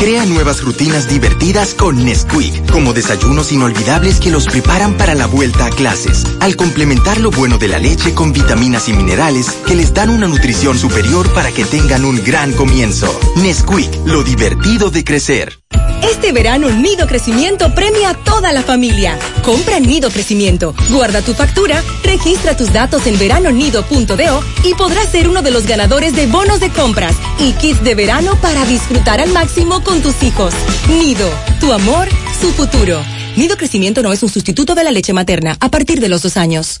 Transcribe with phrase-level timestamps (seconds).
[0.00, 5.66] Crea nuevas rutinas divertidas con Nesquik, como desayunos inolvidables que los preparan para la vuelta
[5.66, 9.92] a clases, al complementar lo bueno de la leche con vitaminas y minerales que les
[9.92, 13.14] dan una nutrición superior para que tengan un gran comienzo.
[13.36, 15.59] Nesquik, lo divertido de crecer.
[16.20, 19.18] Este verano Nido Crecimiento premia a toda la familia.
[19.42, 25.40] Compra Nido Crecimiento, guarda tu factura, registra tus datos en veranonido.do y podrás ser uno
[25.40, 29.82] de los ganadores de bonos de compras y kits de verano para disfrutar al máximo
[29.82, 30.52] con tus hijos.
[30.88, 32.08] Nido, tu amor,
[32.40, 33.02] su futuro.
[33.36, 36.36] Nido Crecimiento no es un sustituto de la leche materna a partir de los dos
[36.36, 36.80] años.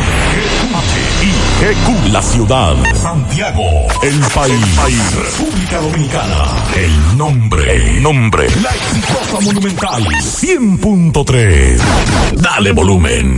[1.61, 2.75] HIGQ, la ciudad.
[2.95, 3.61] Santiago,
[4.01, 5.15] el país.
[5.15, 6.45] República Dominicana.
[6.75, 7.75] El nombre.
[7.75, 8.47] El nombre.
[8.63, 10.03] La exitosa monumental.
[10.03, 11.79] 100.3.
[12.41, 13.37] Dale volumen.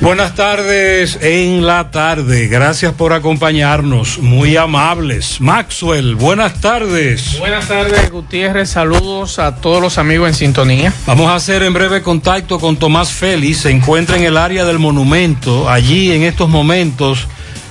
[0.00, 2.48] Buenas tardes en la tarde.
[2.48, 4.18] Gracias por acompañarnos.
[4.18, 5.40] Muy amables.
[5.40, 7.38] Maxwell, buenas tardes.
[7.38, 8.70] Buenas tardes, Gutiérrez.
[8.70, 10.92] Saludos a todos los amigos en sintonía.
[11.06, 13.58] Vamos a hacer en breve contacto con Tomás Félix.
[13.58, 15.70] Se encuentra en el área del monumento.
[15.70, 17.28] Allí en estos momentos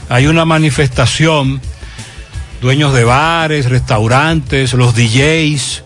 [0.10, 1.62] hay una manifestación.
[2.62, 5.84] Dueños de bares, restaurantes, los DJs,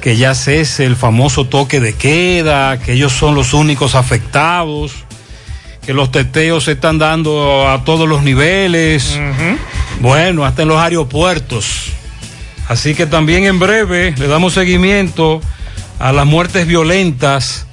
[0.00, 5.04] que ya cese el famoso toque de queda, que ellos son los únicos afectados
[5.84, 9.18] que los teteos se están dando a todos los niveles,
[10.00, 11.90] bueno, hasta en los aeropuertos.
[12.68, 15.40] Así que también en breve le damos seguimiento
[15.98, 17.66] a las muertes violentas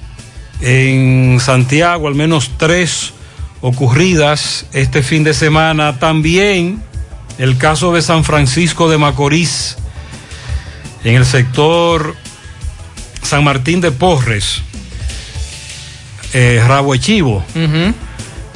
[0.60, 3.12] en Santiago, al menos tres
[3.60, 5.98] ocurridas este fin de semana.
[5.98, 6.82] También
[7.38, 9.76] el caso de San Francisco de Macorís,
[11.04, 12.16] en el sector
[13.22, 14.62] San Martín de Porres
[16.32, 17.44] eh, Rabo Echivo.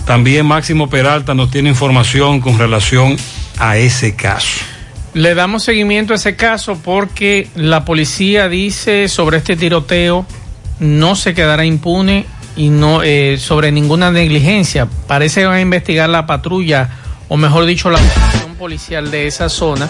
[0.07, 3.17] También Máximo Peralta nos tiene información con relación
[3.59, 4.61] a ese caso.
[5.15, 10.27] Le damos seguimiento a ese caso porque la policía dice sobre este tiroteo
[10.81, 12.27] no se quedará impune
[12.57, 14.89] y no eh, sobre ninguna negligencia.
[15.07, 16.91] Parece que van a investigar la patrulla
[17.29, 19.89] o mejor dicho la operación policial de esa zona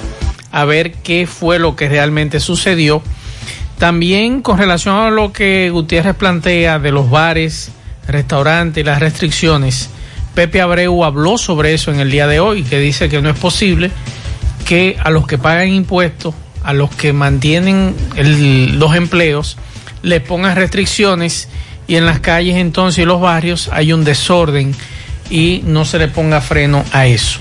[0.54, 3.02] a ver qué fue lo que realmente sucedió.
[3.78, 7.72] También con relación a lo que Gutiérrez plantea de los bares,
[8.06, 9.90] restaurantes y las restricciones,
[10.34, 13.38] Pepe Abreu habló sobre eso en el día de hoy, que dice que no es
[13.38, 13.90] posible
[14.64, 17.94] que a los que pagan impuestos, a los que mantienen
[18.78, 19.56] los empleos,
[20.02, 21.48] les pongan restricciones
[21.86, 24.74] y en las calles entonces y los barrios hay un desorden
[25.30, 27.40] y no se le ponga freno a eso.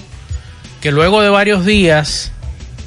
[0.79, 2.32] que luego de varios días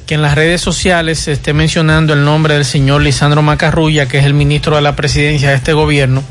[0.05, 4.19] que en las redes sociales se esté mencionando el nombre del señor Lisandro Macarrulla, que
[4.19, 6.23] es el ministro de la presidencia de este gobierno,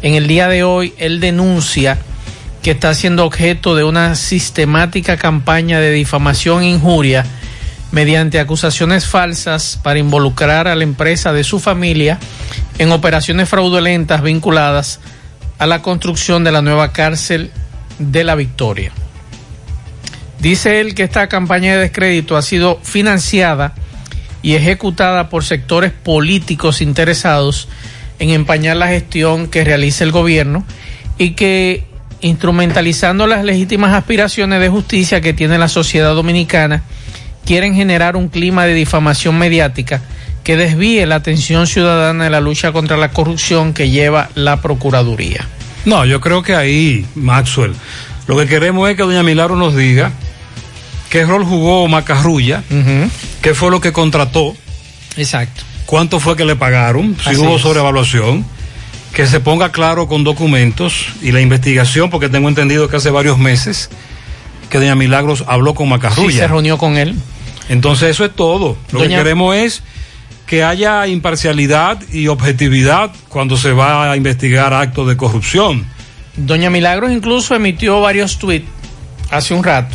[0.00, 1.98] en el día de hoy él denuncia
[2.62, 7.26] que está siendo objeto de una sistemática campaña de difamación e injuria
[7.90, 12.20] mediante acusaciones falsas para involucrar a la empresa de su familia
[12.78, 15.00] en operaciones fraudulentas vinculadas
[15.58, 17.50] a la construcción de la nueva cárcel
[17.98, 18.92] de la victoria.
[20.40, 23.74] Dice él que esta campaña de descrédito ha sido financiada
[24.42, 27.68] y ejecutada por sectores políticos interesados
[28.18, 30.64] en empañar la gestión que realiza el gobierno
[31.18, 31.84] y que
[32.20, 36.82] instrumentalizando las legítimas aspiraciones de justicia que tiene la sociedad dominicana,
[37.44, 40.02] quieren generar un clima de difamación mediática
[40.44, 45.46] que desvíe la atención ciudadana de la lucha contra la corrupción que lleva la Procuraduría.
[45.88, 47.72] No, yo creo que ahí, Maxwell,
[48.26, 50.12] lo que queremos es que doña Milagro nos diga
[51.08, 52.62] qué rol jugó Macarrulla,
[53.40, 54.54] qué fue lo que contrató.
[55.16, 55.62] Exacto.
[55.86, 57.16] ¿Cuánto fue que le pagaron?
[57.22, 58.44] Si Así hubo sobrevaluación.
[59.14, 63.38] Que se ponga claro con documentos y la investigación, porque tengo entendido que hace varios
[63.38, 63.88] meses
[64.68, 66.30] que doña Milagros habló con Macarrulla.
[66.30, 67.14] Sí, se reunió con él.
[67.70, 68.76] Entonces eso es todo.
[68.92, 69.82] Lo Doña- que queremos es
[70.48, 75.86] que haya imparcialidad y objetividad cuando se va a investigar actos de corrupción.
[76.36, 78.66] Doña Milagros incluso emitió varios tweets
[79.30, 79.94] hace un rato,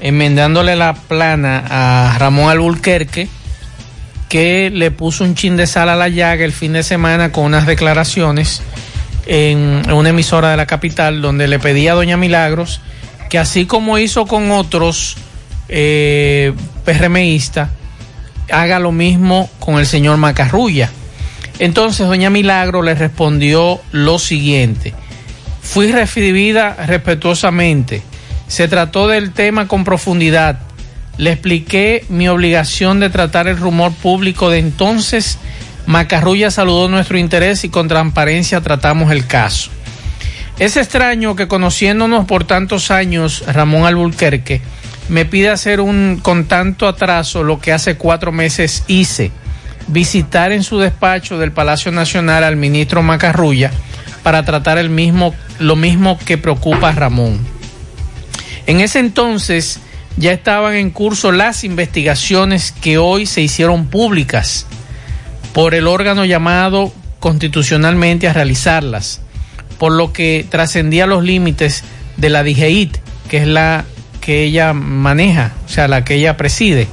[0.00, 3.28] enmendándole la plana a Ramón Alburquerque,
[4.30, 7.44] que le puso un chin de sal a la llaga el fin de semana con
[7.44, 8.62] unas declaraciones
[9.26, 12.80] en, una emisora de la capital, donde le pedía a Doña Milagros
[13.28, 15.16] que así como hizo con otros
[15.68, 16.52] eh,
[16.84, 17.68] PRMistas,
[18.50, 20.90] haga lo mismo con el señor Macarrulla.
[21.58, 24.94] Entonces Doña Milagro le respondió lo siguiente.
[25.62, 28.02] Fui recibida respetuosamente.
[28.46, 30.60] Se trató del tema con profundidad.
[31.16, 35.38] Le expliqué mi obligación de tratar el rumor público de entonces.
[35.86, 39.70] Macarrulla saludó nuestro interés y con transparencia tratamos el caso.
[40.58, 44.62] Es extraño que conociéndonos por tantos años, Ramón Alburquerque
[45.08, 49.30] me pide hacer un con tanto atraso lo que hace cuatro meses hice,
[49.88, 53.70] visitar en su despacho del Palacio Nacional al ministro Macarrulla
[54.22, 57.38] para tratar el mismo, lo mismo que preocupa a Ramón.
[58.66, 59.78] En ese entonces
[60.16, 64.66] ya estaban en curso las investigaciones que hoy se hicieron públicas
[65.52, 69.20] por el órgano llamado constitucionalmente a realizarlas,
[69.78, 71.84] por lo que trascendía los límites
[72.16, 72.96] de la DGIT,
[73.28, 73.84] que es la
[74.26, 76.88] que ella maneja, o sea, la que ella preside.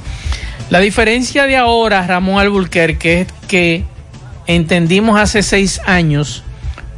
[0.70, 3.82] La diferencia de ahora, Ramón Alburquerque, es que
[4.46, 6.44] entendimos hace seis años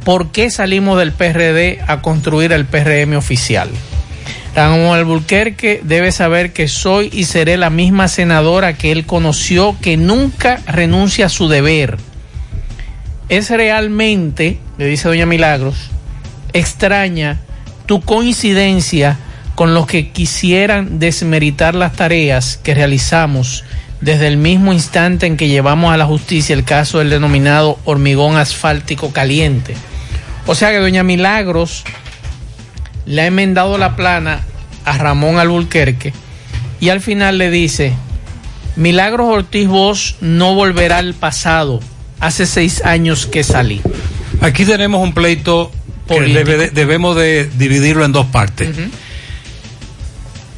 [0.03, 3.67] por qué salimos del PRD a construir el PRM oficial.
[4.55, 9.97] Ramón Alburquerque debe saber que soy y seré la misma senadora que él conoció, que
[9.97, 11.97] nunca renuncia a su deber.
[13.27, 15.89] Es realmente, le dice doña Milagros,
[16.53, 17.39] extraña
[17.87, 19.17] tu coincidencia
[19.57, 23.63] con los que quisieran desmeritar las tareas que realizamos
[24.01, 28.37] desde el mismo instante en que llevamos a la justicia el caso del denominado hormigón
[28.37, 29.73] asfáltico caliente.
[30.45, 31.85] O sea que doña Milagros
[33.07, 34.41] le ha enmendado la plana
[34.85, 36.13] a Ramón Alburquerque
[36.79, 37.93] y al final le dice,
[38.75, 41.79] Milagros Ortiz Bosch no volverá al pasado,
[42.19, 43.81] hace seis años que salí.
[44.39, 45.71] Aquí tenemos un pleito
[46.07, 48.69] que debe debemos de dividirlo en dos partes.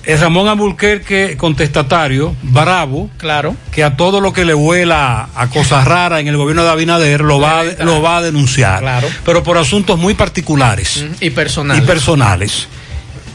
[0.10, 5.86] Es Ramón Alburquerque contestatario, bravo, claro, que a todo lo que le huela a cosas
[5.86, 9.08] raras en el gobierno de Abinader lo va, a- lo va a denunciar, Claro.
[9.24, 11.84] pero por asuntos muy particulares y personales.
[11.84, 12.68] y personales.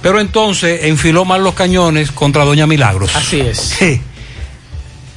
[0.03, 3.15] Pero entonces enfiló mal los cañones contra Doña Milagros.
[3.15, 3.57] Así es.
[3.59, 4.01] Sí.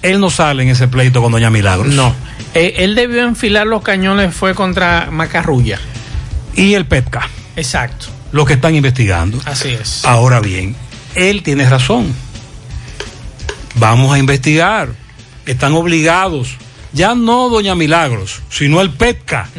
[0.03, 1.87] Él no sale en ese pleito con Doña Milagros.
[1.87, 2.13] No.
[2.53, 5.79] Eh, él debió enfilar los cañones fue contra Macarrulla.
[6.55, 8.05] Y el PEPCA, Exacto.
[8.31, 9.39] los que están investigando.
[9.45, 10.05] Así es.
[10.05, 10.75] Ahora bien,
[11.17, 12.13] él tiene razón.
[13.75, 14.89] Vamos a investigar.
[15.45, 16.55] Están obligados,
[16.93, 19.49] ya no Doña Milagros, sino el PEPCA,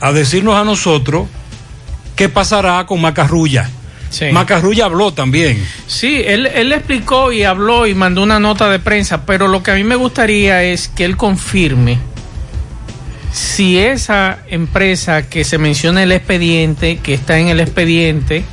[0.00, 1.28] a decirnos a nosotros
[2.14, 3.68] qué pasará con Macarrulla.
[4.10, 4.26] Sí.
[4.32, 5.64] Macarrulla habló también.
[5.86, 9.72] Sí, él, él explicó y habló y mandó una nota de prensa, pero lo que
[9.72, 11.98] a mí me gustaría es que él confirme
[13.32, 18.44] si esa empresa que se menciona en el expediente, que está en el expediente,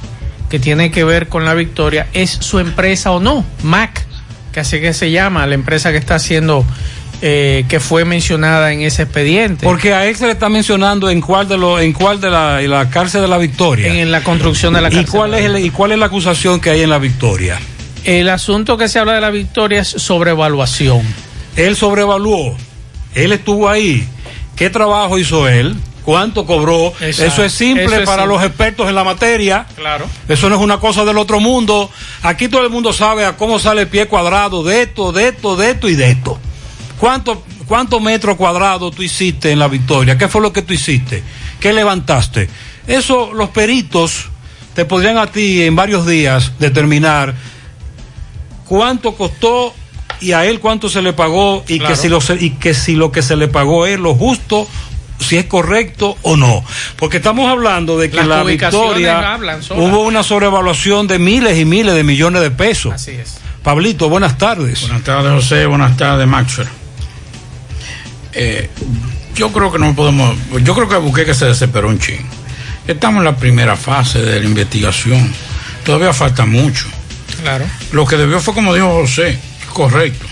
[0.50, 3.46] que tiene que ver con la victoria, es su empresa o no.
[3.64, 4.06] MAC,
[4.54, 6.66] que así que se llama, la empresa que está haciendo,
[7.22, 9.66] eh, que fue mencionada en ese expediente.
[9.66, 12.62] Porque a él se le está mencionando en cuál de los, en cuál de la,
[12.62, 13.94] en la cárcel de la Victoria.
[13.94, 15.12] En la construcción de la ¿Y cárcel.
[15.12, 17.60] cuál es el- y cuál es la acusación que hay en la Victoria?
[18.04, 21.02] El asunto que se habla de la victoria es sobrevaluación.
[21.58, 22.56] Él sobrevaluó.
[23.16, 24.08] Él estuvo ahí.
[24.56, 25.76] ¿Qué trabajo hizo él?
[26.08, 26.94] ¿Cuánto cobró?
[27.02, 27.26] Exacto.
[27.34, 28.38] Eso es simple Eso es para simple.
[28.38, 29.66] los expertos en la materia.
[29.76, 30.06] Claro.
[30.30, 31.92] Eso no es una cosa del otro mundo.
[32.24, 35.58] Aquí todo el mundo sabe a cómo sale el pie cuadrado de esto, de esto,
[35.58, 36.40] de esto y de esto.
[36.98, 40.18] ¿Cuánto, ¿Cuántos metros cuadrados tú hiciste en la victoria?
[40.18, 41.22] ¿Qué fue lo que tú hiciste?
[41.60, 42.48] ¿Qué levantaste?
[42.88, 44.28] Eso los peritos
[44.76, 47.36] te podrían a ti en varios días determinar
[48.66, 49.74] cuánto costó
[50.22, 51.94] y a él cuánto se le pagó y, Claro.
[51.94, 54.66] que si lo, y que si lo que se le pagó es lo justo
[55.20, 56.64] si es correcto o no.
[56.98, 59.40] Porque estamos hablando de que Las la victoria
[59.76, 62.94] hubo una sobrevaluación de miles y miles de millones de pesos.
[62.94, 63.38] Así es.
[63.64, 64.82] Pablito, buenas tardes.
[64.82, 65.66] Buenas tardes, José.
[65.66, 66.68] Buenas tardes, Maxwell.
[68.34, 68.70] Eh,
[69.36, 70.36] yo creo que no podemos.
[70.64, 72.26] Yo creo que busqué que se desesperó un ching.
[72.88, 75.34] Estamos en la primera fase de la investigación.
[75.84, 76.86] Todavía falta mucho.
[77.42, 77.66] Claro.
[77.92, 79.38] Lo que debió fue, como dijo José,
[79.74, 80.26] correcto.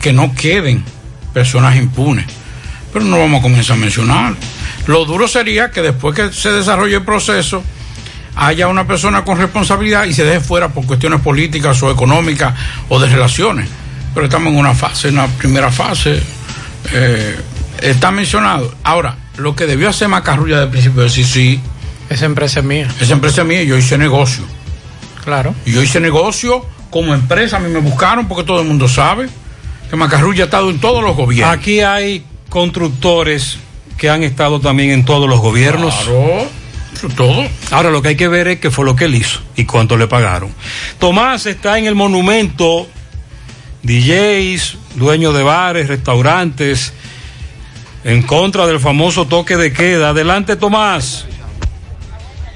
[0.00, 0.84] Que no queden
[1.32, 2.26] personas impunes.
[2.94, 4.34] Pero no vamos a comenzar a mencionar.
[4.86, 7.62] Lo duro sería que después que se desarrolle el proceso,
[8.36, 12.54] haya una persona con responsabilidad y se deje fuera por cuestiones políticas o económicas
[12.88, 13.68] o de relaciones.
[14.14, 16.22] Pero estamos en una fase, en la primera fase.
[16.92, 17.36] eh,
[17.82, 18.72] está mencionado.
[18.84, 21.60] Ahora, lo que debió hacer Macarrulla de principio es decir, sí.
[22.08, 22.88] Esa empresa es mía.
[23.00, 24.44] Esa empresa es mía y yo hice negocio.
[25.24, 25.54] Claro.
[25.66, 29.28] Y yo hice negocio como empresa, a mí me buscaron porque todo el mundo sabe
[29.90, 31.56] que Macarrulla ha estado en todos los gobiernos.
[31.56, 33.58] Aquí hay constructores
[33.98, 35.92] que han estado también en todos los gobiernos.
[36.04, 36.48] Claro,
[37.16, 37.44] todo.
[37.72, 39.96] Ahora lo que hay que ver es qué fue lo que él hizo y cuánto
[39.96, 40.54] le pagaron.
[41.00, 42.86] Tomás está en el monumento,
[43.82, 46.92] DJs, dueños de bares, restaurantes,
[48.04, 50.10] en contra del famoso toque de queda.
[50.10, 51.26] Adelante, Tomás.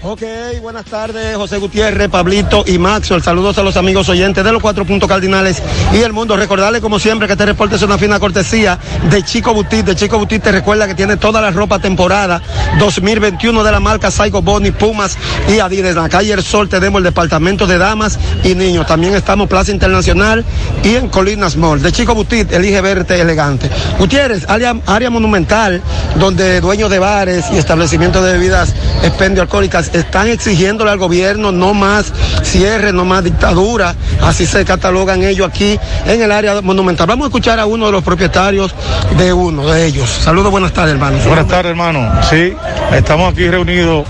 [0.00, 0.22] Ok,
[0.62, 3.20] buenas tardes, José Gutiérrez, Pablito y Maxwell.
[3.20, 5.60] Saludos a los amigos oyentes de los cuatro puntos cardinales
[5.92, 6.36] y el mundo.
[6.36, 8.78] Recordarle, como siempre, que este reporte es una fina cortesía
[9.10, 9.84] de Chico Butit.
[9.84, 12.40] De Chico Butit te recuerda que tiene toda la ropa temporada
[12.78, 15.96] 2021 de la marca Saigo Boni, Pumas y Adidas.
[15.96, 18.86] En la calle El Sol tenemos el departamento de damas y niños.
[18.86, 20.44] También estamos Plaza Internacional
[20.84, 21.82] y en Colinas Mall.
[21.82, 23.68] De Chico Butit, elige verte elegante.
[23.98, 25.82] Gutiérrez, área, área monumental,
[26.20, 31.74] donde dueños de bares y establecimientos de bebidas expendio alcohólicas están exigiéndole al gobierno no
[31.74, 33.94] más cierre, no más dictadura.
[34.22, 37.06] Así se catalogan ellos aquí en el área monumental.
[37.06, 38.74] Vamos a escuchar a uno de los propietarios
[39.16, 40.08] de uno de ellos.
[40.08, 41.18] Saludos, buenas tardes, hermano.
[41.26, 42.10] Buenas tardes, hermano.
[42.28, 42.52] Sí,
[42.92, 44.06] estamos aquí reunidos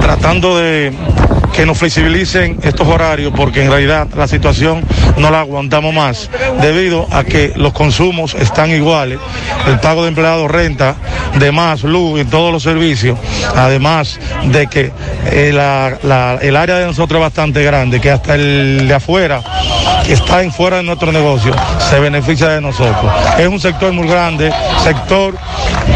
[0.00, 0.92] tratando de
[1.52, 4.82] que nos flexibilicen estos horarios porque en realidad la situación
[5.18, 9.18] no la aguantamos más debido a que los consumos están iguales,
[9.66, 10.96] el pago de empleados, renta,
[11.38, 13.18] de más, luz y todos los servicios,
[13.54, 14.92] además de que
[15.26, 19.42] eh, el área de nosotros es bastante grande, que hasta el de afuera,
[20.06, 21.54] que está en fuera de nuestro negocio,
[21.90, 23.12] se beneficia de nosotros.
[23.38, 25.34] Es un sector muy grande, sector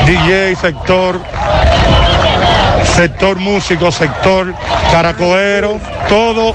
[0.06, 1.20] DJ, sector
[2.96, 4.54] sector músico, sector
[4.90, 5.78] caracoero,
[6.08, 6.54] todo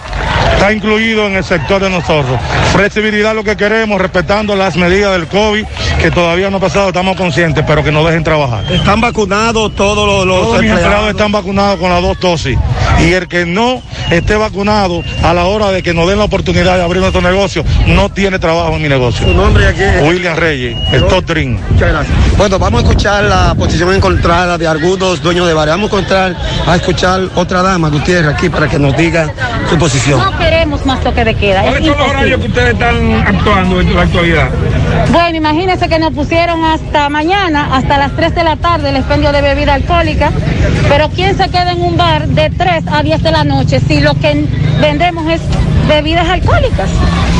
[0.54, 2.40] está incluido en el sector de nosotros.
[2.74, 5.66] Flexibilidad lo que queremos, respetando las medidas del COVID,
[6.02, 8.64] que todavía no ha pasado, estamos conscientes, pero que nos dejen trabajar.
[8.72, 11.10] Están vacunados todos los, los Todos mis empleados.
[11.10, 12.58] están vacunados con las dos dosis.
[13.00, 16.78] Y el que no esté vacunado a la hora de que nos den la oportunidad
[16.78, 19.26] de abrir nuestro negocio, no tiene trabajo en mi negocio.
[19.26, 21.22] Su nombre aquí es- William Reyes, el top.
[21.32, 22.18] Muchas gracias.
[22.38, 25.72] Bueno, vamos a escuchar la posición encontrada de algunos dueños de bares.
[25.74, 26.36] Vamos a encontrar,
[26.68, 29.32] a escuchar otra dama, Gutiérrez, aquí para que nos diga
[29.70, 30.20] su posición.
[30.42, 31.64] Queremos más toque de queda.
[31.64, 34.50] es ¿Cuáles son los horarios que ustedes están actuando en la actualidad?
[35.12, 39.32] Bueno, imagínense que nos pusieron hasta mañana, hasta las 3 de la tarde, el expendio
[39.32, 40.32] de bebida alcohólica.
[40.90, 44.02] Pero ¿quién se queda en un bar de 3 a 10 de la noche si
[44.02, 44.46] lo que
[44.82, 45.42] vendemos es
[45.92, 46.90] bebidas alcohólicas?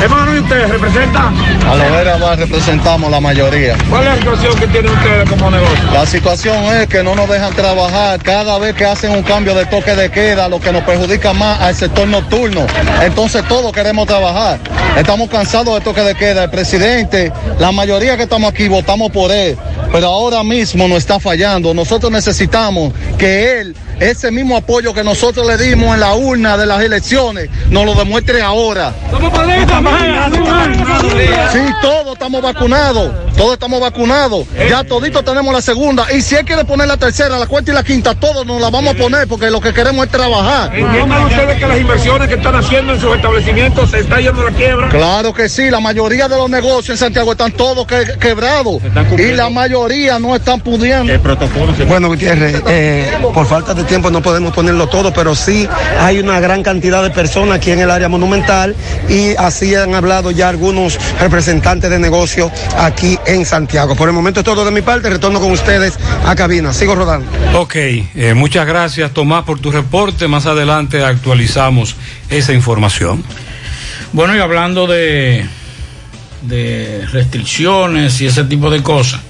[0.02, 1.34] Hermano, ¿y ustedes representan?
[1.66, 3.76] A la vera más representamos la mayoría.
[3.88, 5.92] ¿Cuál es la situación que tienen ustedes como negocio?
[5.92, 9.64] La situación es que no nos dejan trabajar cada vez que hacen un cambio de
[9.66, 12.66] toque de queda, lo que nos perjudica más al sector nocturno.
[13.02, 14.58] Entonces todos queremos trabajar.
[14.96, 16.44] Estamos cansados de toque de queda.
[16.44, 19.56] El presidente, la mayoría que estamos aquí votamos por él,
[19.90, 21.72] pero ahora mismo nos está fallando.
[21.72, 26.66] Nosotros necesitamos que él, ese mismo apoyo que nosotros le dimos en la urna de
[26.66, 28.92] las elecciones, nos lo demuestre ahora.
[31.52, 34.46] Sí, todos estamos vacunados, todos estamos vacunados.
[34.68, 36.06] Ya toditos tenemos la segunda.
[36.14, 38.70] Y si él quiere poner la tercera, la cuarta y la quinta, todos nos la
[38.70, 40.74] vamos a poner porque lo que queremos es trabajar.
[40.74, 44.50] ¿Entiendan ustedes que las inversiones que están haciendo en sus establecimientos se está yendo a
[44.50, 44.88] la quiebra?
[44.88, 48.80] Claro que sí, la mayoría de los negocios en Santiago están todos que- quebrados
[49.18, 51.12] y la mayoría no están pudiendo.
[51.88, 55.68] Bueno, Gutiérrez, eh, por falta de tiempo no podemos ponerlo todo, pero sí
[56.00, 58.74] hay una gran cantidad de personas aquí en el área monumental
[59.06, 63.94] y así han hablado ya algunos representantes de negocios aquí en Santiago.
[63.94, 66.72] Por el momento es todo de mi parte, retorno con ustedes a cabina.
[66.72, 67.30] Sigo rodando.
[67.54, 70.26] Ok, eh, muchas gracias Tomás por tu reporte.
[70.26, 71.94] Más adelante actualizamos
[72.30, 73.22] esa información.
[74.14, 75.44] Bueno, y hablando de,
[76.40, 79.20] de restricciones y ese tipo de cosas,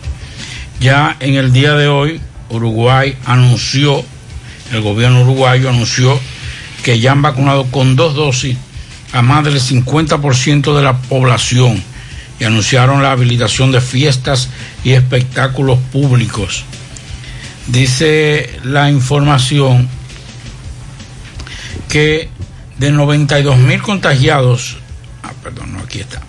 [0.78, 2.20] ya en el día de hoy
[2.52, 4.04] Uruguay anunció,
[4.72, 6.18] el gobierno uruguayo anunció
[6.82, 8.56] que ya han vacunado con dos dosis
[9.12, 11.82] a más del 50% de la población
[12.40, 14.48] y anunciaron la habilitación de fiestas
[14.82, 16.64] y espectáculos públicos.
[17.68, 19.88] dice la información
[21.88, 22.30] que
[22.78, 24.78] de 92 mil contagiados,
[25.22, 26.22] ah, perdón, no, aquí está,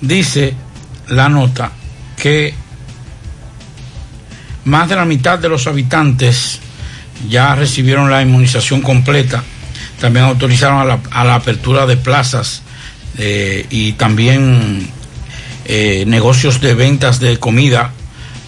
[0.00, 0.54] dice
[1.06, 1.72] la nota
[2.20, 2.52] que
[4.64, 6.60] más de la mitad de los habitantes
[7.28, 9.42] ya recibieron la inmunización completa,
[10.00, 12.62] también autorizaron a la, apertura de plazas
[13.16, 14.88] eh, y también
[15.64, 17.92] eh, negocios de ventas de comida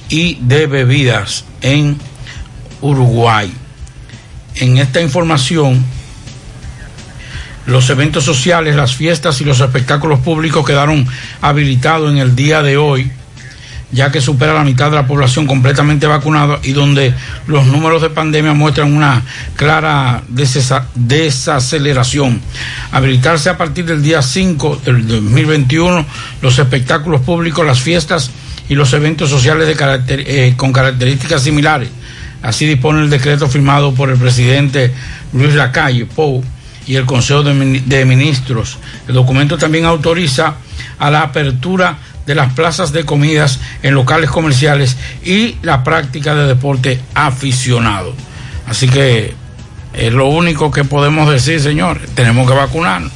[0.09, 1.98] y de bebidas en
[2.80, 3.52] Uruguay.
[4.56, 5.85] En esta información,
[7.66, 11.06] los eventos sociales, las fiestas y los espectáculos públicos quedaron
[11.40, 13.11] habilitados en el día de hoy,
[13.92, 17.14] ya que supera la mitad de la población completamente vacunada y donde
[17.46, 19.22] los números de pandemia muestran una
[19.57, 22.40] clara desaceleración.
[22.92, 26.05] Habilitarse a partir del día 5 del 2021
[26.42, 28.31] los espectáculos públicos, las fiestas
[28.68, 31.88] y los eventos sociales de carácter- eh, con características similares.
[32.42, 34.92] Así dispone el decreto firmado por el presidente
[35.33, 36.42] Luis Lacalle Pou
[36.87, 38.79] y el Consejo de, de Ministros.
[39.07, 40.55] El documento también autoriza
[40.98, 41.98] a la apertura
[42.31, 48.14] de las plazas de comidas en locales comerciales y la práctica de deporte aficionado.
[48.69, 49.35] Así que
[49.93, 52.09] es lo único que podemos decir, señores.
[52.14, 53.11] Tenemos que vacunarnos.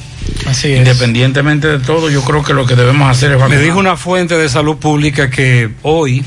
[0.45, 0.79] Así es.
[0.79, 3.63] Independientemente de todo, yo creo que lo que debemos hacer es Me vacunar.
[3.63, 6.25] dijo una fuente de salud pública que hoy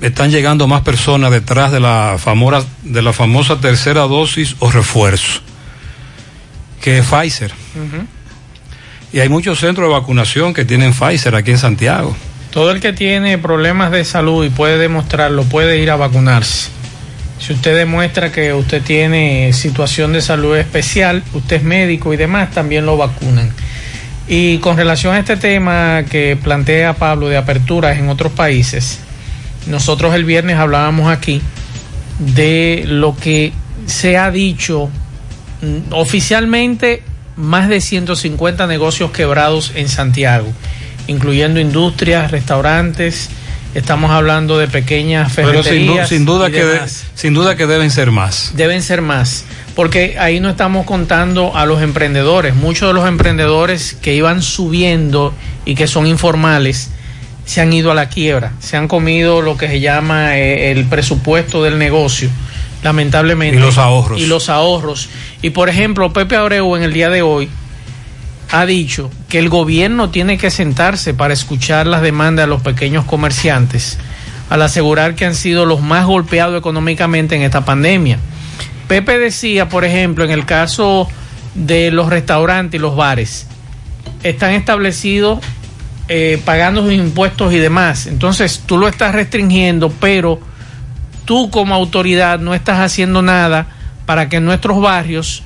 [0.00, 5.40] están llegando más personas detrás de la famosa, de la famosa tercera dosis o refuerzo
[6.80, 7.52] que Pfizer.
[9.12, 12.14] Y hay muchos centros de vacunación que tienen Pfizer aquí en Santiago.
[12.50, 16.70] Todo el que tiene problemas de salud y puede demostrarlo puede ir a vacunarse.
[17.38, 22.50] Si usted demuestra que usted tiene situación de salud especial, usted es médico y demás,
[22.50, 23.52] también lo vacunan.
[24.26, 28.98] Y con relación a este tema que plantea Pablo de aperturas en otros países,
[29.66, 31.40] nosotros el viernes hablábamos aquí
[32.18, 33.52] de lo que
[33.86, 34.90] se ha dicho
[35.62, 37.02] mm, oficialmente
[37.38, 40.52] más de 150 negocios quebrados en Santiago,
[41.06, 43.30] incluyendo industrias, restaurantes,
[43.74, 46.08] estamos hablando de pequeñas Pero sin, ferreterías.
[46.08, 46.80] sin duda que de-
[47.14, 48.52] sin duda que deben ser más.
[48.56, 49.44] Deben ser más,
[49.76, 52.54] porque ahí no estamos contando a los emprendedores.
[52.54, 55.32] Muchos de los emprendedores que iban subiendo
[55.64, 56.90] y que son informales
[57.44, 60.84] se han ido a la quiebra, se han comido lo que se llama eh, el
[60.84, 62.28] presupuesto del negocio,
[62.82, 63.56] lamentablemente.
[63.56, 64.20] Y los ahorros.
[64.20, 65.08] Y los ahorros.
[65.42, 67.48] Y por ejemplo, Pepe Abreu en el día de hoy
[68.50, 73.04] ha dicho que el gobierno tiene que sentarse para escuchar las demandas de los pequeños
[73.04, 73.98] comerciantes,
[74.48, 78.18] al asegurar que han sido los más golpeados económicamente en esta pandemia.
[78.88, 81.08] Pepe decía, por ejemplo, en el caso
[81.54, 83.46] de los restaurantes y los bares,
[84.22, 85.40] están establecidos
[86.08, 88.06] eh, pagando sus impuestos y demás.
[88.06, 90.40] Entonces tú lo estás restringiendo, pero
[91.28, 93.66] tú como autoridad no estás haciendo nada
[94.06, 95.42] para que en nuestros barrios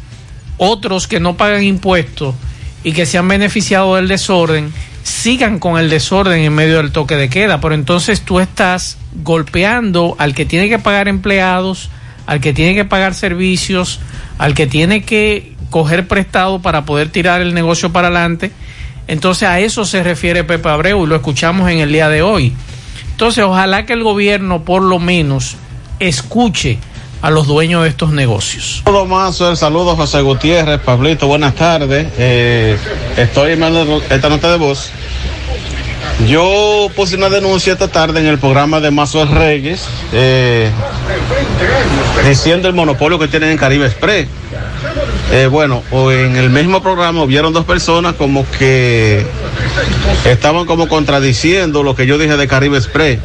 [0.56, 2.36] otros que no pagan impuestos
[2.84, 7.16] y que se han beneficiado del desorden sigan con el desorden en medio del toque
[7.16, 7.60] de queda.
[7.60, 11.90] Pero entonces tú estás golpeando al que tiene que pagar empleados,
[12.26, 13.98] al que tiene que pagar servicios,
[14.38, 18.52] al que tiene que coger prestado para poder tirar el negocio para adelante.
[19.08, 22.52] Entonces a eso se refiere Pepe Abreu y lo escuchamos en el día de hoy.
[23.10, 25.56] Entonces ojalá que el gobierno por lo menos
[26.08, 26.78] escuche
[27.20, 28.82] a los dueños de estos negocios.
[28.84, 32.08] Saludos más, el saludo José Gutiérrez, Pablito, buenas tardes.
[32.18, 32.76] Eh,
[33.16, 34.90] estoy enviando esta nota de voz.
[36.26, 40.70] Yo puse una denuncia esta tarde en el programa de Mazo Reyes, eh,
[42.26, 44.26] diciendo el monopolio que tienen en Caribe Express.
[45.32, 49.24] Eh, bueno, en el mismo programa vieron dos personas como que
[50.24, 53.20] estaban como contradiciendo lo que yo dije de Caribe Express.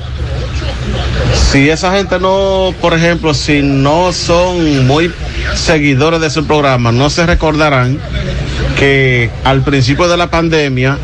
[1.52, 5.12] Si esa gente no, por ejemplo, si no son muy
[5.56, 8.00] seguidores de su programa, no se recordarán
[8.78, 10.98] que al principio de la pandemia,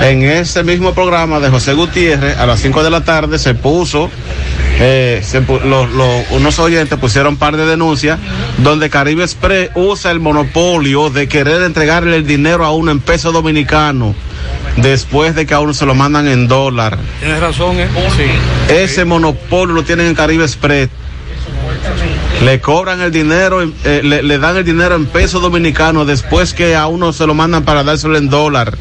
[0.00, 4.10] en ese mismo programa de José Gutiérrez, a las 5 de la tarde se puso,
[4.80, 5.22] eh,
[6.30, 8.18] unos oyentes pusieron par de denuncias
[8.58, 13.32] donde Caribe Express usa el monopolio de querer entregarle el dinero a uno en peso
[13.32, 14.14] dominicano
[14.82, 16.98] después de que a uno se lo mandan en dólar.
[17.20, 17.88] Tienes razón, ¿eh?
[18.68, 20.88] Ese monopolio lo tienen en Caribe Express.
[22.42, 26.76] Le cobran el dinero, eh, le, le dan el dinero en peso dominicano después que
[26.76, 28.76] a uno se lo mandan para dárselo en dólar.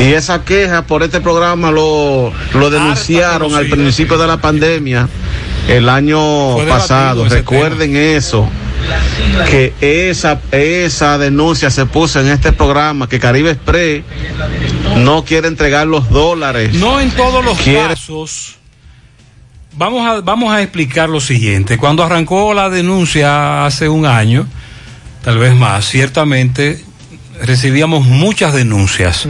[0.00, 5.08] Y esa queja por este programa lo, lo denunciaron al principio de la pandemia,
[5.68, 7.28] el año pasado.
[7.28, 8.48] Recuerden eso,
[9.50, 9.72] que
[10.10, 14.02] esa, esa denuncia se puso en este programa, que Caribe Express
[14.96, 16.74] no quiere entregar los dólares.
[16.74, 18.56] No en todos los Quiere- casos
[19.76, 21.78] Vamos a, vamos a explicar lo siguiente.
[21.78, 24.46] Cuando arrancó la denuncia hace un año,
[25.24, 26.80] tal vez más, ciertamente
[27.42, 29.26] recibíamos muchas denuncias.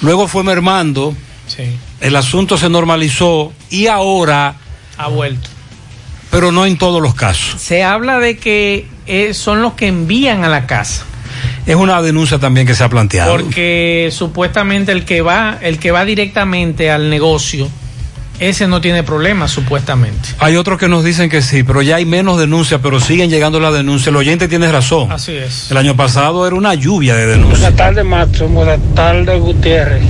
[0.00, 1.14] Luego fue mermando,
[1.46, 1.62] Sí.
[2.00, 4.56] el asunto se normalizó y ahora,
[4.98, 5.48] Ha vuelto.
[6.28, 7.60] pero no en todos los casos.
[7.62, 11.04] Se habla de que eh, son los que envían a la casa.
[11.66, 13.36] Es una denuncia también que se ha planteado.
[13.36, 17.68] Porque supuestamente el que va, el que va directamente al negocio,
[18.38, 20.30] ese no tiene problemas, supuestamente.
[20.38, 23.60] Hay otros que nos dicen que sí, pero ya hay menos denuncias, pero siguen llegando
[23.60, 24.08] las denuncias.
[24.08, 25.10] El oyente tiene razón.
[25.10, 25.70] Así es.
[25.70, 27.60] El año pasado era una lluvia de denuncias.
[27.60, 28.48] Buenas tardes, Macho.
[28.48, 30.02] Buenas tardes, Gutiérrez.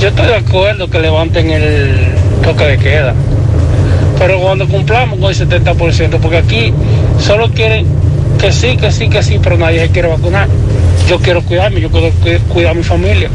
[0.00, 3.14] Yo estoy de acuerdo que levanten el toque de queda.
[4.18, 6.72] Pero cuando cumplamos con el 70%, porque aquí
[7.18, 7.86] solo quieren
[8.38, 10.48] que sí, que sí, que sí, pero nadie se quiere vacunar.
[11.08, 13.28] Yo quiero cuidarme, yo quiero cu- cuidar a mi familia.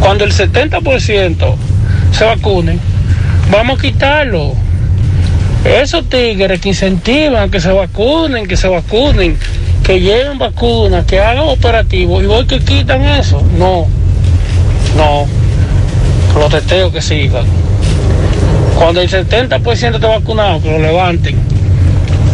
[0.00, 1.54] Cuando el 70%
[2.12, 2.80] se vacunen,
[3.50, 4.52] vamos a quitarlo.
[5.64, 9.36] Esos tigres que incentivan que se vacunen, que se vacunen,
[9.82, 13.42] que lleven vacunas, que hagan operativos y hoy que quitan eso.
[13.58, 13.86] No,
[14.96, 15.26] no.
[16.38, 17.44] Los testeos que sigan.
[18.76, 21.36] Cuando el 70% está vacunado, que lo levanten.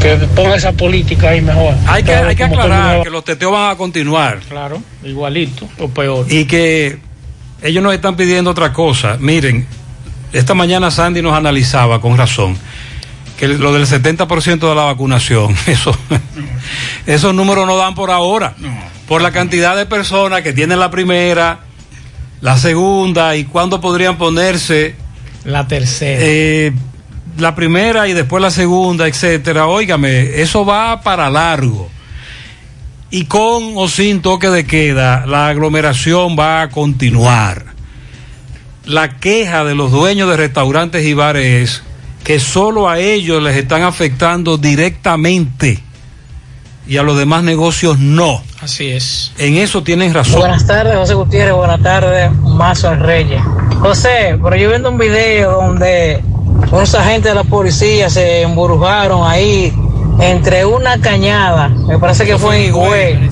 [0.01, 1.75] Que pongan esa política ahí mejor.
[1.87, 4.41] Hay que, hay que aclarar que los teteos van a continuar.
[4.49, 6.27] Claro, igualito o peor.
[6.31, 6.99] Y que
[7.63, 9.19] ellos nos están pidiendo otra cosa.
[9.21, 9.67] Miren,
[10.33, 12.57] esta mañana Sandy nos analizaba con razón
[13.41, 15.97] que lo del 70% de la vacunación, eso,
[17.07, 18.55] esos números no dan por ahora.
[19.09, 21.61] Por la cantidad de personas que tienen la primera,
[22.43, 24.95] la segunda y cuándo podrían ponerse
[25.45, 26.21] la tercera.
[26.23, 26.73] eh,
[27.39, 29.67] la primera y después la segunda, etcétera.
[29.67, 31.89] Óigame, eso va para largo.
[33.11, 37.65] Y con o sin toque de queda, la aglomeración va a continuar.
[38.85, 41.83] La queja de los dueños de restaurantes y bares es
[42.25, 45.83] que solo a ellos les están afectando directamente
[46.87, 48.43] y a los demás negocios no.
[48.61, 49.33] Así es.
[49.39, 50.41] En eso tienen razón.
[50.41, 51.55] Buenas tardes, José Gutiérrez.
[51.55, 53.41] Buenas tardes, Mazo Reyes.
[53.81, 56.23] José, pero yo viendo un video donde
[56.71, 59.73] unos agentes de la policía se embrujaron ahí
[60.21, 63.31] entre una cañada, me parece que fue en Higüey,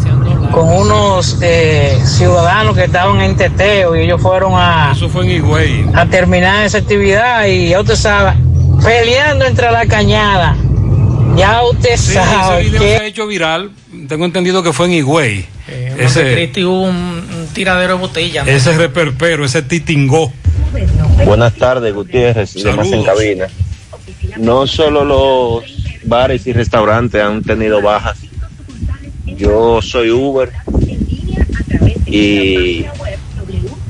[0.50, 5.32] con unos eh, ciudadanos que estaban en teteo y ellos fueron a, Eso fue en
[5.32, 5.84] Higüey.
[5.94, 8.32] a terminar esa actividad y ya usted sabe,
[8.82, 10.56] peleando entre la cañada.
[11.36, 13.70] Ya usted Sí, ese sabe video que se ha hecho viral.
[14.08, 15.46] Tengo entendido que fue en Higüey.
[15.68, 18.44] Eh, ese, Montecristi hubo un, un tiradero de botella.
[18.44, 18.50] ¿no?
[18.50, 20.32] ese reperpero, ese titingó.
[21.24, 23.06] Buenas tardes, Gutiérrez y demás en Saludos.
[23.06, 23.46] cabina.
[24.38, 25.64] No solo los
[26.04, 28.18] bares y restaurantes han tenido bajas.
[29.26, 30.50] Yo soy Uber
[32.06, 32.84] y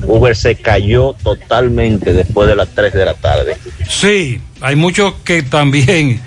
[0.03, 3.57] Uber se cayó totalmente después de las 3 de la tarde.
[3.87, 6.21] Sí, hay muchos que también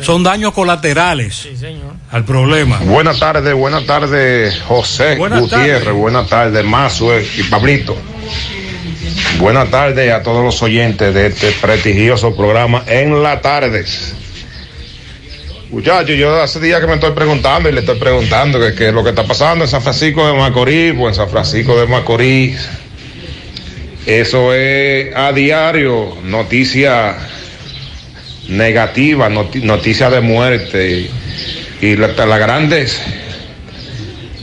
[0.00, 1.48] son daños colaterales
[2.10, 2.78] al problema.
[2.84, 5.94] Buenas tardes, buenas tardes, José Buenas Gutiérrez, tardes.
[5.94, 7.96] buenas tardes, Mazue y Pablito.
[9.38, 13.84] Buenas tardes a todos los oyentes de este prestigioso programa en la tarde.
[15.70, 18.94] Muchachos, yo hace días que me estoy preguntando y le estoy preguntando que qué es
[18.94, 22.58] lo que está pasando en San Francisco de Macorís, pues en San Francisco de Macorís.
[24.04, 27.14] Eso es a diario, noticia
[28.48, 31.08] negativa, noti- noticia de muerte.
[31.80, 33.00] Y las la grandes,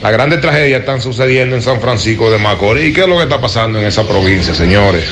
[0.02, 2.93] las grandes tragedias están sucediendo en San Francisco de Macorís.
[2.95, 5.06] ¿Qué es lo que está pasando en esa provincia, señores?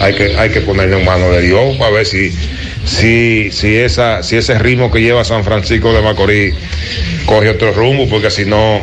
[0.00, 2.30] Hay que, hay que ponerle en mano de Dios para ver si,
[2.84, 6.54] si, si, esa, si ese ritmo que lleva San Francisco de Macorís
[7.26, 8.80] coge otro rumbo, porque si no,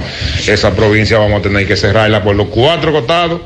[0.48, 3.42] esa provincia vamos a tener que cerrarla por los cuatro costados.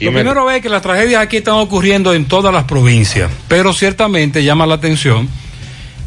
[0.00, 3.30] Y Lo me- primero es que las tragedias aquí están ocurriendo en todas las provincias,
[3.48, 5.28] pero ciertamente llama la atención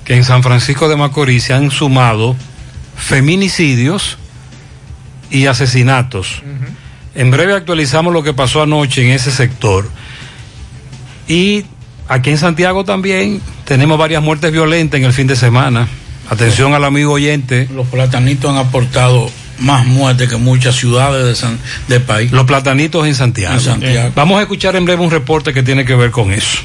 [0.08, 2.34] que en San Francisco de Macorís se han sumado
[2.96, 4.18] feminicidios
[5.30, 6.42] y asesinatos.
[7.14, 9.90] En breve actualizamos lo que pasó anoche en ese sector.
[11.28, 11.66] Y
[12.08, 15.88] aquí en Santiago también tenemos varias muertes violentas en el fin de semana.
[16.30, 17.68] Atención al amigo oyente.
[17.74, 22.32] Los platanitos han aportado más muertes que muchas ciudades de San- del país.
[22.32, 23.56] Los platanitos en Santiago.
[23.56, 24.12] En Santiago.
[24.16, 26.60] Vamos a escuchar en breve un reporte que tiene que ver con eso.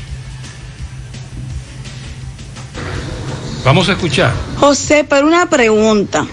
[3.64, 4.32] Vamos a escuchar.
[4.58, 6.26] José, pero una pregunta.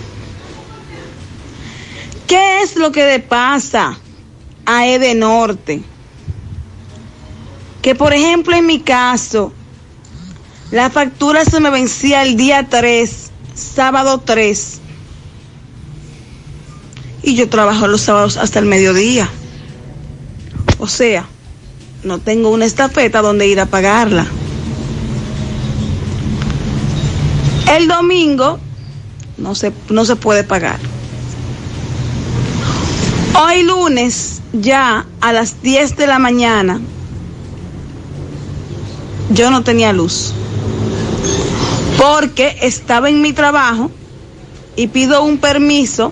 [2.27, 3.97] ¿Qué es lo que le pasa
[4.65, 5.81] a Edenorte?
[7.81, 9.53] Que por ejemplo en mi caso,
[10.71, 14.81] la factura se me vencía el día 3, sábado 3.
[17.23, 19.29] Y yo trabajo los sábados hasta el mediodía.
[20.77, 21.25] O sea,
[22.03, 24.27] no tengo una estafeta donde ir a pagarla.
[27.69, 28.59] El domingo
[29.37, 30.79] no se, no se puede pagar.
[33.41, 36.81] Hoy lunes, ya a las 10 de la mañana,
[39.29, 40.33] yo no tenía luz.
[41.97, 43.91] Porque estaba en mi trabajo
[44.75, 46.11] y pido un permiso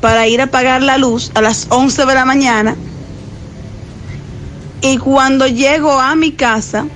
[0.00, 2.76] para ir a pagar la luz a las 11 de la mañana.
[4.80, 6.86] Y cuando llego a mi casa,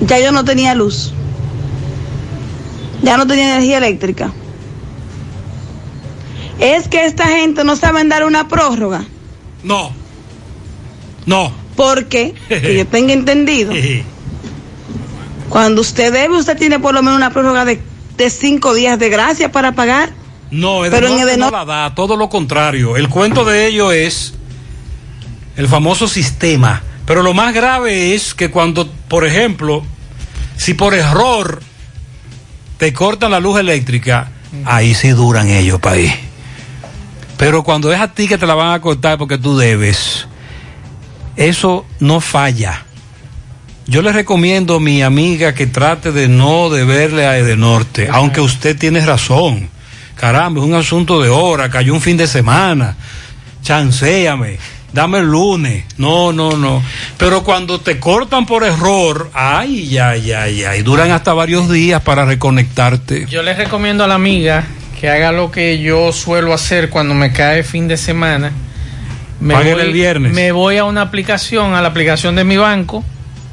[0.00, 1.12] ya yo no tenía luz.
[3.02, 4.32] Ya no tenía energía eléctrica.
[6.58, 9.04] Es que esta gente no sabe dar una prórroga.
[9.62, 9.92] No.
[11.26, 11.52] No.
[11.76, 13.72] Porque, que yo tenga entendido,
[15.48, 17.80] cuando usted debe, usted tiene por lo menos una prórroga de,
[18.16, 20.10] de cinco días de gracia para pagar.
[20.50, 22.96] No, Pero en Edenorte no la da, todo lo contrario.
[22.96, 24.34] El cuento de ello es
[25.56, 26.82] el famoso sistema.
[27.08, 29.82] Pero lo más grave es que cuando, por ejemplo,
[30.58, 31.62] si por error
[32.76, 34.28] te cortan la luz eléctrica,
[34.66, 36.12] ahí sí duran ellos, país.
[37.38, 40.28] Pero cuando es a ti que te la van a cortar porque tú debes,
[41.34, 42.84] eso no falla.
[43.86, 48.76] Yo le recomiendo a mi amiga que trate de no deberle a Edenorte, aunque usted
[48.76, 49.70] tiene razón.
[50.14, 52.96] Caramba, es un asunto de hora, cayó un fin de semana.
[53.62, 54.58] Chanceame,
[54.92, 55.84] dame el lunes.
[55.96, 56.82] No, no, no.
[57.16, 62.24] Pero cuando te cortan por error, ay, ay, ay, ay, duran hasta varios días para
[62.24, 63.26] reconectarte.
[63.26, 64.64] Yo les recomiendo a la amiga
[65.00, 68.52] que haga lo que yo suelo hacer cuando me cae fin de semana.
[69.40, 70.32] Me Páguele el viernes.
[70.32, 73.04] Me voy a una aplicación, a la aplicación de mi banco,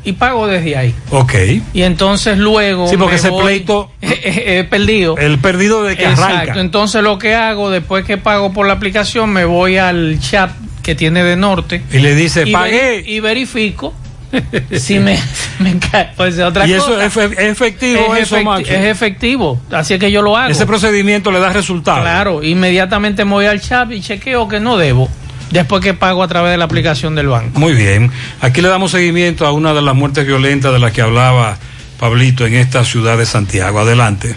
[0.03, 0.95] y pago desde ahí.
[1.11, 1.33] Ok.
[1.73, 2.87] Y entonces luego.
[2.87, 5.15] Sí, porque ese voy- pleito- He perdido.
[5.17, 6.35] El perdido de que Exacto.
[6.35, 6.59] arranca.
[6.59, 10.49] Entonces lo que hago, después que pago por la aplicación, me voy al chat
[10.85, 11.81] que tiene de norte.
[11.91, 13.03] Y le dice, y pagué.
[13.05, 13.93] y verifico
[14.77, 15.17] si me,
[15.59, 16.11] me cae.
[16.15, 17.05] Pues otra y eso cosa.
[17.05, 20.51] es, efe- es efectivo, Es eso, efecti- es efectivo, así es que yo lo hago.
[20.51, 22.01] Ese procedimiento le da resultado.
[22.01, 25.09] Claro, inmediatamente me voy al chat y chequeo que no debo,
[25.51, 27.59] después que pago a través de la aplicación del banco.
[27.59, 28.11] Muy bien.
[28.41, 31.57] Aquí le damos seguimiento a una de las muertes violentas de las que hablaba
[31.99, 33.79] Pablito en esta ciudad de Santiago.
[33.79, 34.35] Adelante.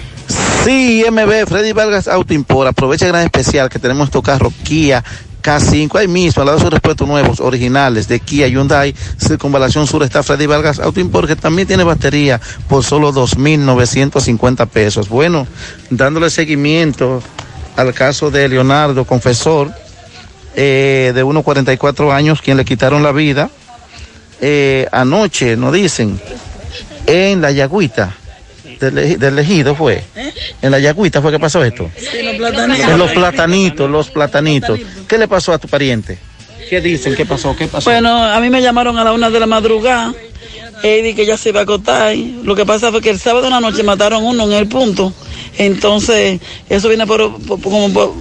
[0.64, 2.68] Sí, MB, Freddy Vargas Auto Import.
[2.68, 5.02] Aprovecha el gran especial que tenemos estos carros Kia
[5.42, 10.02] K5, ahí mismo, al lado de sus repuestos nuevos, originales de Kia Hyundai, Circunvalación Sur
[10.02, 15.08] está Freddy Vargas Auto Import, que también tiene batería por solo 2.950 pesos.
[15.08, 15.46] Bueno,
[15.90, 17.22] dándole seguimiento
[17.76, 19.70] al caso de Leonardo, confesor,
[20.54, 23.50] eh, de 1,44 años, quien le quitaron la vida
[24.40, 26.20] eh, anoche, nos dicen,
[27.06, 28.14] en la Yagüita
[28.78, 30.02] del, del ejido fue.
[30.62, 31.90] En la Yagüita fue que pasó esto.
[32.92, 34.78] En los platanitos, los platanitos.
[35.06, 36.18] ¿Qué le pasó a tu pariente?
[36.68, 37.14] ¿Qué dicen?
[37.14, 37.56] ¿Qué pasó?
[37.56, 37.88] ¿Qué pasó?
[37.90, 40.12] Bueno, a mí me llamaron a la una de la madrugada.
[40.82, 42.14] Y dije que ya se iba a acotar.
[42.16, 45.12] Lo que pasa fue que el sábado de la noche mataron uno en el punto.
[45.56, 48.12] Entonces, eso viene por, por- por,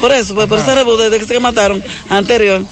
[0.00, 2.62] por eso, por, por ese desde que se mataron anterior.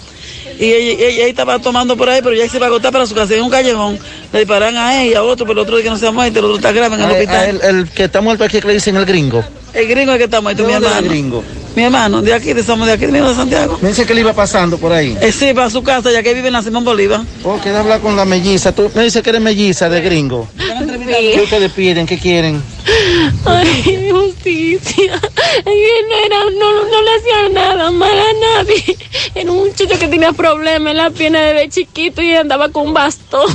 [0.59, 3.14] Y ella, ella- estaba tomando por ahí, pero ya se iba a agotar para su
[3.14, 3.99] casa en un callejón.
[4.33, 6.45] Le disparan a ella, a otro, pero el otro que no se ha muerto, el
[6.45, 7.61] otro está grave en el A- a hospital.
[7.62, 9.45] el, el que está muerto aquí que le dicen el gringo.
[9.75, 11.13] El gringo es que está muerto, mi ¿De dónde es el hermano.
[11.15, 11.45] gringo?
[11.75, 13.79] Mi hermano, de aquí, de somos de aquí, mismo de Santiago.
[13.83, 15.19] Me dice que le iba pasando por ahí.
[15.21, 17.23] Eh, sí, para su casa, ya que vive en la Simón Bolívar.
[17.43, 18.73] Oh, queda hablar con la melliza.
[18.73, 20.47] Tú me dice que eres melliza de gringo.
[20.57, 22.07] ¿Qué ustedes piden?
[22.07, 22.63] ¿Qué quieren?
[23.45, 25.21] Ay, justicia.
[25.65, 28.97] Él no, era, no, no le hacía nada mal a nadie.
[29.35, 32.95] Era un muchacho que tenía problemas en la pierna desde chiquito y andaba con un
[32.95, 33.49] bastón.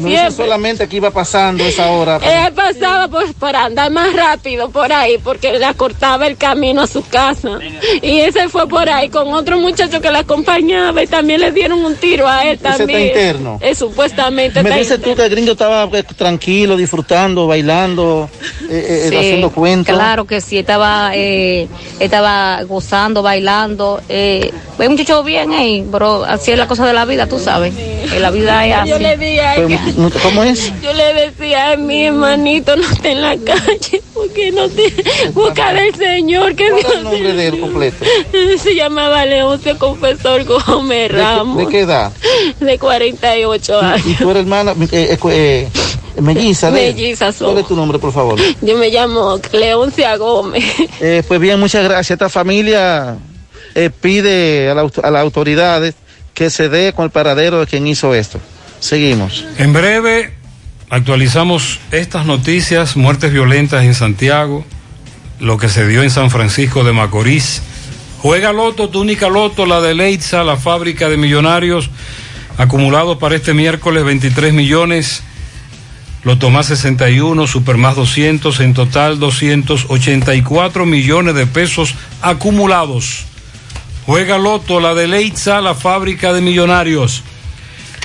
[0.00, 0.44] Dice Siempre.
[0.44, 2.16] solamente que iba pasando esa hora.
[2.22, 6.86] Él pasaba por, para andar más rápido por ahí porque le acortaba el camino a
[6.86, 7.58] su casa.
[8.02, 11.84] Y ese fue por ahí con otro muchacho que le acompañaba y también le dieron
[11.84, 13.08] un tiro a él está también.
[13.08, 13.58] interno?
[13.60, 18.28] Eh, supuestamente Me está dice tú que el gringo estaba eh, tranquilo, disfrutando, bailando,
[18.68, 19.94] eh, eh, Sí, haciendo cuentos.
[19.94, 24.00] Claro que sí, estaba, eh, estaba gozando, bailando.
[24.08, 27.74] Eh, un muchacho bien ahí, pero así es la cosa de la vida, tú sabes.
[28.10, 28.90] Que la vida es así.
[28.90, 29.80] Yo le a ella.
[30.22, 30.72] ¿Cómo es?
[30.82, 34.92] Yo le decía a mi hermanito, no esté en la calle, porque no te
[35.32, 36.54] busca del Señor.
[36.56, 38.04] Que ¿Cuál es el nombre de él completo?
[38.62, 42.12] Se llamaba Leoncio Confesor Gómez ¿De qué- Ramos, ¿De qué edad?
[42.58, 44.06] de 48 años.
[44.06, 45.68] ¿Y tú eres hermana eh, eh, eh,
[46.20, 46.92] melliza de?
[46.92, 48.38] Melliza ¿Cuál es tu nombre, por favor?
[48.60, 50.64] Yo me llamo Leoncia Gómez.
[51.00, 52.10] Eh, pues bien, muchas gracias.
[52.10, 53.16] Esta familia
[53.74, 55.94] eh, pide a, la a las autoridades
[56.40, 58.40] que se dé con el paradero de quien hizo esto.
[58.78, 59.44] Seguimos.
[59.58, 60.32] En breve
[60.88, 64.64] actualizamos estas noticias, muertes violentas en Santiago,
[65.38, 67.60] lo que se dio en San Francisco de Macorís.
[68.22, 71.90] Juega Loto, túnica Loto, la de Leitza, la fábrica de millonarios,
[72.56, 75.22] acumulados para este miércoles 23 millones
[76.24, 83.26] Loto más 61, Super más 200, en total 284 millones de pesos acumulados.
[84.10, 87.22] Juega Loto, la de Leitza, la fábrica de millonarios.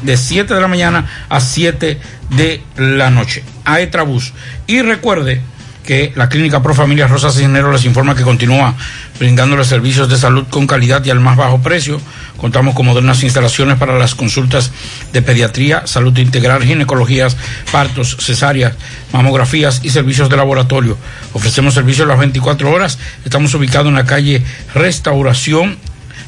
[0.00, 2.00] de 7 de la mañana a 7
[2.30, 3.44] de la noche.
[3.66, 4.32] Aetrabús.
[4.66, 5.42] Y recuerde
[5.90, 8.76] que la Clínica Pro Familia Rosa Cisneros les informa que continúa
[9.18, 12.00] brindándoles servicios de salud con calidad y al más bajo precio.
[12.36, 14.70] Contamos con modernas instalaciones para las consultas
[15.12, 17.36] de pediatría, salud integral, ginecologías,
[17.72, 18.74] partos, cesáreas,
[19.12, 20.96] mamografías y servicios de laboratorio.
[21.32, 23.00] Ofrecemos servicios las 24 horas.
[23.24, 25.76] Estamos ubicados en la calle Restauración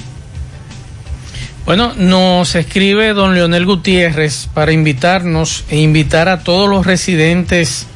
[1.65, 7.87] Bueno, nos escribe don Leonel Gutiérrez para invitarnos e invitar a todos los residentes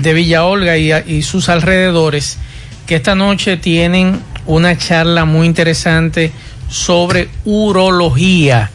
[0.00, 2.38] de Villa Olga y, sus alrededores
[2.86, 6.32] que esta noche tienen una charla muy interesante
[6.68, 8.70] sobre urología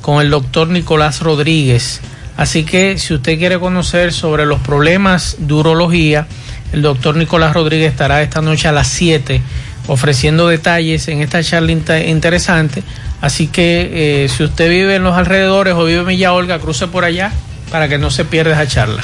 [0.00, 2.00] con el doctor Nicolás Rodríguez.
[2.36, 6.26] Así que si usted quiere conocer sobre los problemas de urología,
[6.72, 9.42] el doctor Nicolás Rodríguez estará esta noche a las 7
[9.86, 12.82] ofreciendo detalles en esta charla interesante.
[13.20, 16.86] Así que eh, si usted vive en los alrededores o vive en Villa Olga, cruce
[16.86, 17.32] por allá
[17.70, 19.02] para que no se pierda esa charla.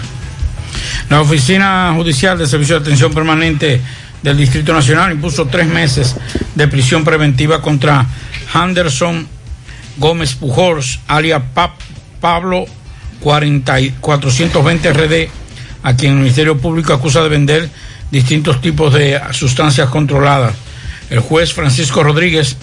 [1.08, 3.80] La Oficina Judicial de Servicio de Atención Permanente
[4.22, 6.16] del Distrito Nacional impuso tres meses
[6.56, 8.04] de prisión preventiva contra
[8.52, 9.28] Anderson
[9.98, 11.42] Gómez Pujols, alias
[12.20, 12.66] Pablo
[13.20, 15.28] 420 RD,
[15.84, 17.70] a quien el Ministerio Público acusa de vender
[18.10, 20.54] distintos tipos de sustancias controladas.
[21.08, 22.56] El juez Francisco Rodríguez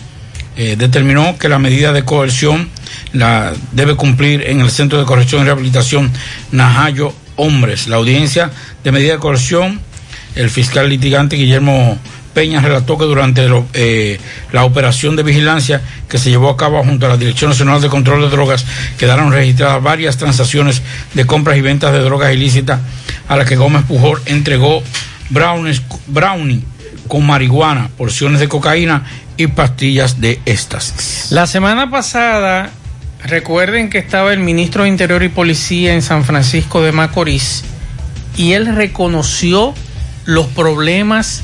[0.57, 2.69] eh, determinó que la medida de coerción
[3.13, 6.11] la debe cumplir en el Centro de Corrección y Rehabilitación
[6.51, 7.87] Najayo Hombres.
[7.87, 8.51] La audiencia
[8.83, 9.81] de medida de coerción
[10.35, 11.97] el fiscal litigante Guillermo
[12.33, 14.19] Peña relató que durante eh,
[14.51, 17.89] la operación de vigilancia que se llevó a cabo junto a la Dirección Nacional de
[17.89, 18.65] Control de Drogas
[18.97, 20.81] quedaron registradas varias transacciones
[21.13, 22.79] de compras y ventas de drogas ilícitas
[23.27, 24.81] a las que Gómez Pujol entregó
[25.29, 26.63] brownie
[27.07, 29.03] con marihuana, porciones de cocaína
[29.37, 31.27] y pastillas de éxtasis.
[31.31, 32.71] La semana pasada,
[33.23, 37.63] recuerden que estaba el ministro de Interior y Policía en San Francisco de Macorís
[38.35, 39.73] y él reconoció
[40.25, 41.43] los problemas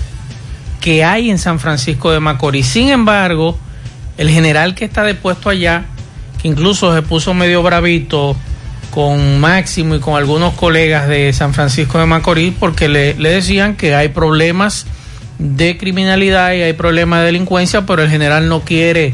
[0.82, 2.68] que hay en San Francisco de Macorís.
[2.68, 3.58] Sin embargo,
[4.18, 5.86] el general que está depuesto allá,
[6.42, 8.36] que incluso se puso medio bravito
[8.92, 13.94] con Máximo y con algunos colegas de San Francisco de Macorís, porque le, decían que
[13.94, 14.86] hay problemas
[15.38, 19.14] de criminalidad y hay problemas de delincuencia, pero el general no quiere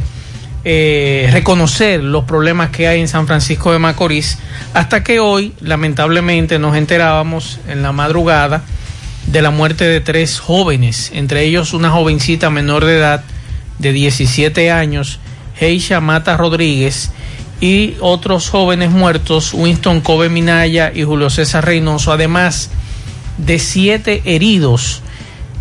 [0.68, 4.40] eh, reconocer los problemas que hay en San Francisco de Macorís,
[4.74, 8.64] hasta que hoy, lamentablemente, nos enterábamos en la madrugada,
[9.28, 13.24] de la muerte de tres jóvenes, entre ellos una jovencita menor de edad
[13.80, 15.20] de 17 años,
[15.60, 17.12] Heisha Mata Rodríguez,
[17.62, 22.70] y otros jóvenes muertos, Winston Kobe Minaya y Julio César Reynoso, además
[23.38, 25.02] de siete heridos.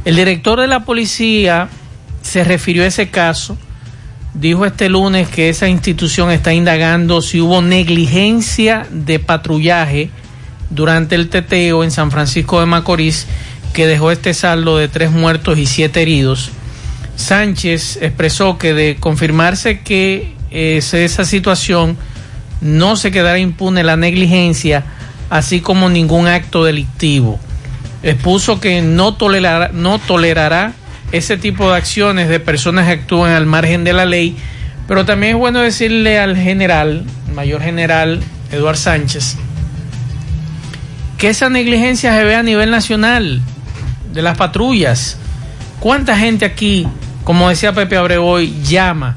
[0.05, 1.69] El director de la policía
[2.23, 3.57] se refirió a ese caso,
[4.35, 10.11] dijo este lunes que esa institución está indagando si hubo negligencia de patrullaje
[10.71, 13.27] durante el teteo en San Francisco de Macorís
[13.73, 16.51] que dejó este saldo de tres muertos y siete heridos.
[17.17, 21.97] Sánchez expresó que de confirmarse que es esa situación
[22.61, 24.85] no se quedará impune la negligencia,
[25.31, 27.39] así como ningún acto delictivo.
[28.03, 30.73] Expuso que no tolerará, no tolerará
[31.17, 34.37] ese tipo de acciones de personas que actúan al margen de la ley,
[34.89, 39.37] pero también es bueno decirle al general, mayor general Eduard Sánchez,
[41.17, 43.41] que esa negligencia se ve a nivel nacional
[44.13, 45.17] de las patrullas.
[45.79, 46.85] ¿Cuánta gente aquí,
[47.23, 49.15] como decía Pepe Abreu hoy, llama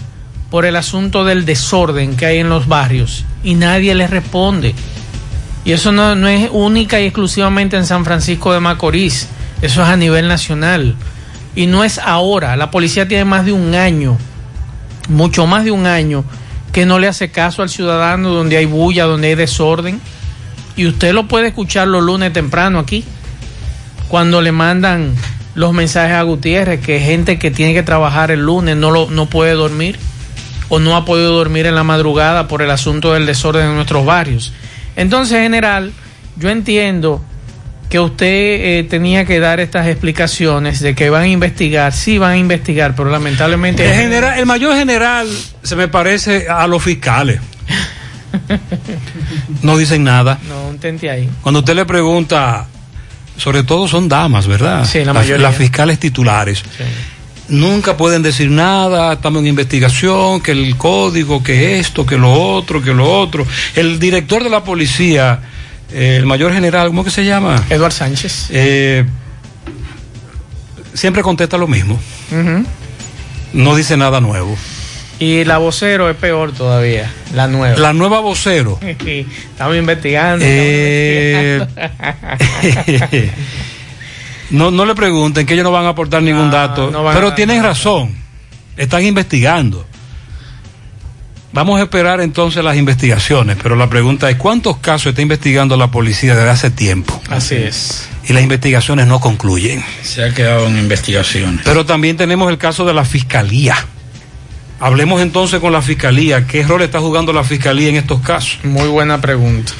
[0.51, 4.75] por el asunto del desorden que hay en los barrios y nadie les responde?
[5.65, 9.27] Y eso no, no es única y exclusivamente en San Francisco de Macorís,
[9.63, 10.95] eso es a nivel nacional.
[11.57, 14.15] Y no es ahora, la policía tiene más de un año,
[15.09, 16.23] mucho más de un año,
[16.71, 19.99] que no le hace caso al ciudadano donde hay bulla, donde hay desorden.
[20.75, 23.03] Y usted lo puede escuchar los lunes temprano aquí,
[24.07, 25.15] cuando le mandan
[25.55, 29.25] los mensajes a Gutiérrez, que gente que tiene que trabajar el lunes no, lo, no
[29.25, 29.97] puede dormir
[30.69, 34.05] o no ha podido dormir en la madrugada por el asunto del desorden en nuestros
[34.05, 34.53] barrios.
[34.95, 35.91] Entonces, general,
[36.35, 37.23] yo entiendo
[37.89, 42.31] que usted eh, tenía que dar estas explicaciones de que van a investigar, sí van
[42.31, 43.85] a investigar, pero lamentablemente...
[43.85, 45.27] El, general, el mayor general
[45.63, 47.39] se me parece a los fiscales.
[49.61, 50.37] no dicen nada.
[50.47, 51.29] No, intente ahí.
[51.41, 52.67] Cuando usted le pregunta,
[53.37, 54.85] sobre todo son damas, ¿verdad?
[54.85, 55.47] Sí, la las, mayoría.
[55.47, 56.59] las fiscales titulares.
[56.59, 56.83] Sí.
[57.49, 62.81] Nunca pueden decir nada, estamos en investigación, que el código, que esto, que lo otro,
[62.81, 63.47] que lo otro.
[63.73, 65.39] El director de la policía,
[65.91, 67.63] el mayor general, ¿cómo que se llama?
[67.69, 68.47] Eduard Sánchez.
[68.49, 69.05] Eh,
[70.93, 71.99] siempre contesta lo mismo,
[73.53, 74.57] no dice nada nuevo.
[75.19, 77.77] Y la vocero es peor todavía, la nueva.
[77.77, 78.79] La nueva vocero.
[78.81, 80.45] Estamos investigando.
[80.47, 81.65] Eh,
[84.51, 87.63] no, no le pregunten que ellos no van a aportar ningún dato, no pero tienen
[87.63, 88.13] razón,
[88.75, 89.87] están investigando.
[91.57, 95.89] Vamos a esperar entonces las investigaciones, pero la pregunta es, ¿cuántos casos está investigando la
[95.89, 97.19] policía desde hace tiempo?
[97.31, 98.07] Así es.
[98.29, 99.83] Y las investigaciones no concluyen.
[100.03, 101.61] Se ha quedado en investigaciones.
[101.65, 103.75] Pero también tenemos el caso de la fiscalía.
[104.79, 106.45] Hablemos entonces con la fiscalía.
[106.45, 108.59] ¿Qué rol está jugando la fiscalía en estos casos?
[108.63, 109.71] Muy buena pregunta.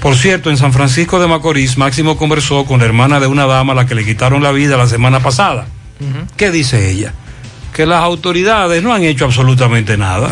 [0.00, 3.72] Por cierto, en San Francisco de Macorís, Máximo conversó con la hermana de una dama
[3.72, 5.68] a la que le quitaron la vida la semana pasada.
[6.36, 7.14] ¿Qué dice ella?
[7.76, 10.30] Que las autoridades no han hecho absolutamente nada.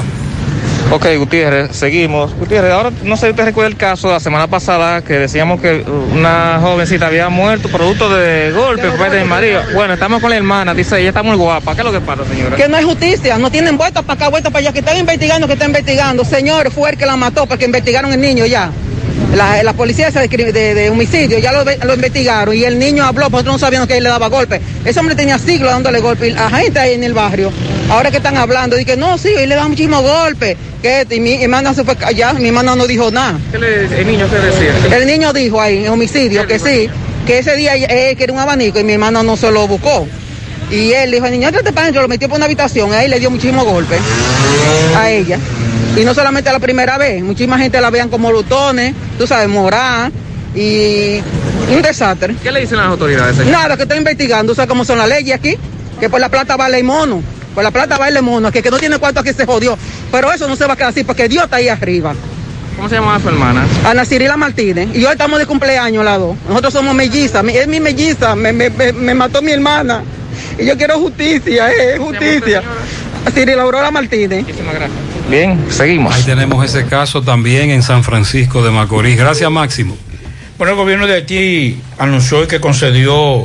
[0.91, 2.33] Ok, Gutiérrez, seguimos.
[2.35, 5.61] Gutiérrez, ahora no sé si usted recuerda el caso de la semana pasada que decíamos
[5.61, 5.85] que
[6.15, 9.61] una jovencita había muerto producto de golpe por parte de mi marido.
[9.75, 11.75] Bueno, estamos con la hermana, dice ella está muy guapa.
[11.75, 12.57] ¿Qué es lo que pasa, señora?
[12.57, 15.47] Que no hay justicia, no tienen vueltas para acá, vueltas para allá, que están investigando,
[15.47, 16.25] que están investigando.
[16.25, 18.71] Señor, fue el que la mató porque investigaron el niño ya.
[19.35, 23.05] La, la policía de, de- de homicidio ya lo, ve- lo investigaron y el niño
[23.05, 24.61] habló, nosotros no sabíamos que él le daba golpes.
[24.85, 27.51] Ese hombre tenía siglos dándole golpes a gente ahí en el barrio.
[27.91, 30.57] Ahora que están hablando, dije, no, sí, él le da muchísimos golpes.
[30.83, 33.39] Que y mi hermana se fue allá, mi hermana no dijo nada.
[33.51, 34.97] ¿Qué le- el niño qué decía?
[34.97, 36.89] El niño dijo ahí en homicidio que sí,
[37.27, 40.07] que ese día él quería un abanico y mi hermano no se lo buscó.
[40.71, 43.19] Y él dijo, el niño, te para adentro", lo metió por una habitación, ahí le
[43.19, 43.99] dio muchísimos golpes
[44.97, 45.39] a ella.
[45.97, 50.11] Y no solamente la primera vez, muchísima gente la veían como lutones, tú sabes, morada
[50.55, 51.21] y
[51.75, 52.35] un desastre.
[52.43, 53.53] ¿Qué le dicen las autoridades, señor?
[53.53, 55.57] Nada, que están investigando, tú sabes cómo son las leyes aquí,
[56.01, 57.23] que por la plata vale el mono,
[57.55, 59.79] por la plata vale el mono, que que no tiene cuarto aquí se jodió.
[60.11, 62.15] Pero eso no se va a quedar así porque Dios está ahí arriba.
[62.77, 63.65] ¿Cómo se llama su hermana?
[63.87, 64.89] Ana Cirila Martínez.
[64.95, 66.37] Y hoy estamos de cumpleaños las dos.
[66.49, 67.45] Nosotros somos mellizas.
[67.45, 68.35] Es mi melliza.
[68.35, 70.03] Me, me- me- me mató mi hermana.
[70.59, 72.63] Y yo quiero justicia, eh, justicia.
[73.33, 74.41] Cirila Aurora Martínez.
[74.43, 74.99] Muchísimas gracias.
[75.31, 76.15] Bien, seguimos.
[76.15, 79.17] Ahí tenemos ese caso también en San Francisco de Macorís.
[79.17, 79.97] Gracias, Máximo.
[80.59, 83.45] Bueno, el gobierno de Haití anunció que concedió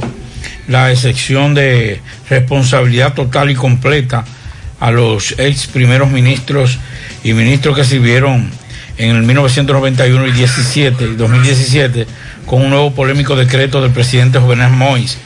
[0.67, 4.25] la excepción de responsabilidad total y completa
[4.79, 6.77] a los ex primeros ministros
[7.23, 8.51] y ministros que sirvieron
[8.97, 12.05] en el 1991 y 17 y 2017
[12.45, 15.17] con un nuevo polémico decreto del presidente Jovenel Moïse.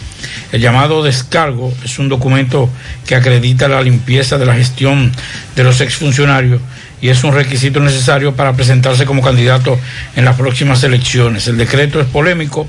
[0.52, 2.70] El llamado descargo es un documento
[3.06, 5.12] que acredita la limpieza de la gestión
[5.56, 6.62] de los exfuncionarios
[7.02, 9.78] y es un requisito necesario para presentarse como candidato
[10.16, 11.48] en las próximas elecciones.
[11.48, 12.68] El decreto es polémico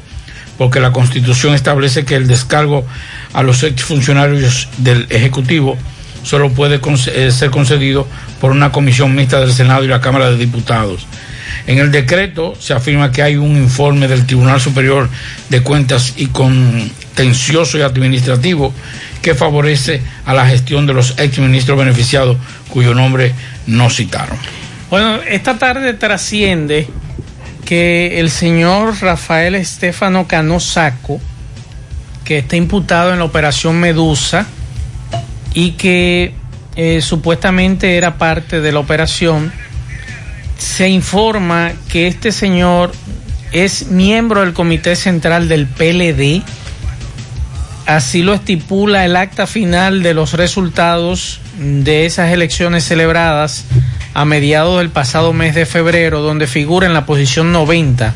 [0.58, 2.86] porque la Constitución establece que el descargo
[3.32, 5.76] a los exfuncionarios del Ejecutivo
[6.24, 6.80] solo puede
[7.14, 8.08] eh, ser concedido
[8.40, 11.06] por una comisión mixta del Senado y la Cámara de Diputados.
[11.66, 15.08] En el decreto se afirma que hay un informe del Tribunal Superior
[15.48, 18.72] de Cuentas y Contencioso y Administrativo
[19.22, 22.36] que favorece a la gestión de los exministros beneficiados
[22.68, 23.32] cuyo nombre
[23.66, 24.36] no citaron.
[24.90, 26.86] Bueno, esta tarde trasciende
[27.64, 31.20] que el señor Rafael Estefano Cano Saco,
[32.24, 34.46] que está imputado en la operación Medusa
[35.54, 36.34] y que
[36.76, 39.52] eh, supuestamente era parte de la operación,
[40.58, 42.92] se informa que este señor
[43.52, 46.42] es miembro del Comité Central del PLD.
[47.86, 53.64] Así lo estipula el acta final de los resultados de esas elecciones celebradas
[54.14, 58.14] a mediados del pasado mes de febrero, donde figura en la posición 90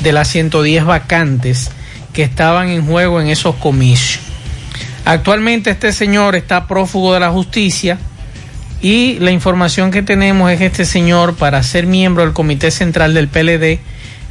[0.00, 1.70] de las 110 vacantes
[2.12, 4.20] que estaban en juego en esos comicios.
[5.04, 7.98] Actualmente este señor está prófugo de la justicia
[8.82, 13.14] y la información que tenemos es que este señor, para ser miembro del Comité Central
[13.14, 13.78] del PLD,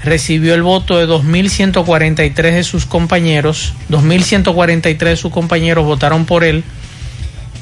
[0.03, 6.63] recibió el voto de 2.143 de sus compañeros, 2.143 de sus compañeros votaron por él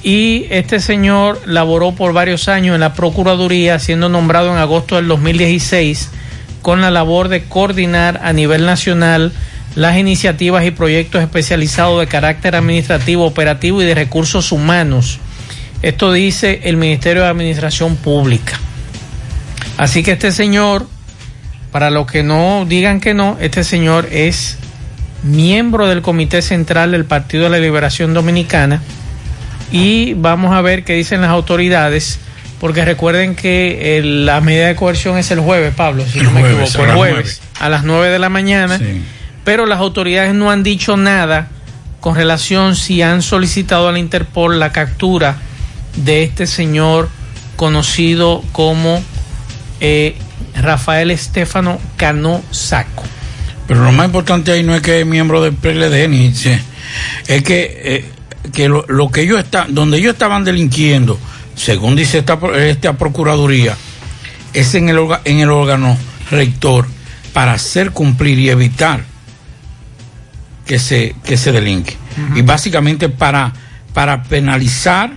[0.02, 5.08] y este señor laboró por varios años en la Procuraduría, siendo nombrado en agosto del
[5.08, 6.10] 2016
[6.62, 9.32] con la labor de coordinar a nivel nacional
[9.76, 15.20] las iniciativas y proyectos especializados de carácter administrativo, operativo y de recursos humanos.
[15.82, 18.54] Esto dice el Ministerio de Administración Pública.
[19.78, 20.86] Así que este señor,
[21.72, 24.58] para los que no digan que no, este señor es
[25.24, 28.82] miembro del Comité Central del Partido de la Liberación Dominicana.
[29.72, 32.20] Y vamos a ver qué dicen las autoridades,
[32.60, 36.32] porque recuerden que el- la medida de coerción es el jueves, Pablo, si El no
[36.32, 38.78] me jueves, equivoco, el jueves a las 9 de la mañana,
[39.46, 41.48] pero las autoridades no han dicho nada
[42.02, 45.38] con relación si han solicitado a la Interpol la captura
[45.96, 47.10] de este señor
[47.56, 49.04] conocido como
[49.82, 50.16] eh,
[50.56, 53.04] Rafael Estefano Cano Saco.
[53.68, 56.60] Pero lo más importante ahí no es que es miembro del PLD, ni se-
[57.28, 58.06] es que, eh,
[58.54, 61.20] que lo, lo que ellos están, donde ellos estaban delinquiendo,
[61.56, 63.76] según dice esta, pro- esta procuraduría,
[64.54, 65.96] es en el, en el órgano
[66.32, 66.88] rector
[67.34, 69.04] para hacer cumplir y evitar
[70.66, 71.96] que se, que se delinque.
[72.36, 73.54] Y básicamente para,
[73.94, 75.12] para penalizar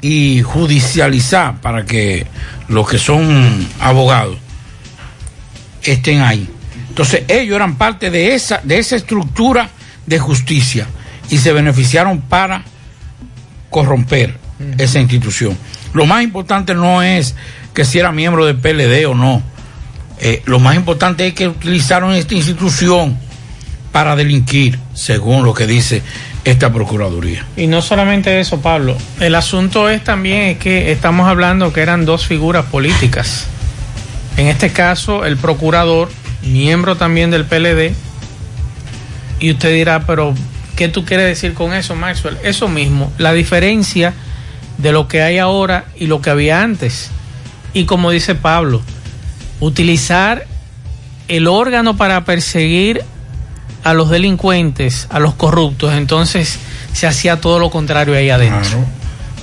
[0.00, 2.26] y judicializar para que
[2.68, 4.38] los que son abogados
[5.82, 6.48] estén ahí.
[6.88, 9.70] Entonces ellos eran parte de esa, de esa estructura
[10.06, 10.86] de justicia
[11.30, 12.62] y se beneficiaron para
[13.70, 14.36] corromper
[14.78, 15.56] esa institución.
[15.92, 17.34] Lo más importante no es
[17.74, 19.42] que si era miembro del PLD o no.
[20.20, 23.16] Eh, lo más importante es que utilizaron esta institución
[23.92, 26.02] para delinquir, según lo que dice
[26.50, 27.44] esta Procuraduría.
[27.56, 28.96] Y no solamente eso, Pablo.
[29.20, 33.46] El asunto es también que estamos hablando que eran dos figuras políticas.
[34.38, 36.08] En este caso, el procurador,
[36.42, 37.92] miembro también del PLD.
[39.40, 40.34] Y usted dirá, pero
[40.74, 42.38] ¿qué tú quieres decir con eso, Maxwell?
[42.42, 44.14] Eso mismo, la diferencia
[44.78, 47.10] de lo que hay ahora y lo que había antes.
[47.74, 48.80] Y como dice Pablo,
[49.60, 50.46] utilizar
[51.28, 53.02] el órgano para perseguir
[53.88, 56.58] a los delincuentes, a los corruptos, entonces
[56.92, 58.84] se hacía todo lo contrario ahí adentro.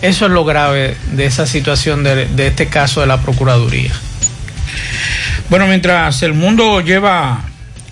[0.01, 3.91] Eso es lo grave de esa situación de, de este caso de la Procuraduría.
[5.49, 7.41] Bueno, mientras el mundo lleva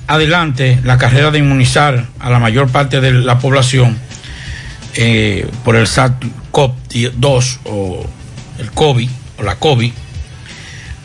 [0.05, 3.97] adelante la carrera de inmunizar a la mayor parte de la población
[4.95, 8.05] eh, por el SARS-CoV-2 o
[8.59, 9.91] el COVID o la COVID,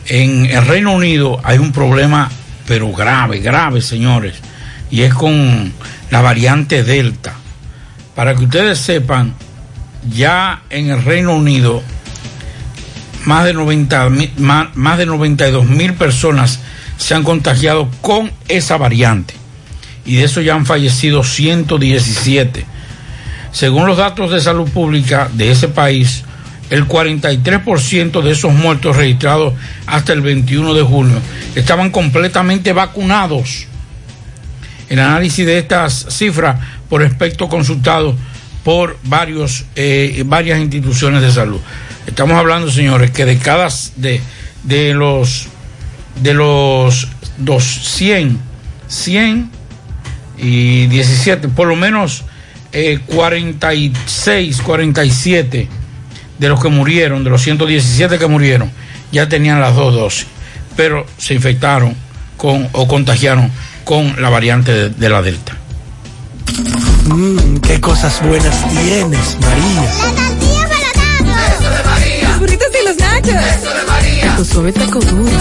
[0.09, 2.29] en el Reino Unido hay un problema,
[2.67, 4.35] pero grave, grave, señores,
[4.91, 5.71] y es con
[6.11, 7.33] la variante Delta.
[8.15, 9.33] Para que ustedes sepan,
[10.13, 11.83] ya en el Reino Unido
[13.25, 16.59] más de 90 mil- más, más de 92 mil personas
[16.97, 19.33] se han contagiado con esa variante
[20.05, 22.65] y de eso ya han fallecido 117.
[23.51, 26.23] Según los datos de salud pública de ese país,
[26.69, 29.53] el 43% de esos muertos registrados
[29.87, 31.19] hasta el 21 de junio
[31.55, 33.65] estaban completamente vacunados.
[34.89, 36.59] El análisis de estas cifras
[36.89, 38.15] por aspecto consultado
[38.63, 41.59] por varios, eh, varias instituciones de salud.
[42.05, 44.21] Estamos hablando, señores, que de cada de,
[44.63, 45.47] de los
[46.21, 48.41] de los 200,
[48.87, 49.49] 100
[50.37, 52.23] y 17, por lo menos
[52.71, 55.67] eh, 46, 47
[56.37, 58.71] de los que murieron, de los 117 que murieron,
[59.11, 60.27] ya tenían las dos dosis,
[60.75, 61.95] pero se infectaron
[62.37, 63.51] con o contagiaron
[63.89, 65.57] con la variante de, de la Delta.
[67.05, 69.81] Mmm, qué cosas buenas tienes, María.
[72.21, 74.37] Los burritos y los nachos.
[74.37, 75.31] Tu suave taco duro.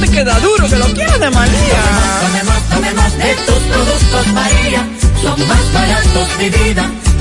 [0.00, 1.80] te queda duro, que lo quieres de María.
[2.22, 4.88] Tomemos, tomemos de tus productos María.
[5.20, 6.90] Son más baratos de vida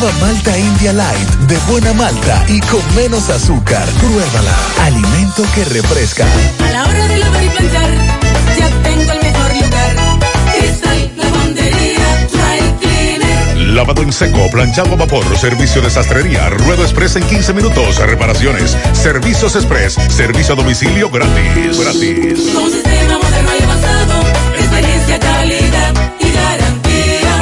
[0.00, 3.84] Nueva Malta India Light, de buena malta y con menos azúcar.
[3.98, 4.54] Pruébala.
[4.82, 6.24] Alimento que refresca.
[6.64, 7.90] A la hora de lavar y planchar,
[8.56, 9.96] ya tengo el mejor lugar.
[10.56, 13.56] Cristal, lavandería, dry cleaner.
[13.74, 18.76] Lavado en seco, planchado a vapor, servicio de sastrería, ruedo express en 15 minutos, reparaciones,
[18.92, 21.80] servicios express, servicio a domicilio gratis.
[21.80, 22.50] Gratis.
[22.54, 23.17] Con sistema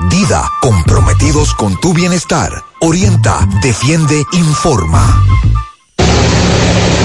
[0.00, 2.50] Dida, comprometidos con tu bienestar.
[2.80, 5.22] Orienta, defiende, informa.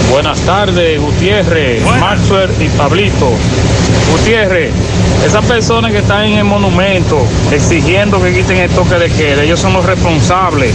[0.09, 3.31] Buenas tardes, Gutiérrez, Maxwell y Pablito.
[4.11, 4.71] Gutiérrez,
[5.23, 9.59] esas personas que están en el monumento exigiendo que quiten el toque de queda, ellos
[9.59, 10.73] son los responsables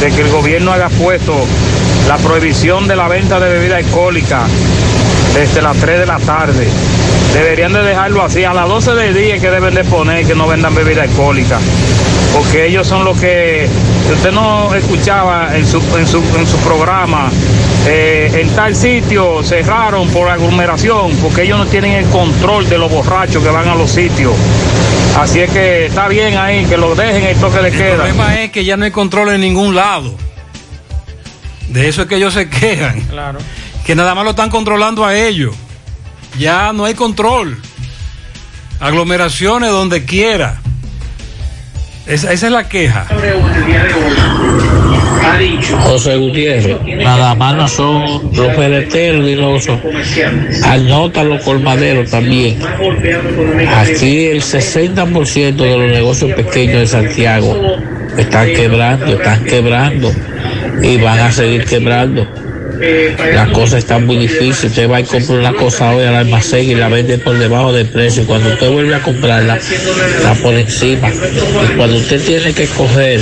[0.00, 1.34] de que el gobierno haya puesto
[2.06, 4.46] la prohibición de la venta de bebida alcohólica
[5.34, 6.68] desde las 3 de la tarde.
[7.34, 10.46] Deberían de dejarlo así, a las 12 del día que deben de poner que no
[10.46, 11.58] vendan bebida alcohólica,
[12.34, 13.68] porque ellos son los que,
[14.10, 17.30] usted no escuchaba en su, en su, en su programa,
[17.86, 22.90] eh, en tal sitio cerraron por aglomeración, porque ellos no tienen el control de los
[22.90, 24.34] borrachos que van a los sitios.
[25.18, 27.96] Así es que está bien ahí, que lo dejen el toque de El queda.
[27.96, 30.14] problema es que ya no hay control en ningún lado.
[31.68, 33.00] De eso es que ellos se quejan.
[33.02, 33.38] Claro.
[33.86, 35.54] Que nada más lo están controlando a ellos.
[36.38, 37.56] Ya no hay control.
[38.80, 40.60] Aglomeraciones donde quiera.
[42.06, 43.06] Esa, esa es la queja.
[45.82, 49.68] José Gutiérrez, nada más no son los peleteros y los
[50.64, 52.58] anota los colmaderos también.
[53.76, 57.56] Aquí el 60% de los negocios pequeños de Santiago
[58.16, 60.12] están quebrando, están quebrando
[60.82, 62.26] y van a seguir quebrando.
[63.34, 64.70] La cosa está muy difícil.
[64.70, 67.86] Usted va y compra una cosa hoy al almacén y la vende por debajo del
[67.86, 68.26] precio.
[68.26, 71.08] Cuando usted vuelve a comprarla, está por encima.
[71.08, 73.20] Y cuando usted tiene que coger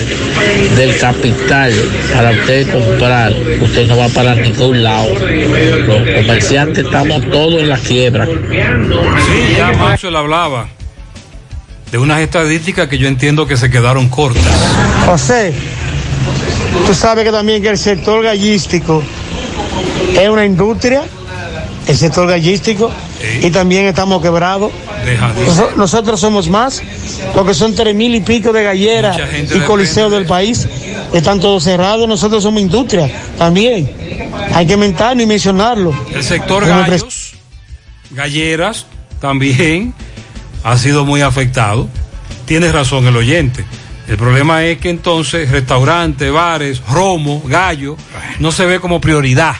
[0.76, 1.72] del capital
[2.12, 5.09] para usted comprar, usted no va para ningún lado.
[5.14, 8.26] Los comerciantes estamos todos en la quiebra.
[8.26, 10.68] Sí, ya Maxwell hablaba
[11.94, 14.42] de unas estadísticas que yo entiendo que se quedaron cortas.
[15.07, 15.55] José,
[16.86, 19.00] tú sabes que también que el sector gallístico
[20.14, 21.02] es una industria,
[21.86, 22.90] el sector gallístico,
[23.42, 24.70] y también estamos quebrados.
[25.46, 26.82] Noso- Nosotros somos más,
[27.34, 29.16] porque son tres mil y pico de galleras
[29.56, 30.68] y coliseos del país,
[31.12, 33.90] están todos cerrados, nosotros somos industria también.
[34.54, 35.92] Hay que mentarlo y mencionarlo.
[36.12, 36.64] El sector
[37.02, 37.32] gallos,
[38.10, 38.86] galleras,
[39.20, 39.94] también
[40.62, 41.88] ha sido muy afectado.
[42.46, 43.64] Tienes razón el oyente.
[44.08, 47.96] El problema es que entonces restaurantes, bares, romo, gallo,
[48.38, 49.54] no se ve como prioridad.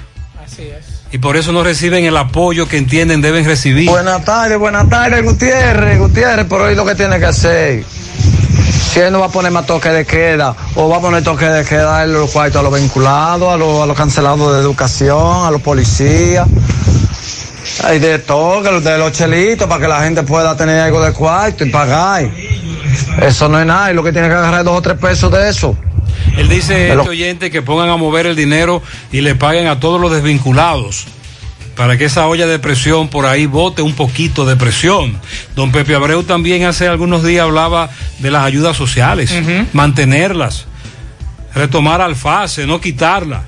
[1.13, 3.89] Y por eso no reciben el apoyo que entienden deben recibir.
[3.89, 5.99] Buenas tardes, buenas tardes, Gutiérrez.
[5.99, 7.85] Gutiérrez, por hoy lo que tiene que hacer.
[7.85, 11.47] Si él no va a poner más toque de queda, o va a poner toque
[11.47, 15.47] de queda en los cuartos a los vinculados, a los, a los cancelados de educación,
[15.47, 16.47] a los policías.
[17.85, 21.05] Hay de todo, que los de los chelitos, para que la gente pueda tener algo
[21.05, 22.29] de cuarto y pagar.
[23.21, 25.31] Eso no es nada, y lo que tiene que agarrar es dos o tres pesos
[25.31, 25.77] de eso.
[26.37, 28.83] Él dice Pero- este oyente que pongan a mover el dinero
[29.13, 31.07] y le paguen a todos los desvinculados
[31.77, 35.19] para que esa olla de presión por ahí bote un poquito de presión.
[35.57, 39.33] Don Pepe Abreu también hace algunos días hablaba de las ayudas sociales,
[39.73, 40.67] mantenerlas,
[41.55, 43.45] retomar alfase, no quitarla.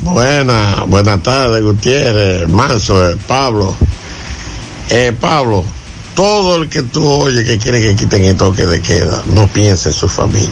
[0.00, 3.76] Buena, buenas tardes, Gutiérrez, Manso, eh, Pablo.
[4.88, 5.64] Eh, Pablo,
[6.14, 9.90] todo el que tú oyes que quiere que quiten el toque de queda, no piensa
[9.90, 10.48] en su familia.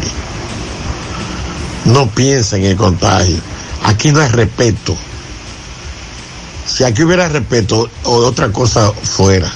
[1.89, 3.37] No piensa en el contagio.
[3.85, 4.97] Aquí no hay respeto.
[6.67, 9.51] Si aquí hubiera respeto, o otra cosa fuera.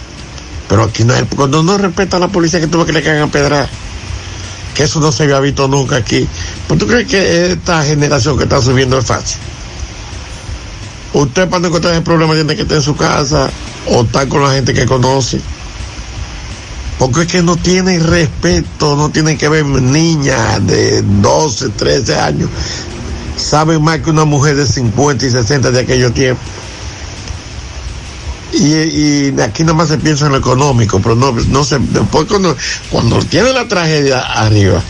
[0.68, 3.28] Pero aquí no hay, cuando no respeta a la policía, que tuvo que le caigan
[3.28, 3.68] a pedrar.
[4.74, 6.26] Que eso no se había visto nunca aquí.
[6.66, 9.38] ¿Pues tú crees que esta generación que está subiendo es fácil?
[11.12, 13.50] Usted para no encontrar ese problema tiene que estar en su casa
[13.88, 15.38] o estar con la gente que conoce.
[16.98, 22.50] Porque es que no tienen respeto, no tienen que ver niñas de 12, 13 años.
[23.36, 26.44] Saben más que una mujer de 50 y 60 de aquellos tiempos.
[28.52, 32.54] Y, aquí nada más se piensa en lo económico, pero no, no se, después cuando,
[32.90, 34.82] cuando tiene la tragedia arriba,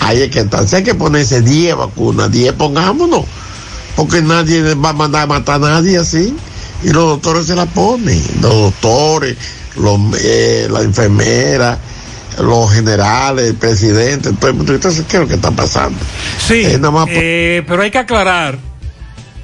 [0.00, 0.46] ahí es que.
[0.66, 3.24] Si hay que ponerse 10 vacunas, 10 pongámonos
[3.96, 6.34] porque nadie va a mandar a matar a nadie así.
[6.82, 9.36] Y los doctores se la ponen, los doctores,
[9.76, 11.78] los, eh, la enfermera,
[12.38, 14.74] los generales, el presidente, todo el mundo.
[14.74, 15.98] Entonces, ¿qué es lo que está pasando?
[16.46, 18.58] Sí, Eh, nada más por- eh, pero hay que aclarar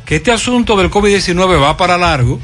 [0.05, 2.41] que este asunto del COVID-19 va para largo.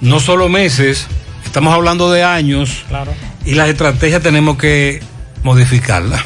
[0.00, 1.06] No solo meses,
[1.44, 2.84] estamos hablando de años.
[2.88, 3.12] Claro.
[3.44, 5.02] Y las estrategias tenemos que
[5.42, 6.22] modificarlas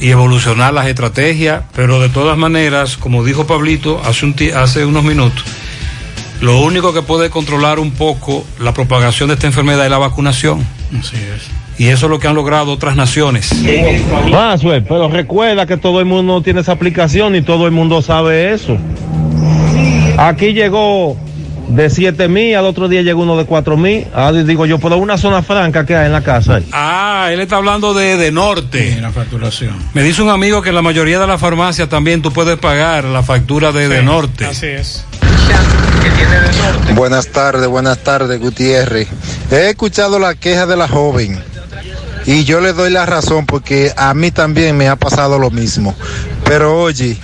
[0.00, 4.84] y evolucionar las estrategias, pero de todas maneras, como dijo Pablito hace, un ti- hace
[4.84, 5.44] unos minutos,
[6.44, 10.64] lo único que puede controlar un poco la propagación de esta enfermedad es la vacunación.
[10.98, 11.48] Así es.
[11.78, 13.50] Y eso es lo que han logrado otras naciones.
[14.30, 18.52] Maxwell, pero recuerda que todo el mundo tiene esa aplicación y todo el mundo sabe
[18.52, 18.76] eso.
[20.18, 21.16] Aquí llegó
[21.68, 24.06] de 7 mil, al otro día llegó uno de 4 mil.
[24.14, 26.60] Ah, digo yo, pero una zona franca que hay en la casa.
[26.72, 28.98] Ah, él está hablando de, de norte.
[29.00, 29.74] la facturación.
[29.94, 33.04] Me dice un amigo que en la mayoría de las farmacias también tú puedes pagar
[33.04, 34.44] la factura de, de norte.
[34.44, 35.06] Así es.
[36.94, 39.08] Buenas tardes, buenas tardes, Gutiérrez.
[39.50, 41.42] He escuchado la queja de la joven
[42.26, 45.94] y yo le doy la razón porque a mí también me ha pasado lo mismo.
[46.44, 47.18] Pero oye,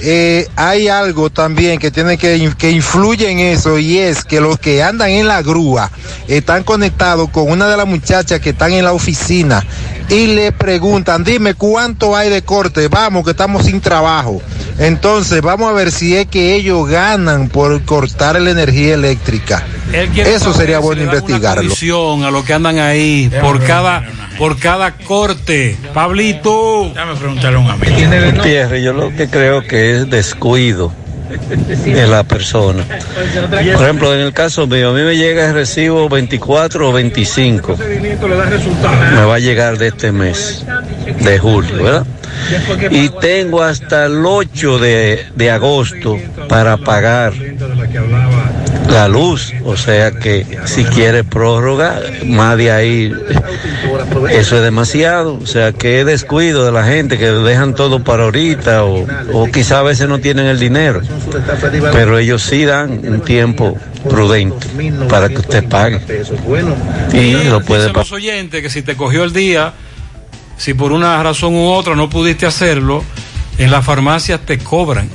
[0.00, 4.58] eh, hay algo también que tiene que, que influye en eso y es que los
[4.58, 5.90] que andan en la grúa
[6.28, 9.64] están conectados con una de las muchachas que están en la oficina
[10.08, 14.40] y le preguntan, dime cuánto hay de corte, vamos que estamos sin trabajo.
[14.78, 19.64] Entonces vamos a ver si es que ellos ganan por cortar la energía eléctrica.
[19.92, 21.72] Eso sería bueno una investigarlo.
[22.24, 24.04] a los que andan ahí por cada
[24.38, 25.76] por cada corte.
[25.92, 26.90] Pablito.
[26.94, 28.36] Déjame preguntarle a un amigo.
[28.36, 30.92] Gutiérrez, yo lo que creo que es descuido
[31.28, 32.84] de la persona.
[33.74, 37.76] Por ejemplo, en el caso mío, a mí me llega el recibo 24 o 25.
[37.76, 40.64] Me va a llegar de este mes,
[41.20, 42.06] de julio, ¿verdad?
[42.90, 46.16] Y tengo hasta el 8 de, de agosto
[46.48, 47.32] para pagar
[48.90, 49.52] la luz.
[49.64, 53.12] O sea que si quiere prórroga, más de ahí,
[54.30, 55.34] eso es demasiado.
[55.34, 59.46] O sea que es descuido de la gente que dejan todo para ahorita o, o
[59.50, 61.00] quizá a veces no tienen el dinero.
[61.92, 63.76] Pero ellos sí dan un tiempo
[64.08, 64.66] prudente
[65.08, 66.00] para que usted pague.
[67.12, 69.72] Y lo puede los oyentes que si te cogió el día,
[70.58, 73.02] si por una razón u otra no pudiste hacerlo,
[73.56, 75.08] en las farmacias te cobran.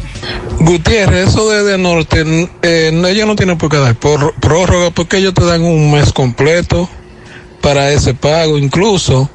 [0.59, 5.17] Gutiérrez, eso de, de norte, eh, ellos no tienen por qué dar por, prórroga porque
[5.17, 6.89] ellos te dan un mes completo
[7.61, 8.57] para ese pago.
[8.57, 9.29] Incluso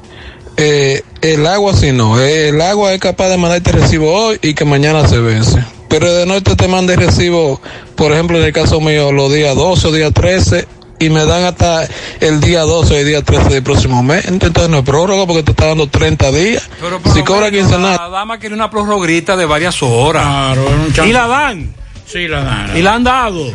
[0.57, 4.65] eh, el agua, si no, el agua es capaz de mandarte recibo hoy y que
[4.65, 5.63] mañana se vence.
[5.89, 7.59] Pero de norte te manda el recibo,
[7.95, 10.67] por ejemplo, en el caso mío, los días 12 o día 13
[10.99, 11.87] y me dan hasta
[12.19, 14.25] el día 12 o el día 13 del próximo mes.
[14.25, 16.69] Entonces no es prórroga porque te está dando 30 días.
[17.13, 17.95] si cobra quincenal.
[17.97, 20.57] La dama quiere una prorroguita de varias horas.
[21.05, 21.73] y la dan.
[22.05, 22.77] Sí, la dan.
[22.77, 23.51] Y la han dado.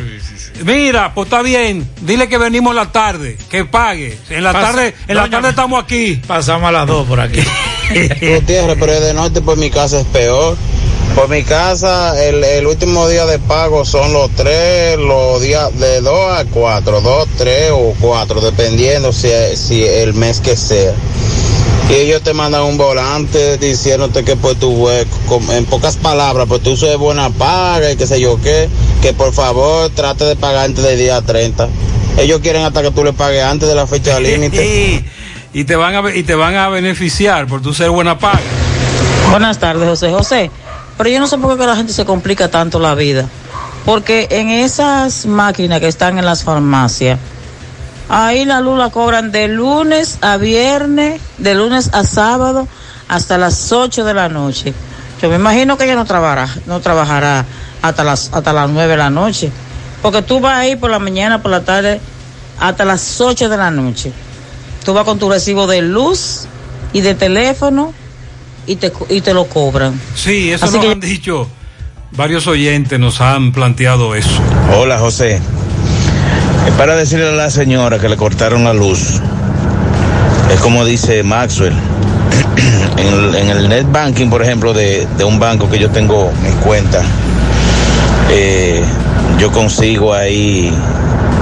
[0.63, 1.85] Mira, pues está bien.
[2.01, 4.17] Dile que venimos en la tarde, que pague.
[4.29, 6.21] En la Pasa- tarde, en la tarde estamos aquí.
[6.25, 7.41] Pasamos a las dos por aquí.
[7.89, 10.55] Gutiérrez, pero de norte por mi casa es peor.
[11.15, 16.01] Por mi casa, el, el último día de pago son los tres, los días de
[16.01, 20.93] dos a cuatro, dos, tres o cuatro, dependiendo si, si el mes que sea.
[21.89, 26.47] Y ellos te mandan un volante diciéndote que por tu hue- com- en pocas palabras,
[26.61, 28.67] tu uso de buena paga y qué sé yo qué,
[29.01, 31.69] que por favor trate de pagar antes del día 30.
[32.17, 35.03] Ellos quieren hasta que tú le pagues antes de la fecha límite.
[35.53, 38.41] y te van a y te van a beneficiar por tu ser buena paga.
[39.31, 40.11] Buenas tardes, José.
[40.11, 40.51] José,
[40.97, 43.27] pero yo no sé por qué la gente se complica tanto la vida.
[43.85, 47.19] Porque en esas máquinas que están en las farmacias,
[48.09, 52.67] ahí la luz la cobran de lunes a viernes, de lunes a sábado,
[53.07, 54.73] hasta las 8 de la noche.
[55.21, 57.45] Yo me imagino que ella no trabajará, no trabajará
[57.81, 59.51] hasta las, hasta las 9 de la noche.
[60.01, 61.99] Porque tú vas ahí por la mañana, por la tarde,
[62.59, 64.11] hasta las 8 de la noche.
[64.83, 66.47] Tú vas con tu recibo de luz
[66.93, 67.93] y de teléfono
[68.67, 69.99] y te, y te lo cobran.
[70.15, 71.47] Sí, eso Así nos que- han dicho.
[72.11, 74.39] Varios oyentes nos han planteado eso.
[74.77, 75.39] Hola José.
[76.67, 79.19] Es para decirle a la señora que le cortaron la luz.
[80.53, 81.73] Es como dice Maxwell.
[82.97, 86.31] En el, en el net banking, por ejemplo, de, de un banco que yo tengo
[86.45, 87.03] en cuenta,
[88.31, 88.81] eh,
[89.37, 90.73] yo consigo ahí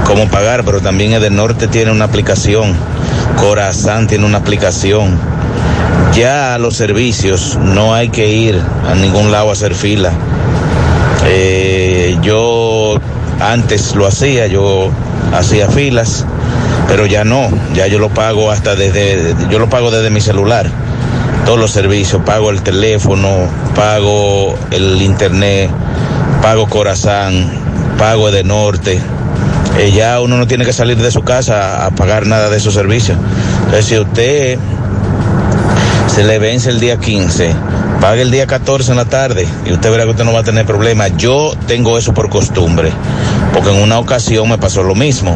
[0.05, 2.73] cómo pagar, pero también el del norte tiene una aplicación.
[3.37, 5.17] Corazán tiene una aplicación.
[6.15, 10.11] Ya los servicios no hay que ir a ningún lado a hacer fila.
[11.25, 12.99] Eh, yo
[13.39, 14.91] antes lo hacía, yo
[15.33, 16.25] hacía filas,
[16.87, 20.69] pero ya no, ya yo lo pago hasta desde, yo lo pago desde mi celular.
[21.45, 25.71] Todos los servicios, pago el teléfono, pago el internet,
[26.43, 27.49] pago Corazán,
[27.97, 28.99] pago de norte.
[29.79, 32.75] Eh, ya uno no tiene que salir de su casa a pagar nada de esos
[32.75, 33.17] servicios.
[33.65, 34.59] Entonces, si usted
[36.13, 37.55] se le vence el día 15,
[37.99, 40.43] pague el día 14 en la tarde y usted verá que usted no va a
[40.43, 41.07] tener problema.
[41.07, 42.91] Yo tengo eso por costumbre,
[43.51, 45.35] porque en una ocasión me pasó lo mismo.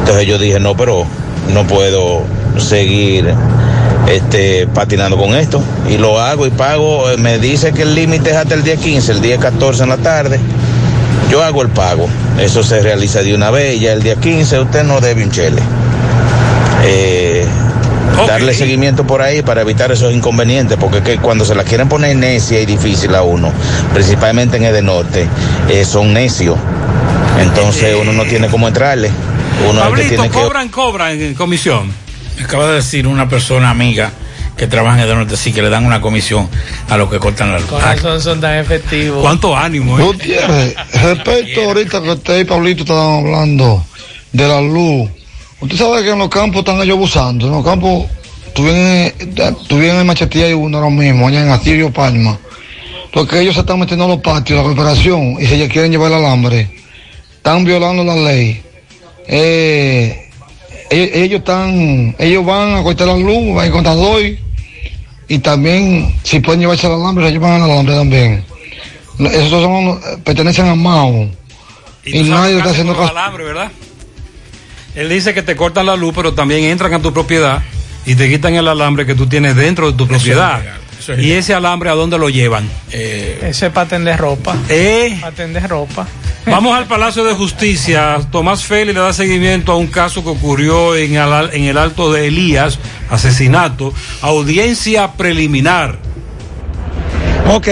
[0.00, 1.06] Entonces yo dije, no, pero
[1.54, 2.22] no puedo
[2.58, 3.32] seguir
[4.08, 5.62] este, patinando con esto.
[5.88, 7.10] Y lo hago y pago.
[7.10, 9.88] Eh, Me dice que el límite es hasta el día 15, el día 14 en
[9.88, 10.38] la tarde.
[11.30, 12.08] Yo hago el pago.
[12.38, 13.80] Eso se realiza de una vez.
[13.80, 15.62] Ya el día 15 usted no debe un chele.
[16.84, 17.29] Eh,
[18.26, 22.16] darle seguimiento por ahí para evitar esos inconvenientes, porque que cuando se la quieren poner
[22.16, 23.52] necia y difícil a uno,
[23.92, 25.26] principalmente en el norte,
[25.68, 26.58] eh, son necios.
[27.38, 29.10] Entonces uno no tiene cómo entrarle.
[29.68, 30.38] Uno es que tiene que...
[30.38, 31.92] cobran, cobran en comisión.
[32.36, 34.10] Me acaba de decir una persona amiga
[34.56, 36.48] que trabaja en el norte, sí, que le dan una comisión
[36.90, 37.70] a los que cortan la luz.
[37.70, 39.22] Razón son tan efectivos.
[39.22, 40.02] ¿Cuánto ánimo, eh?
[40.02, 43.84] Gutiérrez, respecto ahorita que usted y Pablito estaban hablando
[44.32, 45.08] de la luz,
[45.60, 48.06] usted sabe que en los campos están ellos abusando, en los campos
[48.54, 49.12] tuvieron,
[49.68, 52.38] tuvieron en Machetía y uno ahora mismo, allá en Asirio Palma,
[53.12, 56.18] porque ellos se están metiendo a los patios la corporación y se quieren llevar el
[56.18, 56.70] alambre,
[57.36, 58.62] están violando la ley.
[59.26, 60.28] Eh,
[60.90, 64.22] ellos, ellos están, ellos van a cortar la luz, van a contador
[65.28, 68.44] y también si pueden llevarse el alambre, se llevan el alambre también.
[69.20, 71.28] Esos son, pertenecen a Mao.
[72.04, 73.70] Y, tú nadie está haciendo ¿verdad?
[74.94, 77.62] Él dice que te cortan la luz, pero también entran a tu propiedad
[78.06, 80.60] y te quitan el alambre que tú tienes dentro de tu propiedad.
[80.98, 82.68] eso es y ese alambre, ¿a dónde lo llevan?
[82.90, 84.56] Ese es para tender ropa.
[84.68, 85.16] ¿Eh?
[85.20, 86.06] Para tender ropa.
[86.46, 88.18] Vamos al Palacio de Justicia.
[88.30, 92.12] Tomás Félix le da seguimiento a un caso que ocurrió en el, en el Alto
[92.12, 92.78] de Elías,
[93.10, 95.98] asesinato, audiencia preliminar.
[97.52, 97.66] Ok,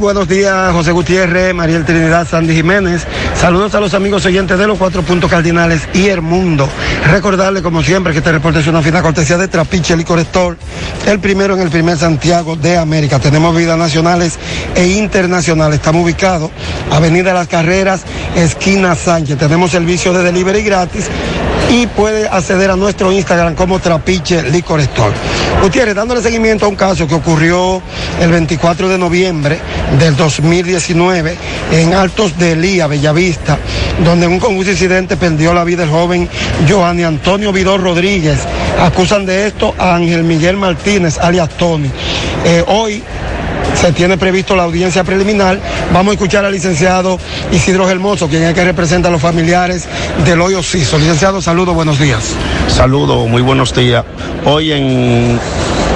[0.00, 3.06] buenos días, José Gutiérrez, Mariel Trinidad, Sandy Jiménez.
[3.38, 6.66] Saludos a los amigos oyentes de los cuatro puntos cardinales y el mundo.
[7.10, 10.56] Recordarle, como siempre, que este reporte es una fina cortesía de Trapiche Licor Store,
[11.06, 13.18] el primero en el primer Santiago de América.
[13.18, 14.38] Tenemos vidas nacionales
[14.74, 15.76] e internacionales.
[15.76, 16.50] Estamos ubicados,
[16.90, 18.04] Avenida Las Carreras,
[18.34, 19.36] esquina Sánchez.
[19.36, 21.04] Tenemos servicio de delivery gratis
[21.70, 25.14] y puede acceder a nuestro Instagram como Trapiche Licor Store.
[25.62, 27.82] Gutiérrez, dándole seguimiento a un caso que ocurrió
[28.20, 29.58] el 24 de noviembre
[29.98, 31.36] del 2019
[31.72, 33.58] en Altos de Elía, Bellavista,
[34.04, 36.28] donde un confuso incidente perdió la vida el joven
[36.68, 38.38] Joanny Antonio Vidor Rodríguez.
[38.80, 41.90] Acusan de esto a Ángel Miguel Martínez, alias Tony.
[42.44, 43.02] Eh, hoy
[43.80, 45.60] se tiene previsto la audiencia preliminar.
[45.92, 47.18] Vamos a escuchar al licenciado
[47.52, 49.88] Isidro Hermoso, quien es el que representa a los familiares
[50.24, 50.98] del hoyo Ciso.
[50.98, 52.34] Licenciado, saludos, buenos días.
[52.66, 54.04] Saludos, muy buenos días.
[54.44, 55.38] Hoy en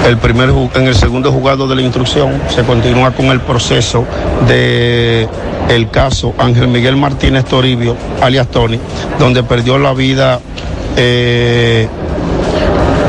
[0.07, 4.05] el primer en el segundo juzgado de la instrucción se continúa con el proceso
[4.47, 5.27] de
[5.69, 8.79] el caso Ángel Miguel Martínez Toribio, alias Tony,
[9.19, 10.39] donde perdió la vida
[10.95, 11.87] eh,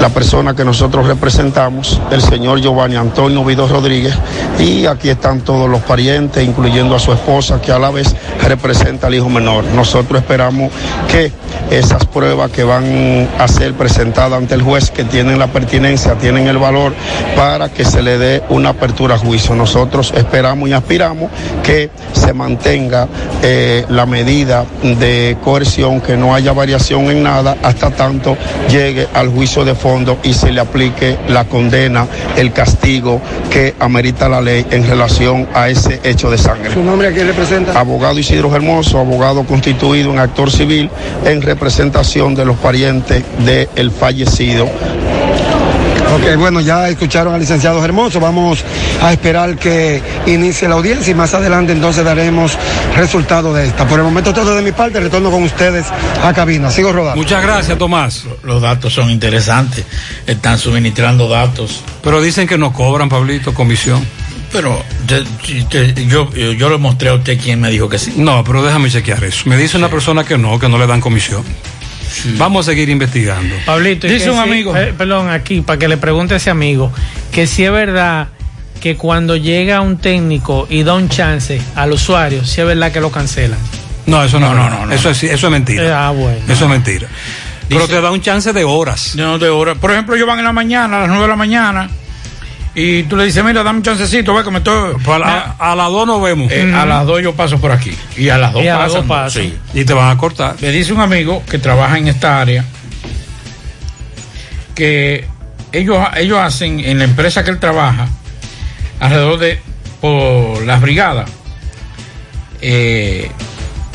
[0.04, 4.14] la persona que nosotros representamos, el señor Giovanni Antonio Vido Rodríguez,
[4.58, 8.14] y aquí están todos los parientes, incluyendo a su esposa, que a la vez
[8.46, 9.64] representa al hijo menor.
[9.74, 10.70] Nosotros esperamos
[11.10, 11.32] que
[11.70, 16.48] esas pruebas que van a ser presentadas ante el juez, que tienen la pertinencia, tienen
[16.48, 16.92] el valor,
[17.34, 19.54] para que se le dé una apertura a juicio.
[19.54, 21.30] Nosotros esperamos y aspiramos
[21.62, 23.08] que se mantenga
[23.42, 28.36] eh, la medida de coerción, que no haya variación en nada, hasta tanto
[28.68, 34.28] llegue al juicio de fondo y se le aplique la condena, el castigo que amerita
[34.28, 36.72] la ley en relación a ese hecho de sangre.
[36.74, 37.78] ¿Su nombre a quién representa?
[37.78, 40.90] Abogado Isidro Hermoso, abogado constituido en actor civil
[41.24, 44.66] en representación de los parientes del fallecido.
[46.14, 48.20] Ok, bueno, ya escucharon al licenciado Hermoso.
[48.20, 48.64] Vamos
[49.02, 52.56] a esperar que inicie la audiencia y más adelante entonces daremos
[52.96, 53.86] resultado de esta.
[53.88, 55.86] Por el momento todo de mi parte, retorno con ustedes
[56.22, 56.70] a cabina.
[56.70, 57.16] Sigo rodando.
[57.16, 58.24] Muchas gracias, Tomás.
[58.44, 59.84] Los datos son interesantes.
[60.26, 61.82] Están suministrando datos.
[62.02, 64.04] Pero dicen que no cobran, Pablito, comisión.
[64.52, 65.24] Pero te-
[65.94, 68.12] te- yo, yo le mostré a usted quién me dijo que sí.
[68.16, 69.48] No, pero déjame chequear eso.
[69.48, 71.42] Me dice una persona que no, que no le dan comisión.
[72.36, 73.54] Vamos a seguir investigando.
[73.66, 74.76] Pablito, Dice un si- amigo.
[74.76, 76.92] eh, perdón, aquí, para que le pregunte a ese amigo,
[77.32, 78.28] que si es verdad
[78.80, 83.00] que cuando llega un técnico y da un chance al usuario, si es verdad que
[83.00, 83.58] lo cancelan.
[84.06, 85.10] No, eso no, No, no, no, no, no, Eso, no.
[85.12, 85.82] es, eso es mentira.
[85.84, 86.40] Eh, ah, bueno.
[86.46, 87.08] Eso es mentira.
[87.68, 89.14] Pero te da un chance de horas.
[89.16, 89.74] No, de hora.
[89.74, 91.88] Por ejemplo, ellos van en la mañana, a las 9 de la mañana,
[92.74, 94.94] y tú le dices, mira, dame un chancecito, ve que me estoy...
[95.04, 96.50] Pues a, la- a las dos nos vemos.
[96.50, 97.94] Eh, A las 2 yo paso por aquí.
[98.16, 99.00] Y a las 2 Y a las pasan.
[99.00, 99.42] dos pasan.
[99.42, 99.54] sí.
[99.74, 100.56] Y te van a cortar.
[100.60, 102.64] Me dice un amigo que trabaja en esta área
[104.74, 105.24] que
[105.72, 108.08] ellos, ellos hacen en la empresa que él trabaja
[109.00, 109.60] alrededor de
[110.00, 111.30] por las brigadas
[112.60, 113.30] eh,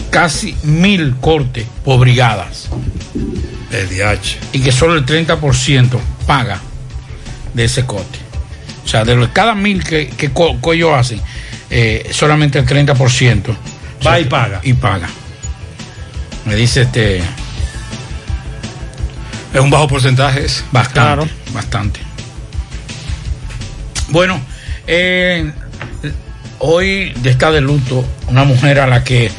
[0.09, 2.69] casi mil cortes por brigadas
[3.71, 4.37] El DH.
[4.53, 6.59] y que solo el 30% paga
[7.53, 8.19] de ese corte.
[8.89, 10.31] O sea, de los, cada mil que, que,
[10.73, 11.21] ellos hacen,
[11.69, 13.55] eh, solamente el 30%
[14.07, 14.61] Va y paga.
[14.63, 15.07] Y paga.
[16.45, 17.17] Me dice este.
[19.53, 20.47] Es un bajo porcentaje.
[20.71, 21.99] Bastante, bastante.
[24.07, 24.41] Bueno,
[24.87, 25.51] eh,
[26.57, 29.29] hoy está de luto una mujer a la que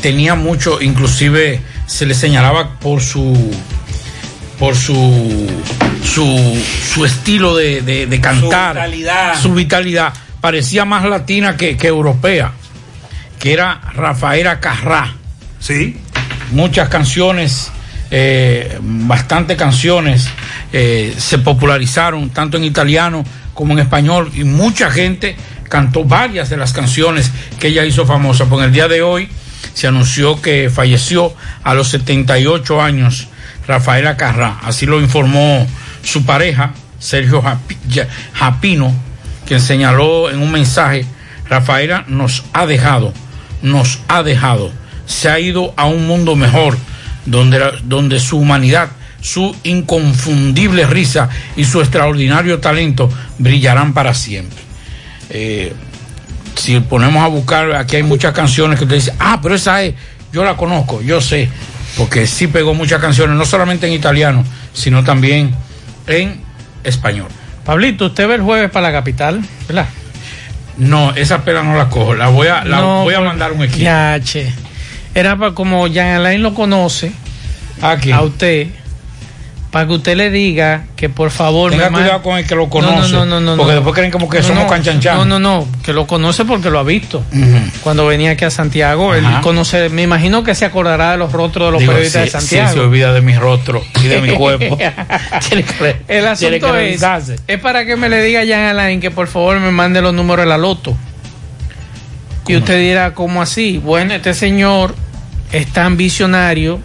[0.00, 3.54] tenía mucho, inclusive se le señalaba por su
[4.58, 5.46] por su,
[6.02, 6.62] su,
[6.94, 9.40] su estilo de, de- de cantar, vitalidad.
[9.40, 10.12] su vitalidad.
[10.40, 12.52] Parecía más latina que, que europea,
[13.38, 15.14] que era Rafaela Carrá.
[15.58, 15.98] Sí.
[16.52, 17.70] Muchas canciones,
[18.10, 20.28] eh, bastantes canciones
[20.72, 23.24] eh, se popularizaron tanto en italiano
[23.54, 25.36] como en español y mucha gente
[25.68, 28.44] cantó varias de las canciones que ella hizo famosa.
[28.46, 29.28] Por el día de hoy
[29.74, 31.34] se anunció que falleció
[31.64, 33.28] a los 78 años
[33.66, 34.58] Rafaela Carrá.
[34.62, 35.66] Así lo informó
[36.02, 37.42] su pareja, Sergio
[38.32, 38.94] Japino,
[39.46, 41.06] quien señaló en un mensaje,
[41.48, 43.12] Rafaela nos ha dejado,
[43.62, 44.72] nos ha dejado,
[45.06, 46.76] se ha ido a un mundo mejor,
[47.24, 48.88] donde, donde su humanidad,
[49.20, 54.58] su inconfundible risa y su extraordinario talento brillarán para siempre.
[55.30, 55.72] Eh,
[56.56, 59.94] si ponemos a buscar, aquí hay muchas canciones que usted dice, ah, pero esa es,
[60.32, 61.48] yo la conozco, yo sé,
[61.96, 65.54] porque sí pegó muchas canciones, no solamente en italiano, sino también
[66.06, 66.40] en
[66.84, 67.28] español.
[67.64, 69.86] Pablito, usted ve el jueves para la capital, ¿verdad?
[70.76, 73.52] No, esa pela no la cojo, la voy a, la No, voy a por- mandar
[73.52, 73.78] un equipo.
[73.82, 74.52] Ya, che.
[75.14, 77.10] Era para como Jan Alain lo conoce,
[77.80, 78.12] Aquí.
[78.12, 78.68] a usted,
[79.76, 82.62] para que usted le diga que por favor Tenga me cuidado con el que lo
[82.62, 85.18] No, conoce, no, no, no, no, porque después creen como que No, somos canchanchan.
[85.18, 87.22] No, no, no, que lo conoce porque lo ha visto.
[87.82, 91.68] Cuando venía aquí a Santiago, él conoce, me imagino que se acordará de los rostros
[91.68, 92.68] de los Digo, periodistas sí, de Santiago.
[92.68, 94.78] sí, se olvida de mi rostro y de mi cuerpo.
[96.08, 97.02] El asunto es,
[97.46, 100.14] es para que me le diga a Jan Alain que por favor me mande los
[100.14, 100.96] números de la loto.
[102.48, 103.76] Y usted dirá, ¿cómo así?
[103.76, 104.94] Bueno, este señor
[105.52, 106.80] es tan visionario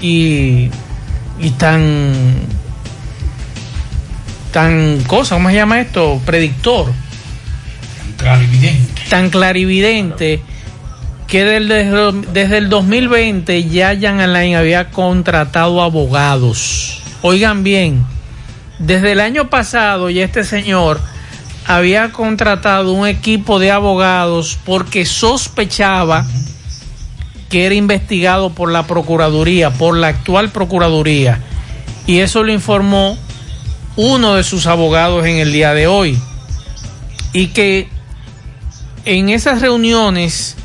[0.00, 0.70] y,
[1.38, 2.12] y tan
[4.52, 6.20] tan cosa, ¿cómo se llama esto?
[6.24, 6.92] Predictor.
[8.16, 9.02] Clarividente.
[9.10, 10.42] Tan clarividente
[11.26, 17.02] que desde, desde el 2020 ya Jan Alain había contratado abogados.
[17.22, 18.06] Oigan bien,
[18.78, 21.00] desde el año pasado ya este señor
[21.66, 26.26] había contratado un equipo de abogados porque sospechaba
[27.54, 31.38] que era investigado por la Procuraduría, por la actual Procuraduría.
[32.04, 33.16] Y eso lo informó
[33.94, 36.18] uno de sus abogados en el día de hoy.
[37.32, 37.86] Y que
[39.04, 40.56] en esas reuniones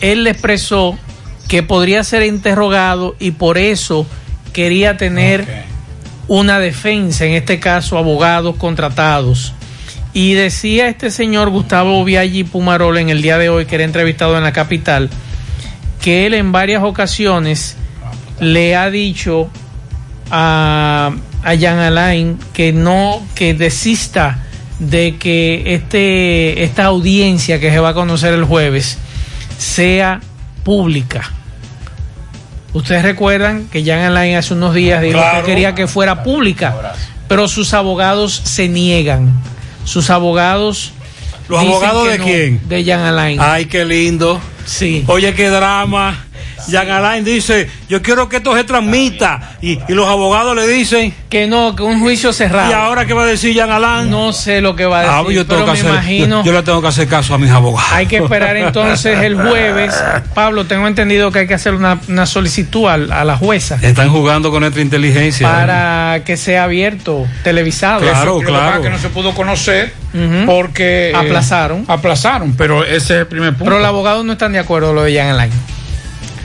[0.00, 0.98] él le expresó
[1.46, 4.04] que podría ser interrogado y por eso
[4.52, 5.46] quería tener
[6.26, 9.54] una defensa, en este caso abogados contratados.
[10.12, 14.36] Y decía este señor Gustavo Viaggi Pumarol en el día de hoy, que era entrevistado
[14.36, 15.08] en la capital,
[16.00, 17.76] que él en varias ocasiones
[18.40, 19.48] le ha dicho
[20.30, 21.12] a,
[21.42, 24.44] a Jan Alain que no, que desista
[24.78, 28.96] de que este, esta audiencia que se va a conocer el jueves
[29.58, 30.20] sea
[30.64, 31.30] pública.
[32.72, 35.40] Ustedes recuerdan que Jan Alain hace unos días dijo Claro.
[35.44, 36.94] que quería que fuera pública,
[37.28, 39.32] pero sus abogados se niegan.
[39.84, 40.92] Sus abogados.
[41.48, 42.60] ¿Los abogados de no, quién?
[42.68, 43.38] De Jan Alain.
[43.40, 44.40] Ay, qué lindo.
[44.66, 45.04] Sí.
[45.08, 46.26] Oye, qué drama.
[46.70, 49.56] Jan Alain dice, yo quiero que esto se transmita.
[49.60, 51.14] Y, y los abogados le dicen...
[51.30, 52.70] Que no, que un juicio cerrado.
[52.70, 54.10] ¿Y ahora qué va a decir Jan Alain?
[54.10, 55.90] No sé lo que va a decir, Ah, pues yo tengo pero que me hacer,
[55.92, 57.92] imagino- yo, yo le tengo que hacer caso a mis abogados.
[57.92, 59.94] Hay que esperar entonces el jueves.
[60.34, 64.10] Pablo, tengo entendido que hay que hacer una, una solicitud al- a, la jueza Están
[64.10, 65.48] jugando con nuestra inteligencia.
[65.48, 68.00] para que sea abierto, televisado.
[68.00, 69.92] Claro, Eso, lo que no se pudo conocer
[70.46, 71.84] porque eh, Aplazaron.
[71.86, 73.64] aplazaron, pero ese es el primer punto.
[73.66, 75.52] Pero los abogados no están de acuerdo con lo de Jan Alain.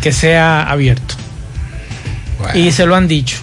[0.06, 1.16] Que sea abierto.
[2.54, 3.38] Y se lo han dicho.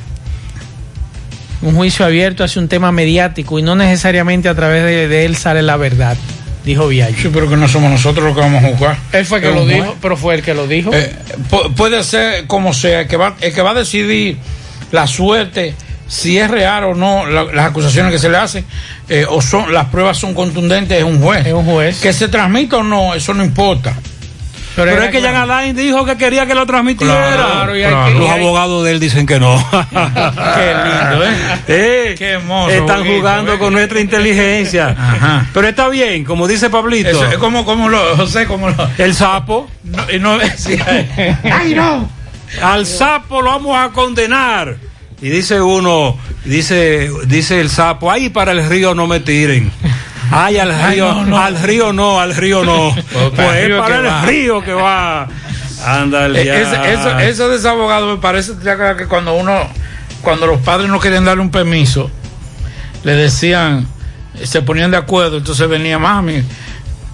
[1.60, 5.34] Un juicio abierto hace un tema mediático y no necesariamente a través de, de él
[5.34, 6.16] sale la verdad,
[6.64, 7.16] dijo Villaggio.
[7.20, 8.97] Sí, pero que no somos nosotros los que vamos a jugar.
[9.10, 10.93] Él fue que Es lo dijo, pero fue el que lo dijo.
[10.94, 11.12] Eh,
[11.51, 14.39] pu- puede ser como sea, el que va, el que va a decidir
[14.93, 15.74] la suerte,
[16.06, 18.64] si es real o no la- las acusaciones que se le hacen,
[19.09, 21.44] eh, o son las pruebas son contundentes, es un juez.
[21.44, 22.01] Es un juez.
[22.01, 23.94] Que se transmita o no, eso no importa.
[24.77, 25.20] Pero, es que.
[25.20, 27.35] Jan Alain dijo que quería que lo transmitiera.
[27.35, 28.07] Claro, y hay Claro.
[28.07, 29.57] que- y Los hay- abogados de él dicen que no.
[29.90, 31.35] Qué lindo, ¿eh?
[31.69, 32.70] Eh, Qué hermoso.
[32.70, 33.59] Están bonito, jugando ¿eh?
[33.59, 34.89] con nuestra inteligencia.
[34.99, 35.47] Ajá.
[35.53, 37.11] Pero está bien, como dice Pablito.
[37.11, 38.90] Eso es como, como lo, José, como lo.
[38.99, 39.69] El sapo.
[39.85, 40.78] No, y no, sí,
[41.44, 42.09] ay, no.
[42.62, 44.77] Al sapo lo vamos a condenar.
[45.20, 49.70] Y dice uno, dice, dice el sapo, ay, para el río no me tiren.
[50.32, 51.38] Ay, al Ay, río, no, no.
[51.42, 52.94] al río no, al río no.
[53.36, 54.22] pues es para el va.
[54.24, 55.28] río que va.
[55.86, 56.42] Ándale.
[56.42, 56.60] Eh, ya.
[56.60, 58.52] ese- eso, eso de ese abogado me parece
[58.96, 59.59] que cuando uno,
[60.22, 62.10] cuando los padres no querían darle un permiso,
[63.04, 63.86] le decían,
[64.42, 66.42] se ponían de acuerdo, entonces venía mami,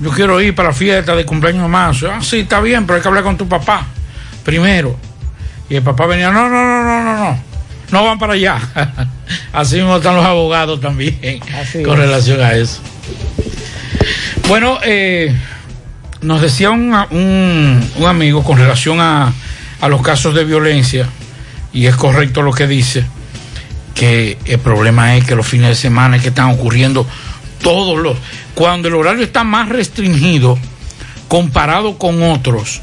[0.01, 2.11] yo quiero ir para la fiesta de cumpleaños de marzo.
[2.13, 3.85] Ah, sí, está bien, pero hay que hablar con tu papá
[4.45, 4.97] primero.
[5.71, 7.48] Y el papá venía, no, no, no, no, no, no.
[7.91, 8.59] No van para allá.
[9.53, 11.19] Así mismo están los abogados también
[11.85, 12.81] con relación a eso.
[14.49, 15.35] Bueno, eh,
[16.23, 19.33] nos decía un, un, un amigo con relación a,
[19.81, 21.09] a los casos de violencia,
[21.73, 23.05] y es correcto lo que dice,
[23.95, 27.07] que el problema es que los fines de semana es que están ocurriendo
[27.63, 28.17] todos los...
[28.55, 30.57] Cuando el horario está más restringido
[31.27, 32.81] comparado con otros,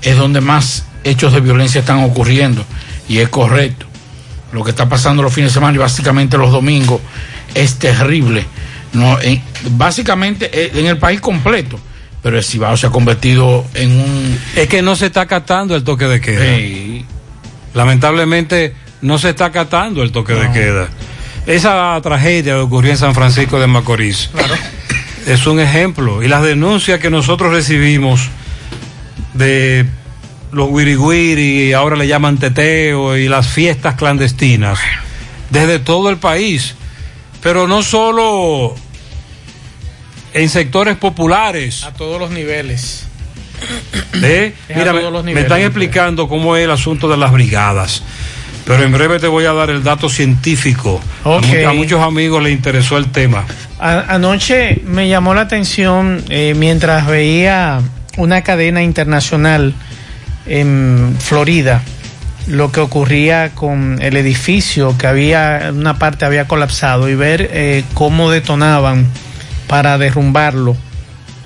[0.00, 2.64] es donde más hechos de violencia están ocurriendo.
[3.08, 3.87] Y es correcto.
[4.52, 7.00] Lo que está pasando los fines de semana y básicamente los domingos
[7.54, 8.44] es terrible.
[8.92, 9.42] No, en-
[9.72, 11.78] básicamente eh, en el país completo.
[12.22, 14.38] Pero el Cibao se ha convertido en un...
[14.56, 16.44] Es que no se está acatando el toque de queda.
[17.74, 20.88] Lamentablemente no se está acatando el toque de queda.
[21.46, 24.30] Esa tragedia que ocurrió en San Francisco de Macorís
[25.26, 26.22] es un ejemplo.
[26.22, 28.28] Y las denuncias que nosotros recibimos
[29.34, 29.86] de
[30.52, 34.78] los wiri ahora le llaman teteo, y las fiestas clandestinas,
[35.50, 36.74] desde todo el país.
[37.42, 38.74] Pero no solo
[40.34, 41.84] en sectores populares.
[41.84, 43.06] A todos los niveles.
[44.22, 44.54] ¿Eh?
[44.74, 48.02] Mira, me, están explicando cómo es el asunto de las brigadas.
[48.64, 51.00] Pero en breve te voy a dar el dato científico.
[51.24, 53.44] A muchos amigos les interesó el tema.
[53.80, 57.80] A- anoche me llamó la atención eh, mientras veía
[58.16, 59.74] una cadena internacional
[60.48, 61.82] en Florida,
[62.46, 67.84] lo que ocurría con el edificio que había, una parte había colapsado y ver eh,
[67.94, 69.06] cómo detonaban
[69.66, 70.76] para derrumbarlo,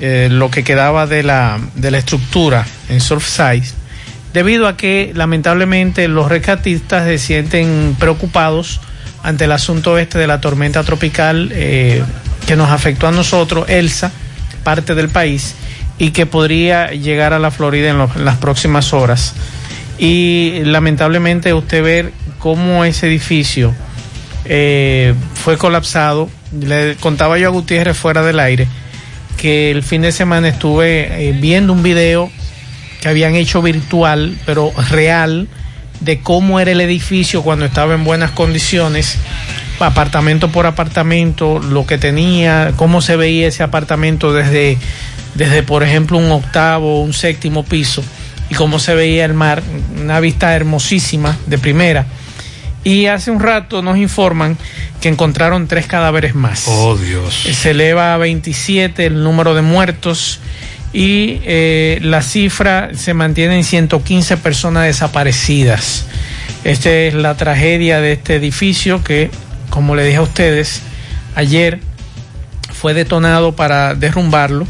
[0.01, 3.67] eh, lo que quedaba de la, de la estructura en Surfside,
[4.33, 8.81] debido a que lamentablemente los rescatistas se sienten preocupados
[9.23, 12.03] ante el asunto este de la tormenta tropical eh,
[12.47, 14.13] que nos afectó a nosotros, Elsa,
[14.65, 15.55] parte del país,
[15.99, 19.35] y que podría llegar a la Florida en, las próximas horas.
[19.99, 23.75] Y lamentablemente usted ver cómo ese edificio
[24.45, 26.29] eh, fue colapsado.
[26.59, 28.67] Le contaba yo a Gutiérrez fuera del aire
[29.37, 32.31] que el fin de semana estuve eh, viendo un video
[33.01, 35.49] que habían hecho virtual, pero real,
[35.99, 39.19] de cómo era el edificio cuando estaba en buenas condiciones,
[39.81, 44.79] apartamento por apartamento, lo que tenía, cómo se veía ese apartamento desde,
[45.35, 48.03] desde por ejemplo, un octavo, un séptimo piso,
[48.51, 49.63] y cómo se veía el mar,
[50.01, 52.07] una vista hermosísima de primera.
[52.85, 54.59] Y hace un rato nos informan
[55.01, 56.65] que encontraron tres cadáveres más.
[56.67, 57.35] Oh, Dios.
[57.35, 60.41] Se eleva a 27 el número de muertos
[60.93, 66.07] y eh, la cifra se mantiene en 115 personas desaparecidas.
[66.65, 69.31] Esta es la tragedia de este edificio que,
[69.71, 70.83] como le dije a ustedes,
[71.37, 71.81] ayer
[72.73, 74.67] fue detonado para derrumbarlo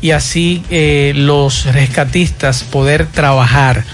[0.00, 3.84] y así eh, los rescatistas poder trabajar,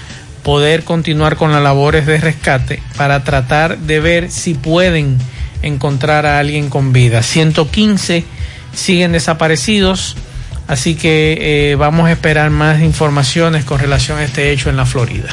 [0.43, 5.17] poder continuar con las labores de rescate para tratar de ver si pueden
[5.61, 7.23] encontrar a alguien con vida.
[7.23, 8.23] 115
[8.73, 10.15] siguen desaparecidos,
[10.67, 14.85] así que eh, vamos a esperar más informaciones con relación a este hecho en la
[14.85, 15.29] Florida.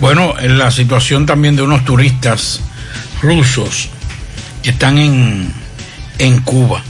[0.00, 2.60] Bueno, en la situación también de unos turistas
[3.22, 3.88] rusos
[4.62, 5.52] que están en,
[6.18, 6.82] en Cuba.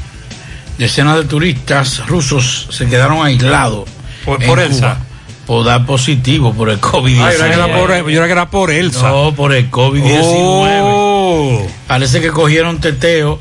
[0.78, 3.88] Decenas de turistas rusos se quedaron aislados.
[4.24, 4.98] Por- en por Cuba Elsa.
[5.46, 7.20] Por dar positivo por el COVID-19.
[7.22, 9.08] Ah, yo era que era por- yo era que era por Elsa.
[9.10, 10.80] No, por el COVID-19.
[10.82, 11.66] Oh.
[11.86, 13.40] Parece que cogieron teteo.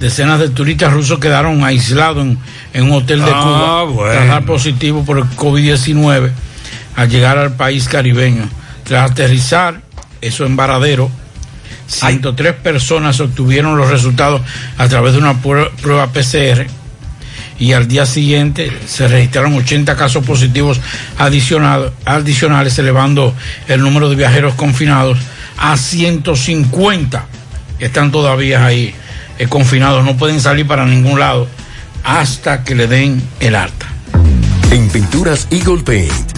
[0.00, 2.38] Decenas de turistas rusos quedaron aislados en,
[2.72, 4.12] en un hotel de Ah, Cuba bueno.
[4.12, 6.30] tras dar positivo por el COVID-19
[6.94, 8.48] al llegar al país caribeño.
[8.84, 9.80] Tras aterrizar,
[10.20, 11.10] eso en Varadero,
[11.88, 14.42] 103 personas obtuvieron los resultados
[14.76, 16.66] a través de una prueba, PCR
[17.58, 20.80] y al día siguiente se registraron 80 casos positivos
[21.18, 23.34] adicional- adicionales, elevando
[23.66, 25.18] el número de viajeros confinados
[25.56, 27.26] a 150
[27.78, 28.94] que están todavía ahí
[29.38, 31.48] eh, confinados, no pueden salir para ningún lado
[32.04, 33.86] hasta que le den el alta.
[34.70, 36.37] En Pinturas Eagle Paint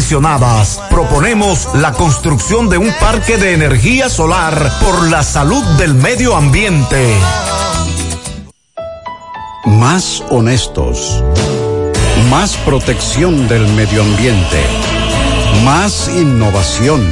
[0.89, 7.15] Proponemos la construcción de un parque de energía solar por la salud del medio ambiente.
[9.65, 11.23] Más honestos.
[12.29, 14.63] Más protección del medio ambiente.
[15.63, 17.07] Más innovación.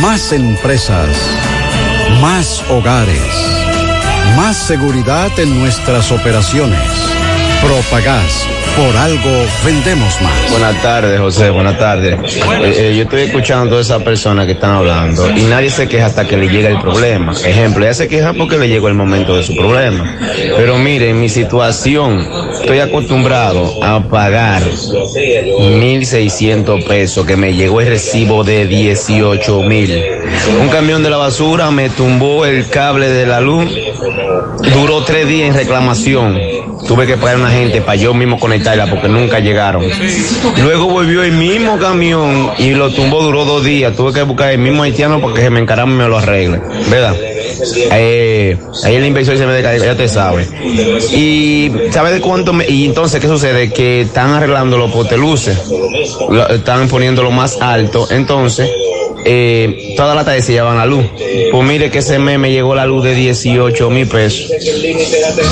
[0.00, 1.08] Más empresas.
[2.20, 3.20] Más hogares.
[4.36, 6.80] Más seguridad en nuestras operaciones.
[7.62, 8.46] Propagás.
[8.76, 9.30] Por algo
[9.64, 10.50] vendemos más.
[10.50, 12.14] Buenas tardes, José, buenas tardes.
[12.14, 15.88] Eh, eh, yo estoy escuchando a todas esas personas que están hablando y nadie se
[15.88, 17.32] queja hasta que le llega el problema.
[17.44, 20.16] Ejemplo, ella se queja porque le llegó el momento de su problema.
[20.56, 27.88] Pero mire, en mi situación, estoy acostumbrado a pagar 1.600 pesos que me llegó el
[27.88, 30.04] recibo de 18 mil.
[30.60, 33.68] Un camión de la basura me tumbó el cable de la luz.
[34.74, 36.38] Duró tres días en reclamación.
[36.86, 39.84] Tuve que pagar a una gente para yo mismo conectarla porque nunca llegaron.
[40.62, 43.94] Luego volvió el mismo camión y lo tumbó, duró dos días.
[43.96, 46.60] Tuve que buscar el mismo haitiano porque se me encarama y me lo arregle.
[46.88, 47.16] ¿Verdad?
[47.18, 50.46] Eh, ahí el inversor se me deca, ya te sabe.
[51.12, 52.52] Y ¿sabe de cuánto?
[52.52, 53.72] Me, y entonces, ¿qué sucede?
[53.72, 55.58] Que están arreglando los poteluces.
[56.50, 58.08] Están poniéndolo más alto.
[58.10, 58.70] Entonces,
[59.24, 61.04] eh, toda la tarde se llevan la luz.
[61.50, 64.50] Pues mire que ese mes me llegó la luz de 18 mil pesos.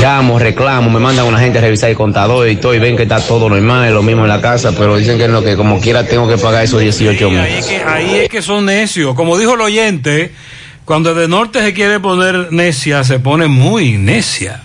[0.00, 3.04] Llamo, reclamo, me mandan una gente a revisar el contador y todo, y ven que
[3.04, 6.06] está todo normal, lo mismo en la casa, pero dicen que no, que como quiera
[6.06, 7.38] tengo que pagar esos 18 mil.
[7.38, 9.14] Ahí es, que, ahí es que son necios.
[9.14, 10.32] Como dijo el oyente,
[10.84, 14.62] cuando de norte se quiere poner necia, se pone muy necia.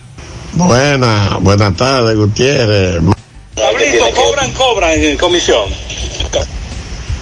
[0.53, 3.01] Buena, buenas tardes, Gutiérrez.
[3.55, 5.65] Pablito, cobran, cobran en comisión.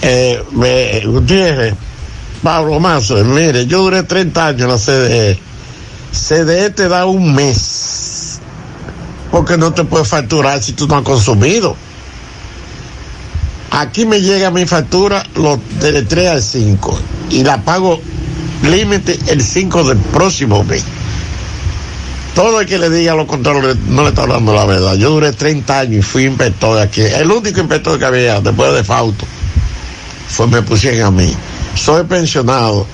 [0.01, 1.73] Eh, me- Gutiérrez,
[2.41, 5.39] Pablo Mazo, mire, yo duré 30 años en la CDE.
[6.11, 8.39] CDE te da un mes.
[9.31, 11.75] Porque no te puedes facturar si tú no has consumido.
[13.71, 16.99] Aquí me llega mi factura los del 3 al 5
[17.29, 18.01] y la pago
[18.63, 20.83] límite el 5 del próximo mes.
[22.35, 24.95] Todo el que le diga lo contrario no le está hablando la verdad.
[24.95, 27.01] Yo duré 30 años y fui inspector aquí.
[27.01, 29.25] El único inspector que había después de Fausto
[30.31, 31.35] fue me pusieron a mí.
[31.75, 32.87] Soy pensionado.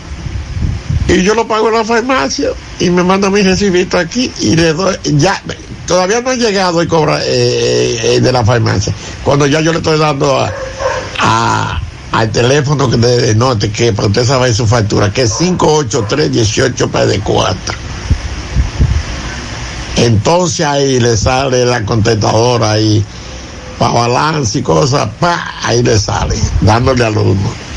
[1.07, 2.49] Y yo lo pago en la farmacia
[2.79, 5.41] y me manda mi recibito aquí y le doy, ya,
[5.85, 8.93] todavía no ha llegado y cobra eh, eh, de la farmacia.
[9.23, 10.37] Cuando ya yo le estoy dando
[12.11, 17.05] al teléfono de, de norte que para usted saber su factura, que es 583 para
[17.05, 17.75] de 4
[19.97, 23.05] Entonces ahí le sale la contestadora ahí
[23.77, 27.67] para balance y cosas, pa, ahí le sale, dándole al uno.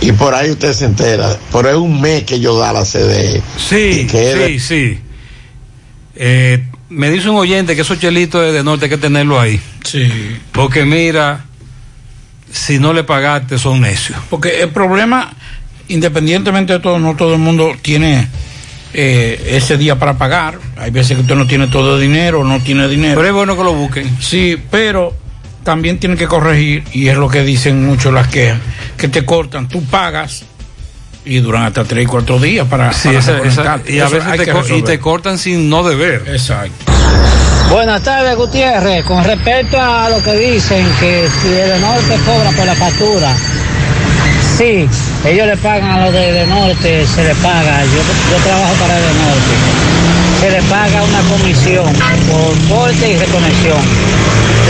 [0.00, 3.42] Y por ahí usted se entera, pero es un mes que yo da la CDE.
[3.56, 4.98] Sí, sí, sí.
[6.16, 9.60] Eh, me dice un oyente que esos chelitos de, de norte hay que tenerlo ahí.
[9.84, 10.08] Sí.
[10.52, 11.44] Porque mira,
[12.50, 14.18] si no le pagaste son necios.
[14.30, 15.32] Porque el problema,
[15.88, 18.28] independientemente de todo, no todo el mundo tiene
[18.94, 20.58] eh, ese día para pagar.
[20.76, 23.16] Hay veces que usted no tiene todo el dinero, no tiene dinero.
[23.16, 24.16] Pero es bueno que lo busquen.
[24.20, 25.14] Sí, pero
[25.68, 28.58] también tiene que corregir, y es lo que dicen muchos las quejas,
[28.96, 30.44] que te cortan, tú pagas
[31.26, 33.92] y duran hasta tres y cuatro días para, Sí, para esa- esa- reconectarte.
[33.92, 34.84] y a veces te, que co- y resolver.
[34.84, 36.24] te cortan sin no deber.
[36.28, 36.90] Exacto.
[37.70, 39.04] Buenas tardes, Gutiérrez.
[39.04, 43.36] Con respecto a lo que dicen que si el norte cobra por la factura,
[44.56, 44.88] Sí,
[45.24, 47.90] ellos le pagan a los de, de norte, se le paga, yo,
[48.32, 49.54] yo trabajo para el norte,
[50.40, 51.86] se le paga una comisión
[52.30, 53.78] por corte y reconexión.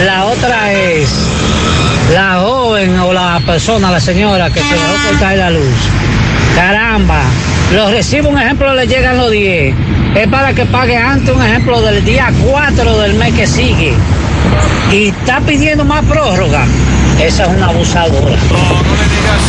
[0.05, 1.11] La otra es
[2.13, 5.77] la joven o la persona, la señora que se dejó cortar la luz.
[6.55, 7.23] Caramba,
[7.75, 9.75] los recibos, un ejemplo, le llegan los 10.
[10.15, 13.93] Es para que pague antes, un ejemplo, del día 4 del mes que sigue.
[14.91, 16.65] Y está pidiendo más prórroga.
[17.21, 18.37] Esa es una abusadora.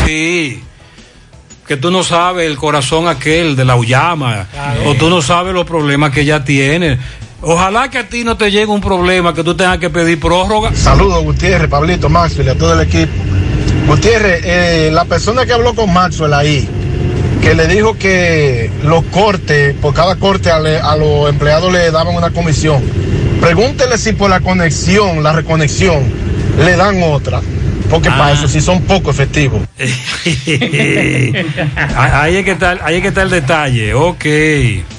[0.06, 0.62] Sí.
[1.70, 4.48] Que tú no sabes el corazón aquel de la Uyama.
[4.88, 6.98] O tú no sabes los problemas que ella tiene.
[7.42, 10.74] Ojalá que a ti no te llegue un problema que tú tengas que pedir prórroga.
[10.74, 13.12] Saludos, Gutiérrez, Pablito, Maxwell y a todo el equipo.
[13.88, 16.68] Gutiérrez, eh, la persona que habló con Maxwell ahí,
[17.44, 21.92] que le dijo que los cortes, por cada corte a, le- a los empleados le
[21.92, 22.82] daban una comisión.
[23.40, 26.02] Pregúntele si por la conexión, la reconexión,
[26.66, 27.42] le dan otra.
[27.90, 29.62] Porque para eso sí son poco efectivos.
[31.96, 33.94] ahí, es que está, ahí es que está el detalle.
[33.94, 34.26] Ok.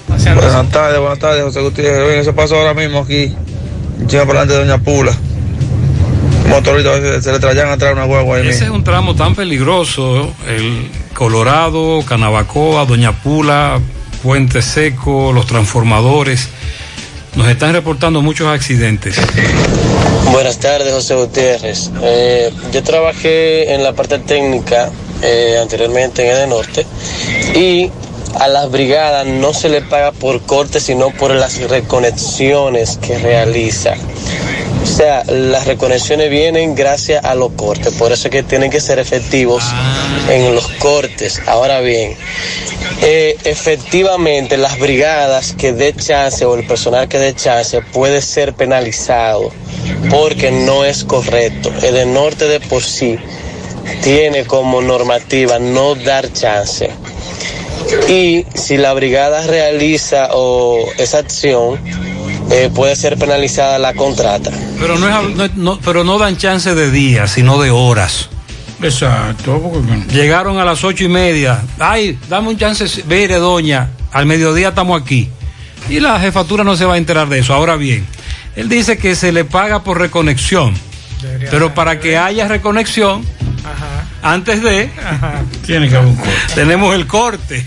[0.08, 2.02] Buenas tardes, buenas tardes, José Gutiérrez.
[2.02, 3.34] Oye, eso pasó ahora mismo aquí,
[4.00, 5.12] encima por delante de Doña Pula.
[6.48, 10.34] Motorista se, se le traían atrás una guagua ahí Ese es un tramo tan peligroso.
[10.48, 13.78] El Colorado, Canabacoa, Doña Pula,
[14.22, 16.48] Puente Seco, los transformadores.
[17.36, 19.16] Nos están reportando muchos accidentes.
[20.32, 21.90] Buenas tardes, José Gutiérrez.
[22.02, 24.88] Eh, yo trabajé en la parte técnica
[25.22, 26.86] eh, anteriormente en el norte
[27.54, 27.90] y
[28.38, 33.94] a las brigadas no se le paga por corte, sino por las reconexiones que realiza.
[34.82, 38.80] O sea, las reconexiones vienen gracias a los cortes, por eso es que tienen que
[38.80, 39.62] ser efectivos
[40.30, 41.40] en los cortes.
[41.46, 42.16] Ahora bien,
[43.02, 48.54] eh, efectivamente las brigadas que dé chance o el personal que dé chance puede ser
[48.54, 49.52] penalizado
[50.10, 51.70] porque no es correcto.
[51.82, 53.18] El norte de por sí
[54.02, 56.90] tiene como normativa no dar chance.
[58.08, 61.78] Y si la brigada realiza o esa acción,
[62.50, 64.50] eh, puede ser penalizada la contrata.
[64.80, 68.28] Pero no, es, no- no- pero no dan chance de días, sino de horas.
[68.82, 69.60] Exacto.
[70.12, 71.60] Llegaron a las ocho y media.
[71.78, 75.28] Ay, dame un chance, mire, doña, al mediodía estamos aquí.
[75.88, 77.52] Y la jefatura no se va a enterar de eso.
[77.54, 78.06] Ahora bien,
[78.56, 80.74] él dice que se le paga por reconexión.
[81.50, 83.22] Pero para que haya reconexión,
[84.22, 84.90] antes de,
[85.66, 86.32] Tiene que haber un corte.
[86.54, 87.64] tenemos el corte.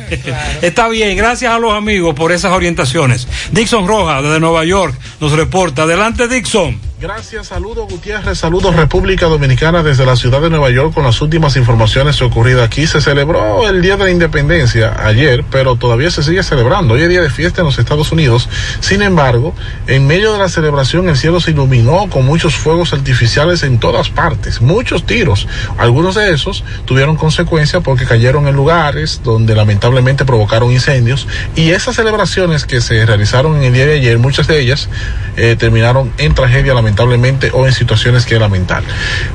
[0.62, 3.28] Está bien, gracias a los amigos por esas orientaciones.
[3.52, 5.84] Dixon Rojas, desde Nueva York, nos reporta.
[5.84, 6.80] Adelante, Dixon.
[7.04, 11.58] Gracias, saludos Gutiérrez, saludos República Dominicana desde la ciudad de Nueva York con las últimas
[11.58, 12.88] informaciones ocurridas aquí.
[12.88, 16.94] Se celebró el Día de la Independencia ayer, pero todavía se sigue celebrando.
[16.94, 18.48] Hoy es día de fiesta en los Estados Unidos.
[18.80, 19.54] Sin embargo,
[19.86, 24.08] en medio de la celebración el cielo se iluminó con muchos fuegos artificiales en todas
[24.08, 25.46] partes, muchos tiros.
[25.78, 31.98] Algunos de esos tuvieron consecuencias porque cayeron en lugares donde lamentablemente provocaron incendios y esas
[31.98, 34.88] celebraciones que se realizaron en el día de ayer, muchas de ellas
[35.36, 38.84] eh, terminaron en tragedia lamentablemente o en situaciones que lamentar.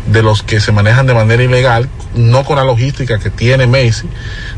[0.06, 4.08] de los que se manejan de manera ilegal, no con la logística que tiene Macy,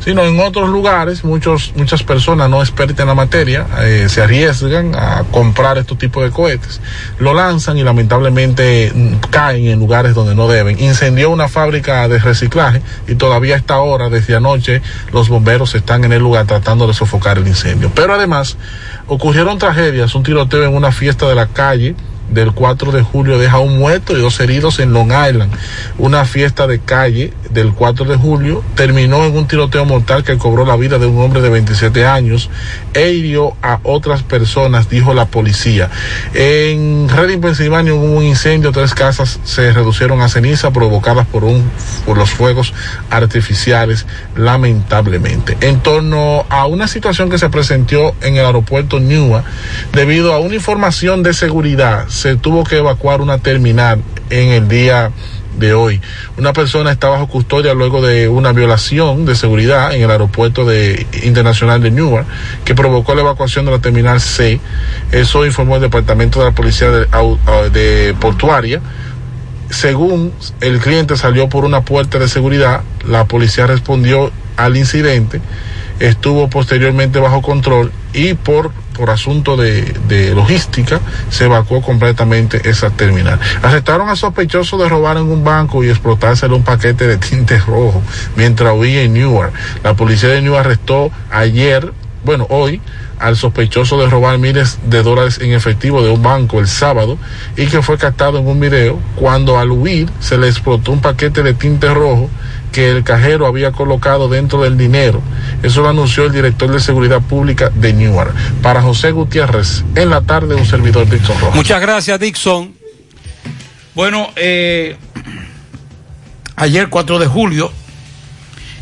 [0.05, 4.95] sino en otros lugares, muchos, muchas personas no expertas en la materia eh, se arriesgan
[4.95, 6.81] a comprar estos tipos de cohetes,
[7.19, 10.79] lo lanzan y lamentablemente mm, caen en lugares donde no deben.
[10.81, 14.83] Incendió una fábrica de reciclaje y todavía a esta hora, desde anoche,
[15.13, 17.91] los bomberos están en el lugar tratando de sofocar el incendio.
[17.95, 18.57] Pero además,
[19.33, 21.95] ocurrieron tragedias, un tiroteo en una fiesta de la calle
[22.31, 25.53] del 4 de julio deja un muerto y dos heridos en Long Island.
[25.99, 30.65] Una fiesta de calle del 4 de julio terminó en un tiroteo mortal que cobró
[30.65, 32.51] la vida de un hombre de 27 años
[32.95, 35.91] e hirió a otras personas, dijo la policía.
[36.35, 41.71] En Reading, Pensilvania, hubo un incendio, tres casas se reducieron a ceniza provocadas por, un,
[42.07, 42.73] por los fuegos
[43.11, 45.57] artificiales, lamentablemente.
[45.61, 49.45] En torno a una situación que se presentó en el aeropuerto Newark,
[49.93, 54.01] debido a una información de seguridad, se tuvo que evacuar una terminal
[54.31, 55.11] en el día
[55.59, 56.01] de hoy.
[56.39, 61.05] Una persona está bajo custodia luego de una violación de seguridad en el aeropuerto de,
[61.25, 62.25] internacional de Newark
[62.65, 64.61] que provocó la evacuación de la terminal C.
[65.11, 68.81] Eso informó el Departamento de la Policía de, Portuaria.
[69.71, 75.41] Según el cliente salió por una puerta de seguridad, la policía respondió al incidente,
[76.01, 81.01] estuvo posteriormente bajo control y por, por asunto de, de logística
[81.31, 83.39] se evacuó completamente esa terminal.
[83.63, 88.03] Arrestaron a sospechosos de robar en un banco y explotárselo un paquete de tinte rojo
[88.37, 89.53] mientras huía en Newark.
[89.83, 91.93] La policía de Newark arrestó ayer,
[92.25, 92.81] bueno, hoy,
[93.23, 97.19] al sospechoso de robar miles de dólares en efectivo de un banco el sábado
[97.57, 101.45] y que fue captado en un video cuando al huir se le explotó un paquete
[101.45, 102.29] de tinte rojo
[102.73, 105.23] que el cajero había colocado dentro del dinero.
[105.63, 108.35] Eso lo anunció el director de seguridad pública de Newark.
[108.63, 111.55] Para José Gutiérrez, en la tarde un servidor Dixon Rojas.
[111.55, 112.75] Muchas gracias, Dixon.
[113.95, 114.97] Bueno, eh,
[116.57, 117.71] ayer 4 de julio,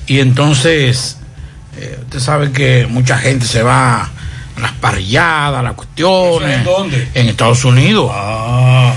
[0.07, 1.19] y entonces,
[1.77, 4.11] eh, usted sabe que mucha gente se va a
[4.61, 6.59] las parrilladas, a las cuestiones.
[6.59, 7.09] ¿En dónde?
[7.15, 8.11] En Estados Unidos.
[8.15, 8.95] Ah.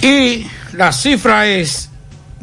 [0.00, 1.91] Y la cifra es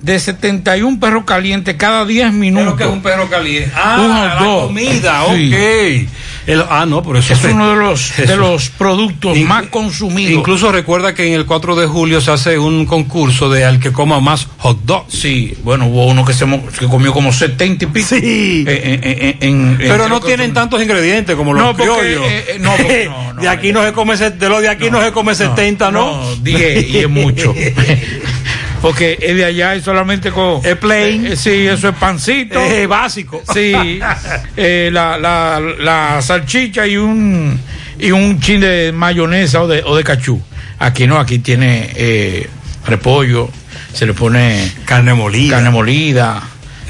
[0.02, 2.76] de 71 perros calientes cada 10 minutos.
[2.76, 3.72] que es un perro caliente.
[3.76, 4.68] Ah, la dog.
[4.68, 5.54] comida, Sí.
[5.54, 6.10] ok.
[6.48, 10.32] El- ah, no, por eso Es uno de los, de los productos más consumidos.
[10.34, 13.92] Incluso recuerda que en el 4 de julio se hace un concurso de al que
[13.92, 15.14] coma más hot dogs.
[15.14, 16.46] Sí, bueno, hubo uno que se
[16.80, 18.08] que comió como 70 y pico.
[18.08, 18.66] Sí.
[18.68, 22.58] Eh, eh, en- en- Pero no tienen tantos ingredientes como los No, porque, eh, eh,
[22.60, 25.12] no, porque- no, no, de aquí no se come, de los de aquí no, se
[25.12, 26.24] come 70, ¿no?
[26.24, 27.54] No, 10 y es mucho.
[28.82, 30.66] Porque es de allá y solamente con.
[30.66, 31.28] Es plain.
[31.28, 32.60] Eh, sí, eso es pancito.
[32.60, 33.42] Es básico.
[33.54, 34.00] Sí,
[34.58, 37.60] eh, la, la, la salchicha y un
[38.00, 40.42] y un chin de mayonesa o de, o de cachú.
[40.80, 42.50] Aquí no, aquí tiene eh,
[42.86, 43.50] repollo,
[43.94, 45.56] se le pone Carne molida.
[45.58, 46.42] carne molida,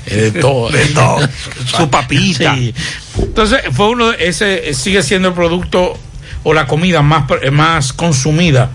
[0.06, 0.70] eh, de todo.
[0.70, 1.28] De todo.
[1.66, 2.54] Su papita.
[2.54, 2.74] Sí.
[3.18, 5.98] Entonces, fue uno, de- ese eh, sigue siendo el producto
[6.44, 8.70] o la comida más, más consumida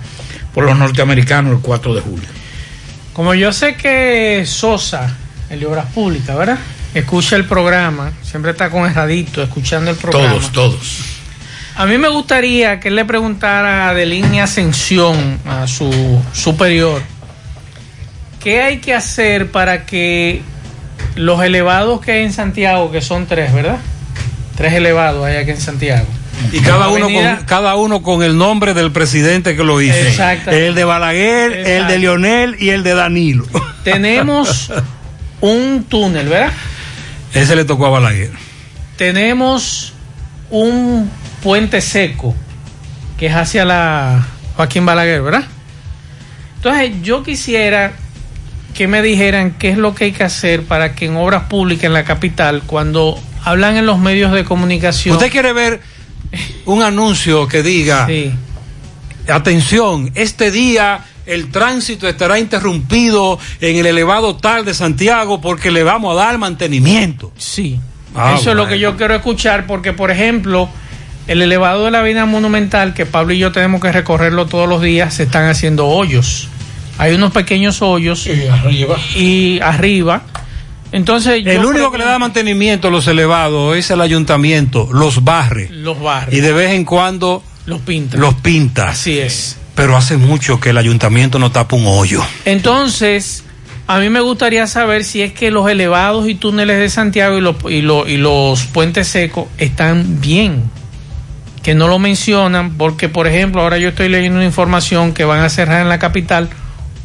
[0.52, 2.28] por los norteamericanos el 4 de julio.
[3.14, 5.16] Como yo sé que Sosa,
[5.48, 6.58] el de Obras Públicas, ¿verdad?
[6.92, 10.30] Escucha el programa, siempre está con erradito escuchando el programa.
[10.30, 11.04] Todos, todos.
[11.76, 17.02] A mí me gustaría que él le preguntara de línea Ascensión a su superior,
[18.42, 20.42] ¿qué hay que hacer para que
[21.14, 23.78] los elevados que hay en Santiago, que son tres, ¿verdad?
[24.56, 26.06] Tres elevados hay aquí en Santiago.
[26.52, 29.96] Y cada uno, con, cada uno con el nombre del presidente que lo hizo.
[29.96, 30.50] Exacto.
[30.50, 33.46] El de Balaguer, el de Lionel y el de Danilo.
[33.84, 34.72] Tenemos
[35.40, 36.52] un túnel, ¿verdad?
[37.32, 38.30] Ese le tocó a Balaguer.
[38.96, 39.92] Tenemos
[40.50, 41.10] un
[41.42, 42.34] puente seco
[43.18, 45.44] que es hacia la Joaquín Balaguer, ¿verdad?
[46.56, 47.92] Entonces yo quisiera
[48.74, 51.84] que me dijeran qué es lo que hay que hacer para que en obras públicas
[51.84, 55.16] en la capital, cuando hablan en los medios de comunicación...
[55.16, 55.80] ¿Usted quiere ver
[56.66, 58.08] un anuncio que diga,
[59.28, 65.82] atención, este día el tránsito estará interrumpido en el elevado tal de Santiago porque le
[65.82, 67.32] vamos a dar mantenimiento?
[67.36, 67.80] Sí.
[68.14, 70.68] Ah, Eso es lo que yo quiero escuchar porque, por ejemplo,
[71.26, 74.82] el elevado de la Avenida Monumental, que Pablo y yo tenemos que recorrerlo todos los
[74.82, 76.48] días, se están haciendo hoyos.
[76.98, 78.96] Hay unos pequeños hoyos arriba.
[79.16, 80.22] y arriba.
[80.94, 85.68] Entonces, El único que le da mantenimiento a los elevados es el ayuntamiento, los barre.
[85.70, 88.20] los barrios Y de vez en cuando los pintan.
[88.20, 88.90] los pinta.
[88.90, 89.56] Así es.
[89.74, 92.22] Pero hace mucho que el ayuntamiento no tapa un hoyo.
[92.44, 93.42] Entonces,
[93.88, 97.40] a mí me gustaría saber si es que los elevados y túneles de Santiago y
[97.40, 100.62] los, y lo- y los puentes secos están bien.
[101.64, 105.40] Que no lo mencionan, porque, por ejemplo, ahora yo estoy leyendo una información que van
[105.40, 106.50] a cerrar en la capital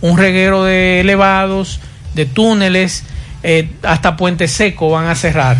[0.02, 1.80] un reguero de elevados,
[2.14, 3.04] de túneles,
[3.44, 5.58] eh, hasta Puente Seco van a cerrar.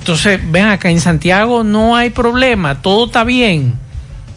[0.00, 3.74] Entonces, ven acá, en Santiago no hay problema, todo está bien.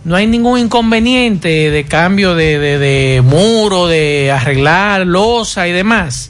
[0.03, 6.29] No hay ningún inconveniente de cambio de, de, de muro, de arreglar losa y demás.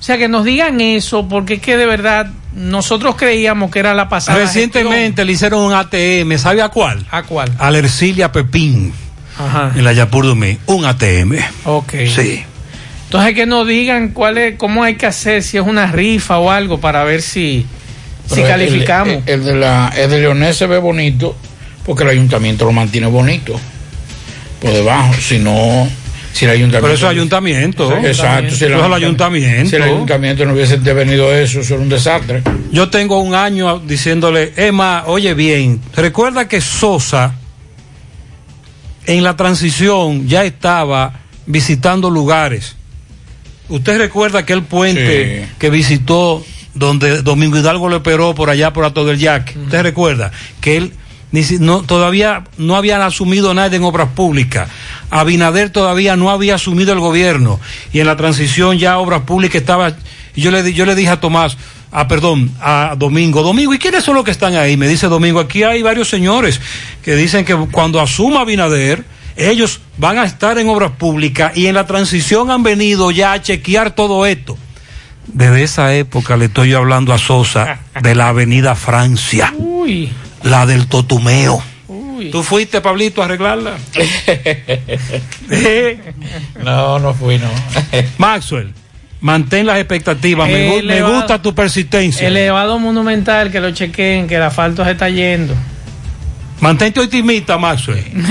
[0.00, 3.94] O sea, que nos digan eso, porque es que de verdad nosotros creíamos que era
[3.94, 4.38] la pasada.
[4.38, 7.06] Recientemente le hicieron un ATM, ¿sabe a cuál?
[7.10, 7.52] ¿A cuál?
[7.58, 8.92] A la Ercilia Pepín.
[9.36, 9.72] Ajá.
[9.74, 11.34] en la Yapur Dumí, un ATM.
[11.64, 11.94] Ok.
[12.14, 12.44] Sí.
[13.14, 16.50] Entonces que nos digan cuál es, cómo hay que hacer, si es una rifa o
[16.50, 17.64] algo para ver si,
[18.26, 19.22] si el- calificamos.
[19.26, 21.36] El, el de la, el de Leonel se ve bonito
[21.86, 23.54] porque el ayuntamiento lo mantiene bonito
[24.60, 25.14] por debajo.
[25.14, 25.86] Si no,
[26.32, 26.86] si el ayuntamiento.
[26.86, 27.96] Pero eso es ayuntamiento.
[27.98, 28.50] Exacto.
[28.50, 29.70] Si Eso es el ayuntamiento.
[29.70, 32.42] Si el ayuntamiento no hubiese devenido eso, eso era un desastre.
[32.72, 37.34] Yo tengo un año diciéndole, Emma, oye bien, recuerda que Sosa
[39.06, 42.74] en la transición ya estaba visitando lugares.
[43.68, 49.04] Usted recuerda aquel puente que visitó donde Domingo Hidalgo le operó por allá por Ato
[49.04, 49.58] del Yaque.
[49.58, 50.92] Usted recuerda que él
[51.32, 54.68] ni si- no, todavía no habían asumido nada en obras públicas.
[55.10, 57.58] Abinader todavía no había asumido el gobierno
[57.92, 59.94] y en la transición ya obras públicas estaba.
[60.36, 61.56] Y yo le, yo le dije a Tomás,
[61.90, 64.76] ah, perdón, a Domingo, Domingo, ¿y quiénes son los que están ahí?
[64.76, 66.60] Me dice Domingo, aquí hay varios señores
[67.02, 69.04] que dicen que cuando asuma Abinader,
[69.36, 73.42] ellos van a estar en obras públicas y en la transición han venido ya a
[73.42, 74.56] chequear todo esto.
[75.26, 80.10] Desde esa época le estoy hablando a Sosa de la Avenida Francia, Uy.
[80.42, 81.62] la del Totumeo.
[82.30, 83.74] ¿Tú fuiste, Pablito, a arreglarla?
[86.62, 87.48] No, no fui, no.
[88.16, 88.72] Maxwell,
[89.20, 90.48] mantén las expectativas.
[90.48, 92.26] Me, gusta tu persistencia.
[92.26, 95.54] Elevado monumental, que lo chequeen, que el asfalto se está yendo.
[96.60, 98.04] Mantente optimista, Maxwell.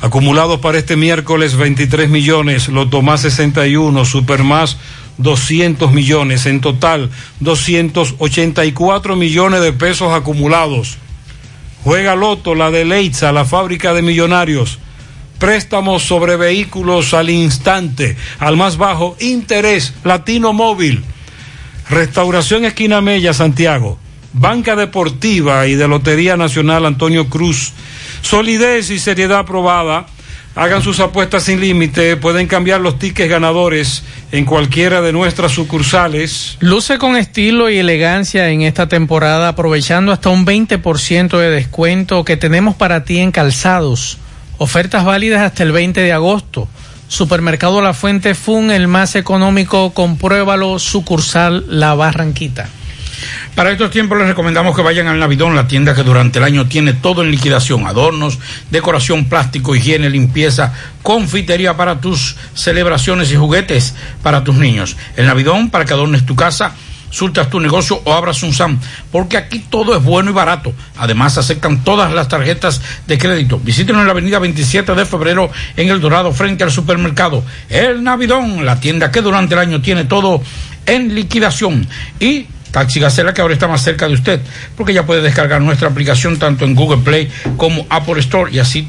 [0.00, 4.76] Acumulados para este miércoles 23 millones, Loto más 61, Super más
[5.18, 7.10] 200 millones, en total
[7.40, 10.98] 284 millones de pesos acumulados.
[11.84, 14.78] Juega Loto, la de Leitza, la fábrica de millonarios.
[15.38, 21.04] Préstamos sobre vehículos al instante, al más bajo interés, Latino Móvil.
[21.90, 23.98] Restauración Esquina Mella, Santiago.
[24.32, 27.72] Banca Deportiva y de Lotería Nacional Antonio Cruz.
[28.22, 30.06] Solidez y seriedad aprobada.
[30.56, 32.16] Hagan sus apuestas sin límite.
[32.16, 34.02] Pueden cambiar los tickets ganadores
[34.32, 36.56] en cualquiera de nuestras sucursales.
[36.60, 42.36] Luce con estilo y elegancia en esta temporada, aprovechando hasta un 20% de descuento que
[42.36, 44.18] tenemos para ti en calzados.
[44.58, 46.68] Ofertas válidas hasta el 20 de agosto.
[47.08, 52.68] Supermercado La Fuente Fun, el más económico, compruébalo, sucursal La Barranquita.
[53.54, 56.66] Para estos tiempos les recomendamos que vayan al Navidón, la tienda que durante el año
[56.66, 58.38] tiene todo en liquidación, adornos,
[58.70, 60.72] decoración, plástico, higiene, limpieza,
[61.02, 64.96] confitería para tus celebraciones y juguetes para tus niños.
[65.16, 66.72] El Navidón para que adornes tu casa,
[67.14, 68.80] surtas tu negocio o abras un SAM,
[69.12, 70.72] porque aquí todo es bueno y barato.
[70.96, 73.60] Además aceptan todas las tarjetas de crédito.
[73.60, 77.44] Visítenos en la avenida 27 de febrero en El Dorado frente al supermercado.
[77.68, 80.42] El Navidón, la tienda que durante el año tiene todo
[80.86, 81.86] en liquidación.
[82.18, 84.40] Y Taxi Gacela que ahora está más cerca de usted,
[84.76, 88.88] porque ya puede descargar nuestra aplicación tanto en Google Play como Apple Store y así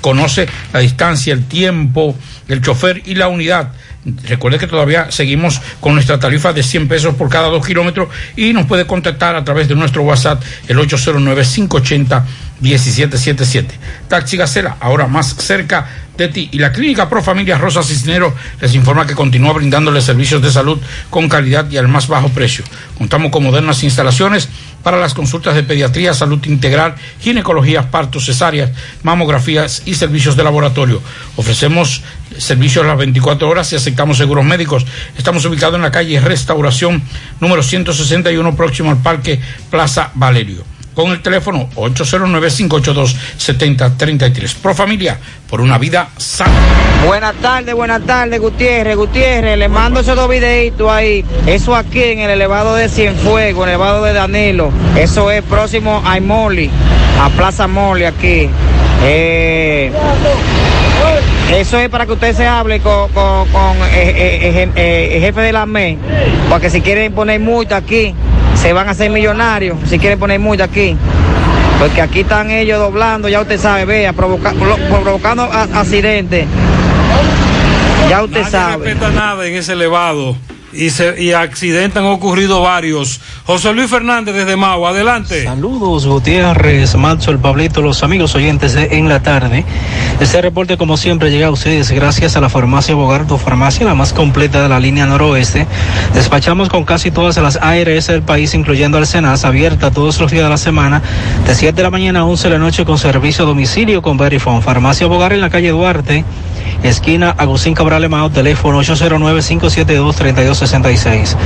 [0.00, 2.16] conoce la distancia, el tiempo,
[2.48, 3.72] el chofer y la unidad.
[4.04, 8.54] Recuerde que todavía seguimos con nuestra tarifa de 100 pesos por cada dos kilómetros y
[8.54, 13.66] nos puede contactar a través de nuestro WhatsApp el 809-580-1777.
[14.08, 15.86] Taxi Gacela, ahora más cerca
[16.16, 16.48] de ti.
[16.52, 20.80] Y la Clínica Pro Familia Rosa Cisnero les informa que continúa brindándole servicios de salud
[21.10, 22.64] con calidad y al más bajo precio.
[22.96, 24.48] Contamos con modernas instalaciones
[24.82, 28.70] para las consultas de pediatría, salud integral, ginecología, partos, cesáreas,
[29.02, 31.02] mamografías y servicios de laboratorio.
[31.36, 32.02] Ofrecemos
[32.36, 34.86] servicios las 24 horas y aceptamos seguros médicos.
[35.16, 37.02] Estamos ubicados en la calle Restauración
[37.40, 39.40] número 161 próximo al Parque
[39.70, 40.64] Plaza Valerio.
[41.02, 44.54] Con el teléfono 809-582-7033.
[44.62, 45.18] Pro Familia,
[45.48, 46.50] por una vida sana.
[47.06, 48.96] Buenas tardes, buenas tardes, Gutiérrez.
[48.96, 51.24] Gutiérrez, le mando esos dos videitos ahí.
[51.46, 54.70] Eso aquí en el elevado de Cienfuegos, el elevado de Danilo.
[54.96, 56.70] Eso es próximo a Moli,
[57.20, 58.48] a Plaza Moli aquí.
[59.02, 59.90] Eh,
[61.54, 63.46] eso es para que usted se hable con, con-
[63.90, 65.96] jefe de la ME,
[66.50, 68.14] porque si quieren poner multa aquí,
[68.60, 70.96] se van a hacer millonarios, si quieren poner multa aquí.
[71.78, 74.52] Porque aquí están ellos doblando, ya usted sabe, vea, provoca-
[75.02, 76.46] provocando accidentes.
[78.08, 78.84] Ya usted Nadie sabe.
[78.84, 80.36] respeta nada en ese elevado
[80.72, 83.20] y, se, y accidentes han ocurrido varios.
[83.44, 85.44] José Luis Fernández desde Mau, adelante.
[85.44, 89.64] Saludos, Gutiérrez, Macho, el Pablito, los amigos oyentes de En la Tarde.
[90.20, 93.94] Este reporte, como siempre, llega a ustedes gracias a la farmacia Bogar, tu farmacia, la
[93.94, 95.66] más completa de la línea noroeste.
[96.14, 99.06] Despachamos con casi todas las ARS del país, incluyendo al
[99.44, 101.02] abierta todos los días de la semana,
[101.46, 104.16] de 7 de la mañana a 11 de la noche, con servicio a domicilio con
[104.16, 104.62] Verifone.
[104.62, 106.24] Farmacia Bogar en la calle Duarte,
[106.82, 111.36] esquina Agustín Cabral Emao, teléfono 809-572-3266.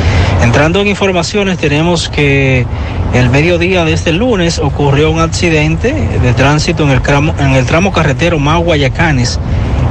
[0.43, 2.67] Entrando en informaciones, tenemos que
[3.15, 7.65] el mediodía de este lunes ocurrió un accidente de tránsito en el, tramo- en el
[7.67, 9.39] tramo carretero Mau Guayacanes,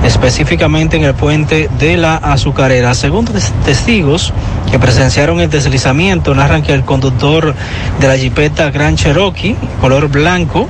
[0.03, 2.93] específicamente en el puente de la Azucarera.
[2.93, 4.33] Según tes- testigos
[4.71, 7.53] que presenciaron el deslizamiento, narran que el conductor
[7.99, 10.67] de la jipeta Gran Cherokee, color blanco,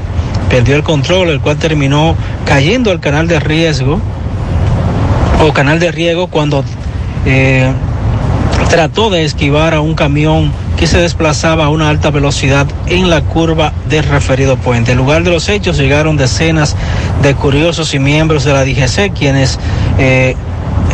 [0.50, 4.00] perdió el control, el cual terminó cayendo al canal de riesgo
[5.44, 6.64] o canal de riego cuando
[7.26, 7.72] eh,
[8.70, 13.22] trató de esquivar a un camión que se desplazaba a una alta velocidad en la
[13.22, 14.94] curva del referido puente.
[14.94, 16.76] En lugar de los hechos llegaron decenas
[17.22, 19.60] de curiosos y miembros de la DGC quienes
[19.98, 20.36] eh,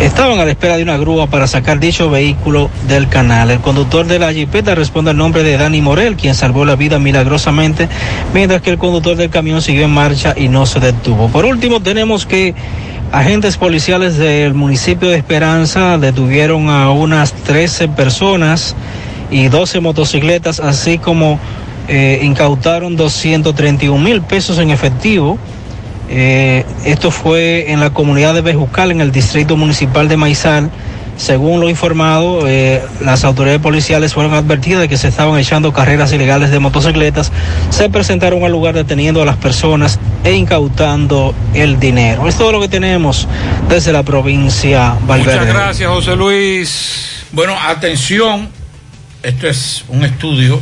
[0.01, 3.51] estaban a la espera de una grúa para sacar dicho vehículo del canal.
[3.51, 6.99] El conductor de la jipeta responde al nombre de Dani Morel, quien salvó la vida
[6.99, 7.87] milagrosamente,
[8.33, 11.27] mientras que el conductor del camión siguió en marcha y no se detuvo.
[11.29, 12.55] Por último, tenemos que
[13.11, 18.75] agentes policiales del municipio de Esperanza detuvieron a unas 13 personas
[19.31, 21.39] y 12 motocicletas, así como
[21.87, 25.37] eh, incautaron 231 mil pesos en efectivo.
[26.09, 30.69] Eh, esto fue en la comunidad de Bejucal, en el distrito municipal de Maizal.
[31.19, 36.13] Según lo informado, eh, las autoridades policiales fueron advertidas de que se estaban echando carreras
[36.13, 37.33] ilegales de motocicletas.
[37.71, 42.25] Se presentaron al lugar deteniendo a las personas e incautando el dinero.
[42.29, 43.27] Es todo lo que tenemos
[43.67, 45.39] desde la provincia Valverde.
[45.39, 47.25] Muchas gracias, José Luis.
[47.33, 48.47] Bueno, atención,
[49.21, 50.61] esto es un estudio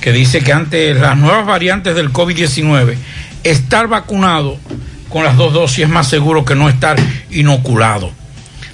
[0.00, 2.96] que dice que ante las nuevas variantes del COVID-19,
[3.44, 4.56] estar vacunado
[5.10, 6.96] con las dos dosis es más seguro que no estar
[7.30, 8.10] inoculado.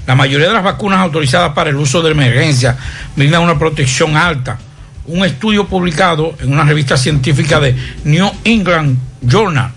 [0.07, 2.77] La mayoría de las vacunas autorizadas para el uso de emergencia
[3.17, 4.59] brindan una protección alta.
[5.07, 7.75] Un estudio publicado en una revista científica de
[8.05, 9.73] New England Journal,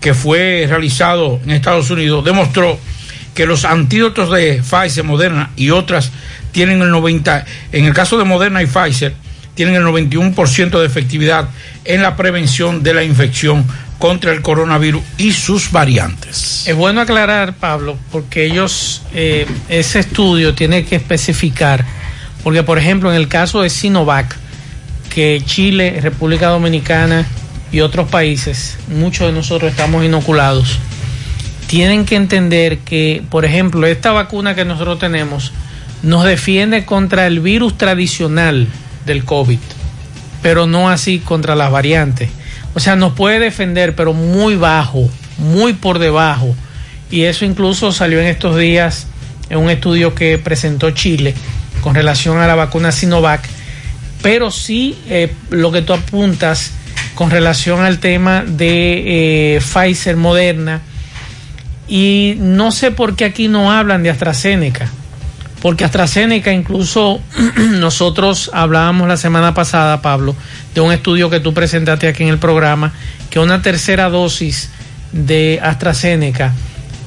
[0.00, 2.78] que fue realizado en Estados Unidos, demostró
[3.34, 6.12] que los antídotos de Pfizer, Moderna y otras
[6.52, 9.14] tienen el 90, en el caso de Moderna y Pfizer,
[9.54, 11.48] tienen el 91% de efectividad
[11.84, 13.64] en la prevención de la infección
[14.02, 16.66] contra el coronavirus y sus variantes.
[16.66, 21.84] Es bueno aclarar, Pablo, porque ellos, eh, ese estudio tiene que especificar,
[22.42, 24.36] porque por ejemplo en el caso de Sinovac,
[25.08, 27.24] que Chile, República Dominicana
[27.70, 30.80] y otros países, muchos de nosotros estamos inoculados,
[31.68, 35.52] tienen que entender que, por ejemplo, esta vacuna que nosotros tenemos
[36.02, 38.66] nos defiende contra el virus tradicional
[39.06, 39.60] del COVID,
[40.42, 42.30] pero no así contra las variantes.
[42.74, 46.54] O sea, nos puede defender, pero muy bajo, muy por debajo.
[47.10, 49.06] Y eso incluso salió en estos días
[49.50, 51.34] en un estudio que presentó Chile
[51.82, 53.42] con relación a la vacuna Sinovac.
[54.22, 56.72] Pero sí eh, lo que tú apuntas
[57.14, 60.80] con relación al tema de eh, Pfizer Moderna.
[61.88, 64.90] Y no sé por qué aquí no hablan de AstraZeneca.
[65.62, 67.20] Porque AstraZeneca, incluso
[67.78, 70.34] nosotros hablábamos la semana pasada, Pablo,
[70.74, 72.92] de un estudio que tú presentaste aquí en el programa,
[73.30, 74.70] que una tercera dosis
[75.12, 76.52] de AstraZeneca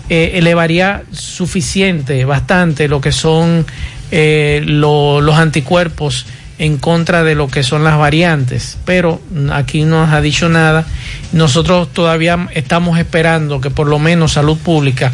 [0.09, 3.65] eh, elevaría suficiente, bastante, lo que son
[4.11, 6.25] eh, lo- los anticuerpos
[6.57, 8.77] en contra de lo que son las variantes.
[8.85, 9.21] Pero
[9.51, 10.85] aquí no nos ha dicho nada.
[11.33, 15.11] Nosotros todavía estamos esperando que por lo menos Salud Pública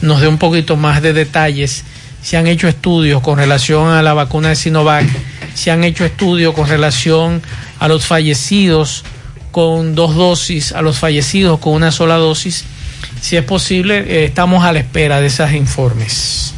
[0.00, 1.84] nos dé un poquito más de detalles
[2.22, 5.06] se han hecho estudios con relación a la vacuna de Sinovac,
[5.54, 7.42] se han hecho estudios con relación
[7.78, 9.04] a los fallecidos
[9.50, 12.64] con dos dosis, a los fallecidos con una sola dosis.
[13.20, 16.54] Si es posible, eh, estamos a la espera de esos informes.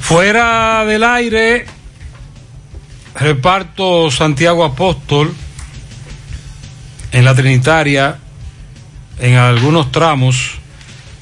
[0.00, 1.66] Fuera del aire,
[3.14, 5.34] reparto Santiago Apóstol.
[7.10, 8.18] en la Trinitaria,
[9.18, 10.58] en algunos tramos,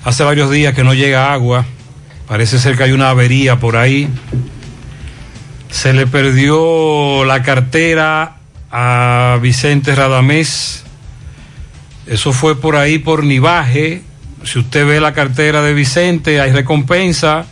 [0.05, 1.65] hace varios días que no llega agua.
[2.29, 4.09] Parece ser que hay una avería por ahí.
[5.71, 8.37] Se le perdió la cartera
[8.71, 10.85] a Vicente Radamés.
[12.07, 14.03] Eso fue por ahí por Nivaje.
[14.45, 17.47] Si usted ve la cartera de Vicente, hay recompensa.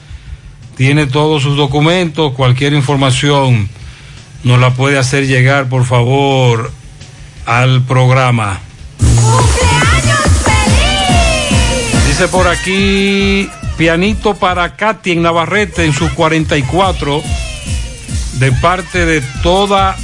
[0.77, 2.33] Tiene todos sus documentos.
[2.35, 3.69] Cualquier información
[4.43, 6.73] nos la puede hacer llegar, por favor,
[7.47, 8.61] al programa.
[12.07, 17.23] Dice por aquí, pianito para Katy en Navarrete en sus 44,
[18.39, 19.97] de parte de toda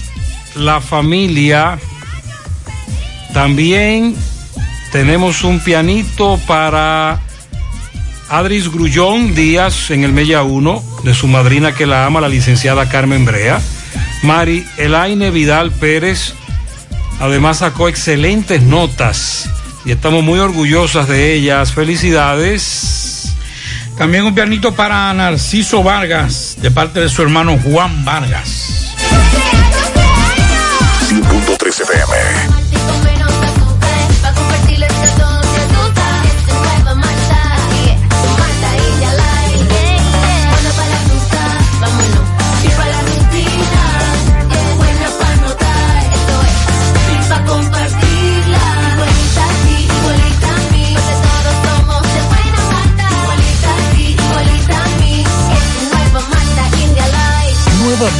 [0.56, 1.78] la familia.
[3.32, 4.14] También
[4.92, 7.20] tenemos un pianito para
[8.28, 12.88] Adris Grullón Díaz en el Mella 1, de su madrina que la ama, la licenciada
[12.88, 13.60] Carmen Brea.
[14.22, 16.34] Mari Elaine Vidal Pérez,
[17.20, 19.48] además sacó excelentes notas
[19.84, 21.72] y estamos muy orgullosas de ellas.
[21.72, 23.09] Felicidades.
[24.00, 28.94] También un pianito para Narciso Vargas, de parte de su hermano Juan Vargas.
[31.06, 32.49] 100.3 FM.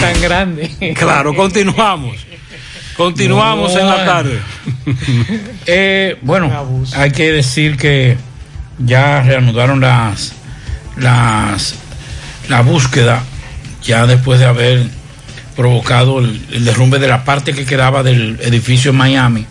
[0.00, 0.94] Tan grande.
[0.96, 2.16] Claro, continuamos.
[2.96, 4.38] Continuamos en la tarde.
[5.66, 6.48] Eh, bueno,
[6.96, 8.16] hay que decir que
[8.78, 10.32] ya reanudaron las,
[10.96, 11.74] las
[12.48, 13.22] la búsqueda
[13.82, 14.86] ya después de haber
[15.54, 19.46] provocado el, el derrumbe de la parte que quedaba del edificio en Miami,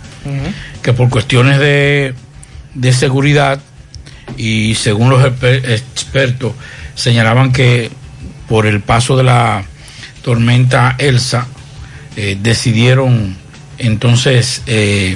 [0.81, 2.13] que por cuestiones de,
[2.73, 3.59] de seguridad
[4.37, 6.53] y según los exper- expertos
[6.95, 7.89] señalaban que
[8.47, 9.63] por el paso de la
[10.21, 11.47] tormenta Elsa
[12.15, 13.35] eh, decidieron
[13.77, 15.15] entonces eh,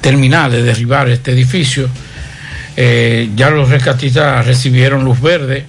[0.00, 1.88] terminar de derribar este edificio.
[2.76, 5.64] Eh, ya los rescatistas recibieron luz verde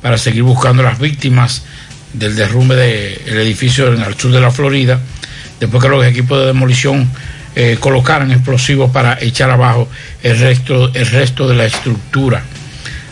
[0.00, 1.64] para seguir buscando las víctimas
[2.12, 5.00] del derrumbe del edificio en el sur de la Florida,
[5.58, 7.10] después que los equipos de demolición
[7.80, 9.88] colocaran explosivos para echar abajo
[10.22, 12.42] el resto, el resto de la estructura.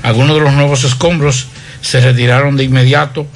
[0.02, 1.48] Algunos de los nuevos escombros
[1.80, 3.26] se retiraron de inmediato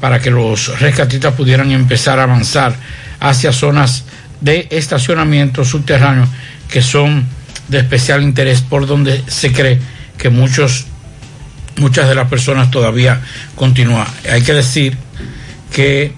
[0.00, 2.74] para que los rescatistas pudieran empezar a avanzar
[3.20, 4.04] hacia zonas
[4.40, 6.26] de estacionamiento subterráneo
[6.68, 7.26] que son
[7.68, 9.78] de especial interés por donde se cree
[10.16, 10.86] que muchos
[11.76, 13.20] muchas de las personas todavía
[13.54, 14.06] continúan.
[14.30, 14.96] Hay que decir
[15.72, 16.12] que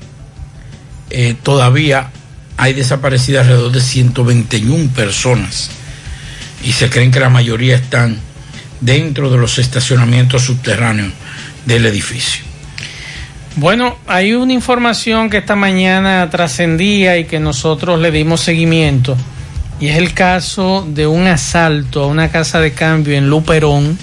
[1.10, 2.10] eh, todavía
[2.56, 5.70] hay desaparecidas alrededor de 121 personas
[6.64, 8.18] y se creen que la mayoría están
[8.80, 11.12] dentro de los estacionamientos subterráneos
[11.66, 12.51] del edificio.
[13.56, 19.14] Bueno, hay una información que esta mañana trascendía y que nosotros le dimos seguimiento.
[19.78, 23.98] Y es el caso de un asalto a una casa de cambio en Luperón,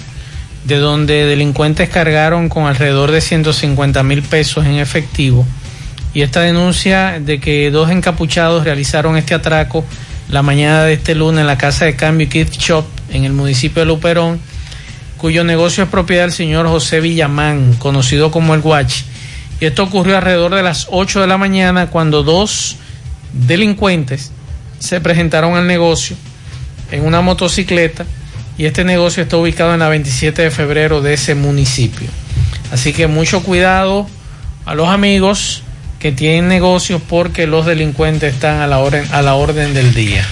[0.64, 5.44] de donde delincuentes cargaron con alrededor de 150 mil pesos en efectivo.
[6.14, 9.84] Y esta denuncia de que dos encapuchados realizaron este atraco
[10.28, 13.80] la mañana de este lunes en la casa de cambio Kit Shop en el municipio
[13.80, 14.40] de Luperón,
[15.16, 19.09] cuyo negocio es propiedad del señor José Villamán, conocido como el Guachi.
[19.60, 22.76] Y esto ocurrió alrededor de las 8 de la mañana cuando dos
[23.32, 24.32] delincuentes
[24.78, 26.16] se presentaron al negocio
[26.90, 28.06] en una motocicleta
[28.56, 32.08] y este negocio está ubicado en la 27 de febrero de ese municipio.
[32.72, 34.08] Así que mucho cuidado
[34.64, 35.62] a los amigos
[35.98, 38.78] que tienen negocios porque los delincuentes están a la
[39.34, 40.26] orden, del día.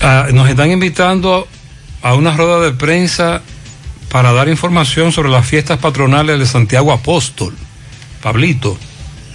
[0.00, 1.48] Ah, nos están invitando
[2.02, 3.42] a una rueda de prensa
[4.10, 7.54] para dar información sobre las fiestas patronales de Santiago Apóstol.
[8.24, 8.76] Pablito.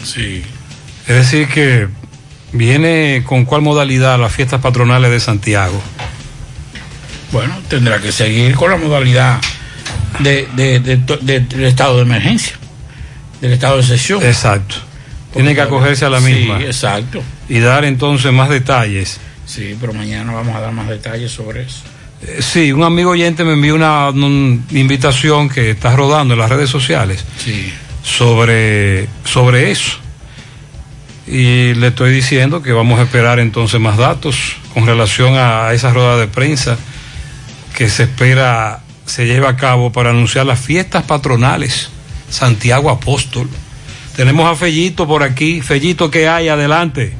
[0.04, 0.42] Sí.
[1.08, 1.88] Es decir, que
[2.54, 5.80] viene con cuál modalidad las fiestas patronales de Santiago.
[7.32, 9.40] Bueno, tendrá que seguir con la modalidad
[10.20, 12.54] de, de- de- de- del estado de emergencia,
[13.42, 14.24] del estado de sesión.
[14.24, 14.76] Exacto.
[15.34, 16.58] Tiene que acogerse a la misma.
[16.58, 17.22] Sí, exacto.
[17.48, 19.20] Y dar entonces más detalles.
[19.46, 21.82] Sí, pero mañana vamos a dar más detalles sobre eso.
[22.24, 26.50] Eh, Sí, un amigo oyente me envió una, un- invitación que está rodando en las
[26.50, 27.72] redes sociales Sí.
[28.04, 29.98] Sobre, sobre eso.
[31.28, 35.92] Y le estoy diciendo que vamos a esperar entonces más datos con relación a esa
[35.94, 36.78] rueda de prensa
[37.76, 41.90] que se espera se lleve a cabo para anunciar las fiestas patronales
[42.30, 43.50] Santiago Apóstol.
[44.16, 45.62] Tenemos a Fellito por aquí.
[45.62, 46.48] Fellito, ¿qué hay?
[46.48, 47.14] Adelante.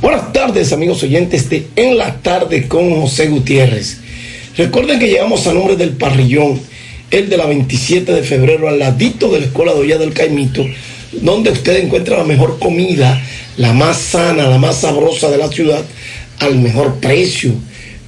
[0.00, 4.00] Buenas tardes, amigos oyentes de En la Tarde con José Gutiérrez.
[4.56, 6.60] Recuerden que llegamos a nombre del parrillón,
[7.12, 10.64] el de la 27 de febrero, al ladito de la Escuela de Olla del Caimito,
[11.12, 13.22] donde usted encuentra la mejor comida,
[13.58, 15.84] la más sana, la más sabrosa de la ciudad,
[16.38, 17.52] al mejor precio.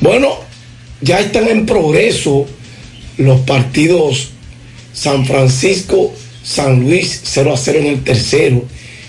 [0.00, 0.40] Bueno,
[1.00, 2.46] ya están en progreso
[3.16, 4.30] los partidos
[4.92, 6.12] San Francisco,
[6.42, 8.64] San Luis 0 a 0 en el tercero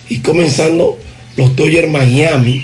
[0.10, 1.00] y comenzando
[1.38, 2.64] los Dodgers Miami.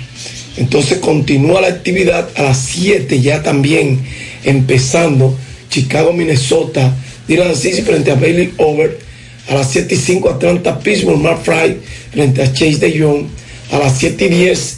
[0.58, 4.00] Entonces continúa la actividad a las 7 ya también
[4.44, 5.38] empezando
[5.70, 6.96] Chicago, Minnesota,
[7.28, 9.00] Dylan Cease frente a Bailey Over.
[9.50, 11.78] A las 7 y 5 Atlanta, Pittsburgh, Mark Fry
[12.12, 13.28] frente a Chase de Jong.
[13.72, 14.78] A las 7 y 10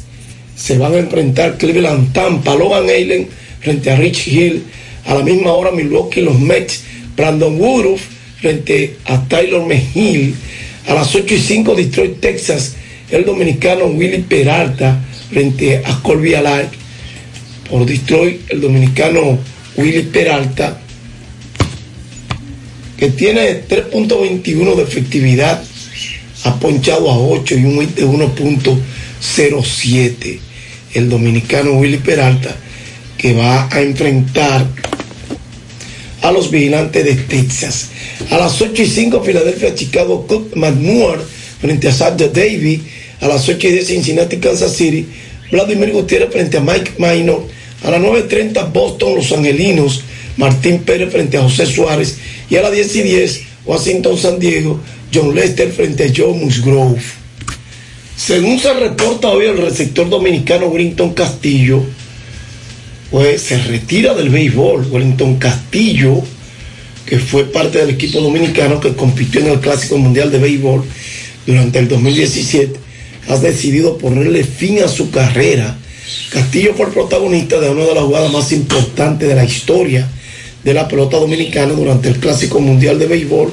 [0.56, 3.28] se van a enfrentar Cleveland, Tampa, Logan Allen
[3.61, 4.64] frente a Rich Hill.
[5.06, 6.84] A la misma hora Milwaukee, los Mets,
[7.16, 10.36] Brandon Woodruff frente a Tyler Mejil.
[10.88, 12.76] A las 8 y 5 Detroit, Texas,
[13.11, 14.99] el dominicano Willy Peralta
[15.30, 16.68] frente a Colby Alay.
[17.70, 19.38] Por Detroit, el dominicano
[19.78, 20.80] Willy Peralta,
[22.98, 25.61] que tiene 3.21 de efectividad,
[26.44, 30.40] ha ponchado a 8 y un hit de 1.07.
[30.95, 32.56] El dominicano Willy Peralta,
[33.18, 34.66] que va a enfrentar
[36.21, 37.89] a los vigilantes de Texas.
[38.29, 41.21] A las 8 y 5, Filadelfia, Chicago, Cook, McMoore
[41.61, 42.81] frente a Sadja Davy.
[43.21, 45.07] A las 8 y 10, Cincinnati, Kansas City.
[45.51, 47.47] Vladimir Gutiérrez frente a Mike Minor.
[47.83, 50.03] A las 9.30, Boston, Los Angelinos.
[50.37, 52.17] Martín Pérez frente a José Suárez.
[52.49, 54.79] Y a las 10 y 10, Washington, San Diego.
[55.13, 57.01] John Lester frente a Joe Musgrove.
[58.15, 61.83] Según se reporta hoy, el receptor dominicano Wellington Castillo
[63.11, 64.88] pues se retira del béisbol.
[64.91, 66.22] Wellington Castillo,
[67.06, 70.84] que fue parte del equipo dominicano que compitió en el Clásico Mundial de Béisbol
[71.45, 72.80] durante el 2017,
[73.30, 75.77] ha decidido ponerle fin a su carrera.
[76.31, 80.07] Castillo fue el protagonista de una de las jugadas más importantes de la historia
[80.64, 83.52] de la pelota dominicana durante el Clásico Mundial de Béisbol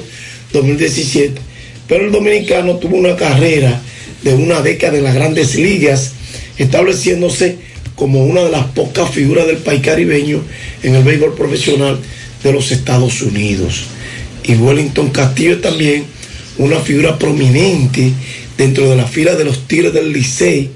[0.53, 1.41] 2017.
[1.87, 3.81] Pero el dominicano tuvo una carrera
[4.23, 6.13] de una década en las grandes ligas,
[6.57, 7.57] estableciéndose
[7.97, 10.41] como una de las pocas figuras del país caribeño
[10.83, 11.99] en el béisbol profesional
[12.43, 13.85] de los Estados Unidos.
[14.43, 16.05] Y Wellington Castillo es también
[16.59, 18.13] una figura prominente
[18.55, 20.69] dentro de la fila de los Tigres del Licey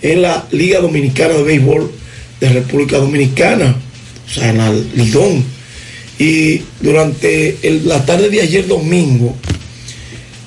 [0.00, 1.92] en la Liga Dominicana de Béisbol
[2.40, 3.76] de República Dominicana,
[4.26, 5.44] o sea, en la Lidón.
[6.18, 9.36] Y durante la tarde de ayer domingo,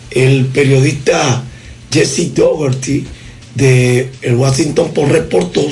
[0.10, 1.43] el periodista
[1.91, 3.06] Jesse Dougherty
[3.53, 5.68] de el Washington Post reportó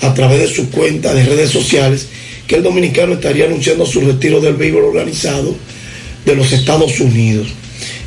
[0.00, 2.08] a través de su cuenta de redes sociales
[2.46, 5.56] que el dominicano estaría anunciando su retiro del béisbol organizado
[6.24, 7.48] de los Estados Unidos.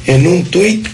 [0.06, 0.86] En un tuit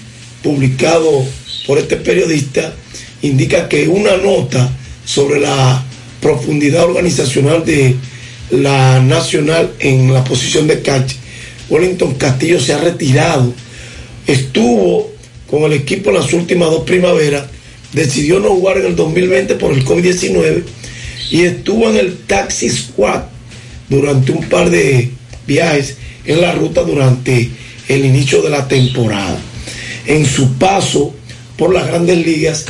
[0.44, 1.26] publicado
[1.66, 2.74] por este periodista
[3.22, 4.72] indica que una nota
[5.06, 5.84] sobre la
[6.22, 7.96] profundidad organizacional de
[8.52, 11.14] la nacional en la posición de catch,
[11.70, 13.54] Wellington Castillo se ha retirado,
[14.26, 15.12] estuvo
[15.50, 17.46] con el equipo en las últimas dos primaveras,
[17.94, 20.64] decidió no jugar en el 2020 por el COVID-19
[21.32, 23.24] y estuvo en el Taxi Squad
[23.90, 25.10] durante un par de
[25.48, 27.50] viajes en la ruta durante
[27.88, 29.40] el inicio de la temporada.
[30.06, 31.14] En su paso
[31.58, 32.66] por las grandes ligas,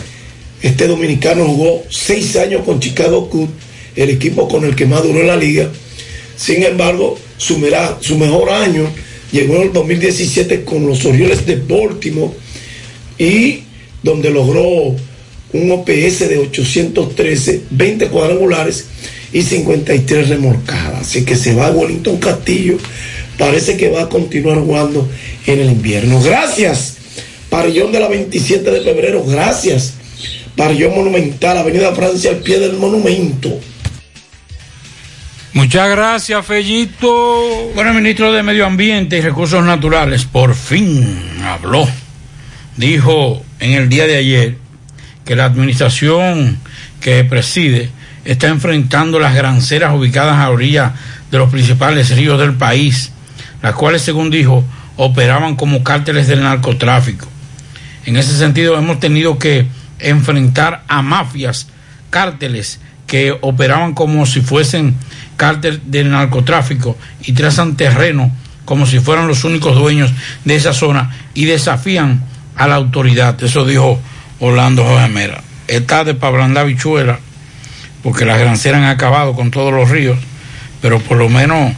[0.61, 3.51] este dominicano jugó seis años con Chicago Cubs,
[3.95, 5.69] el equipo con el que más duró en la liga.
[6.37, 8.89] Sin embargo, su, mera- su mejor año
[9.31, 12.31] llegó en el 2017 con los Orioles de Baltimore
[13.17, 13.61] y
[14.03, 14.95] donde logró
[15.53, 18.85] un OPS de 813, 20 cuadrangulares
[19.33, 21.01] y 53 remolcadas.
[21.01, 22.77] Así que se va a Wellington Castillo.
[23.37, 25.07] Parece que va a continuar jugando
[25.45, 26.21] en el invierno.
[26.21, 26.97] Gracias,
[27.49, 29.23] Parillón de la 27 de febrero.
[29.25, 29.93] Gracias,
[30.55, 33.59] Parillón Monumental, Avenida Francia, al pie del monumento.
[35.53, 37.71] Muchas gracias, Fellito.
[37.73, 41.03] Bueno, el ministro de Medio Ambiente y Recursos Naturales por fin
[41.43, 41.87] habló.
[42.77, 44.57] Dijo en el día de ayer
[45.29, 46.57] que la administración
[47.01, 47.91] que preside
[48.25, 50.95] está enfrentando las granceras ubicadas a orilla
[51.29, 53.11] de los principales ríos del país,
[53.61, 54.65] las cuales, según dijo,
[54.95, 57.27] operaban como cárteles del narcotráfico.
[58.07, 59.67] En ese sentido, hemos tenido que
[59.99, 61.67] enfrentar a mafias,
[62.09, 64.95] cárteles que operaban como si fuesen
[65.37, 68.31] cártel del narcotráfico y trazan terreno
[68.65, 70.11] como si fueran los únicos dueños
[70.43, 72.23] de esa zona y desafían
[72.55, 73.43] a la autoridad.
[73.43, 74.01] Eso dijo
[74.39, 75.41] Orlando Jorge Mera.
[75.67, 77.19] Está de para ablandar bichuela,
[78.03, 80.17] porque las granceras han acabado con todos los ríos,
[80.81, 81.73] pero por lo menos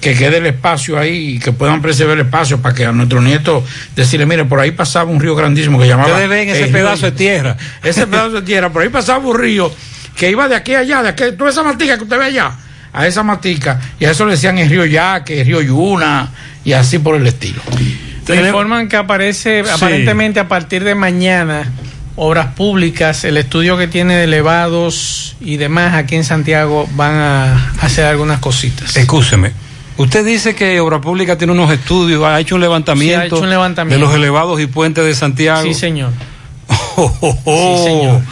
[0.00, 3.22] que quede el espacio ahí y que puedan preservar el espacio para que a nuestros
[3.22, 3.64] nietos
[3.94, 6.08] decirle, mire, por ahí pasaba un río grandísimo que llamaba...
[6.08, 7.56] Ustedes ven ese pedazo de tierra.
[7.84, 9.72] ese pedazo de tierra, por ahí pasaba un río
[10.16, 12.52] que iba de aquí a allá, de aquí, toda esa matica que usted ve allá,
[12.92, 16.30] a esa matica, y a eso le decían el río Yaque, el río Yuna,
[16.64, 17.62] y así por el estilo.
[18.28, 19.70] Me informan que aparece Sí.
[19.70, 21.70] aparentemente a partir de mañana
[22.16, 27.72] obras públicas, el estudio que tiene de elevados y demás aquí en Santiago van a
[27.80, 28.96] hacer algunas cositas.
[28.96, 29.52] Escúcheme.
[29.96, 33.40] Usted dice que Obra Pública tiene unos estudios, ha hecho un levantamiento, Sí, ha hecho
[33.40, 33.98] un levantamiento.
[34.00, 35.62] de los elevados y puentes de Santiago.
[35.62, 36.10] Sí, señor.
[36.94, 38.22] Oh, oh, oh.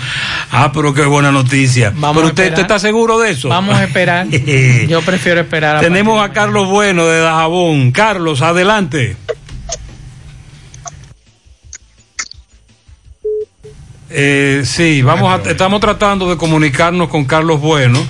[0.51, 1.93] Ah, pero qué buena noticia.
[1.97, 3.49] Vamos pero usted está seguro de eso.
[3.49, 4.27] Vamos a esperar.
[4.89, 5.77] Yo prefiero esperar.
[5.77, 7.91] a Tenemos a Carlos Bueno de Dajabón.
[7.91, 9.17] Carlos, adelante.
[14.11, 18.05] Eh, sí, vamos a- estamos tratando de comunicarnos con Carlos Bueno.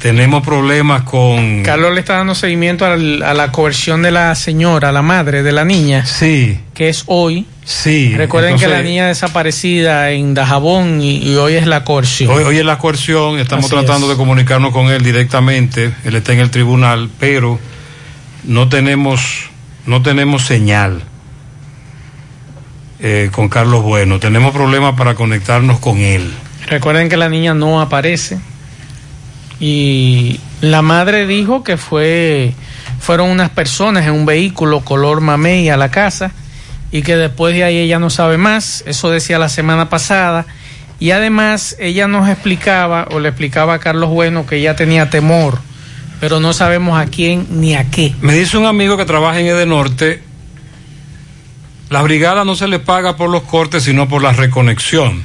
[0.00, 1.62] Tenemos problemas con...
[1.62, 5.52] Carlos le está dando seguimiento al- a la coerción de la señora, la madre de
[5.52, 6.04] la niña.
[6.04, 6.58] Sí.
[6.74, 7.46] Que es hoy.
[7.64, 8.12] Sí.
[8.16, 12.32] Recuerden que la niña desaparecida en Dajabón y, y hoy es la coerción.
[12.32, 14.14] Hoy, hoy es la coerción, estamos Así tratando es.
[14.14, 17.60] de comunicarnos con él directamente, él está en el tribunal, pero
[18.42, 19.50] no tenemos,
[19.86, 21.04] no tenemos señal
[23.02, 26.32] eh, con Carlos Bueno, tenemos problemas para conectarnos con él.
[26.66, 28.38] Recuerden que la niña no aparece.
[29.58, 32.54] Y la madre dijo que fue
[33.00, 36.30] fueron unas personas en un vehículo color mamey a la casa
[36.92, 38.84] y que después de ahí ella no sabe más.
[38.86, 40.46] Eso decía la semana pasada.
[41.00, 45.58] Y además ella nos explicaba o le explicaba a Carlos Bueno que ella tenía temor,
[46.20, 48.14] pero no sabemos a quién ni a qué.
[48.20, 50.22] Me dice un amigo que trabaja en Edenorte,
[51.92, 55.22] la brigada no se le paga por los cortes, sino por la reconexión.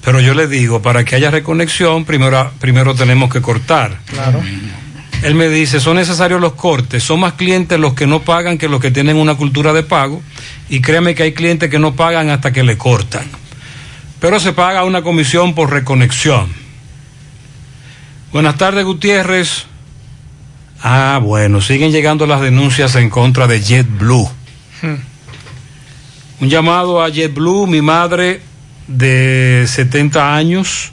[0.00, 3.98] Pero yo le digo, para que haya reconexión, primero, primero tenemos que cortar.
[4.06, 4.40] Claro.
[5.24, 8.68] Él me dice, son necesarios los cortes, son más clientes los que no pagan que
[8.68, 10.22] los que tienen una cultura de pago,
[10.68, 13.24] y créeme que hay clientes que no pagan hasta que le cortan.
[14.20, 16.46] Pero se paga una comisión por reconexión.
[18.30, 19.66] Buenas tardes, Gutiérrez.
[20.80, 24.30] Ah, bueno, siguen llegando las denuncias en contra de JetBlue.
[26.38, 28.42] Un llamado a JetBlue, mi madre
[28.88, 30.92] de 70 años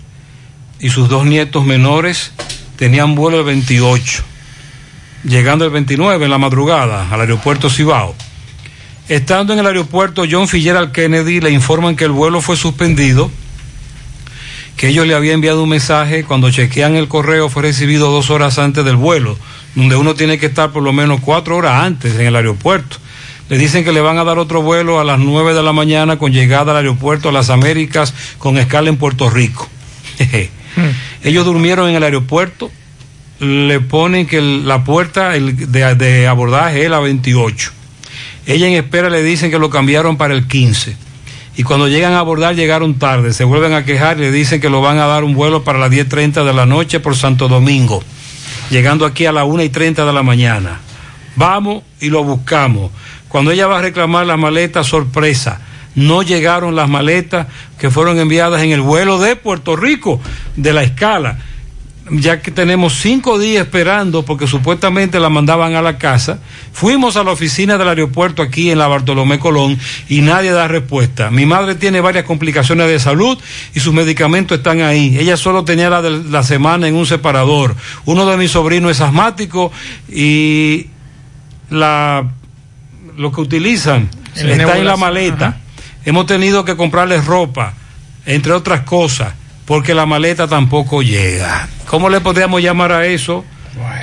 [0.80, 2.32] y sus dos nietos menores
[2.78, 4.24] tenían vuelo el 28,
[5.26, 8.16] llegando el 29 en la madrugada al aeropuerto Cibao.
[9.10, 13.30] Estando en el aeropuerto John Fitzgerald Kennedy, le informan que el vuelo fue suspendido,
[14.78, 18.60] que ellos le habían enviado un mensaje, cuando chequean el correo fue recibido dos horas
[18.60, 19.38] antes del vuelo,
[19.76, 23.03] donde uno tiene que estar por lo menos cuatro horas antes en el aeropuerto.
[23.50, 26.18] Le dicen que le van a dar otro vuelo a las 9 de la mañana
[26.18, 29.68] con llegada al aeropuerto a las Américas con escala en Puerto Rico.
[31.24, 32.72] Ellos durmieron en el aeropuerto,
[33.40, 37.72] le ponen que la puerta el de, de abordaje es la 28.
[38.46, 40.96] Ella en espera le dicen que lo cambiaron para el 15.
[41.56, 44.70] Y cuando llegan a abordar llegaron tarde, se vuelven a quejar y le dicen que
[44.70, 48.04] lo van a dar un vuelo para las 10.30 de la noche por Santo Domingo,
[48.72, 50.80] llegando aquí a las 1 y 30 de la mañana.
[51.36, 52.92] Vamos y lo buscamos.
[53.34, 55.60] Cuando ella va a reclamar las maletas, sorpresa,
[55.96, 57.48] no llegaron las maletas
[57.80, 60.22] que fueron enviadas en el vuelo de Puerto Rico,
[60.56, 61.40] de la escala.
[62.12, 66.42] ya que tenemos cinco días esperando porque supuestamente la mandaban a la casa.
[66.74, 69.80] Fuimos a la oficina del aeropuerto aquí en la Bartolomé Colón
[70.10, 71.32] y nadie da respuesta.
[71.32, 73.36] Mi madre tiene varias complicaciones de salud
[73.74, 75.18] y sus medicamentos están ahí.
[75.18, 77.76] Ella solo tenía la de la semana en un separador.
[78.06, 79.72] Uno de mis sobrinos es asmático
[80.08, 80.86] y
[81.72, 82.30] la
[83.18, 85.58] lo que utilizan está en la maleta.
[86.06, 87.74] Hemos tenido que comprarles ropa,
[88.26, 89.34] entre otras cosas,
[89.66, 91.68] porque la maleta tampoco llega.
[91.88, 93.46] ¿Cómo le podríamos llamar a eso?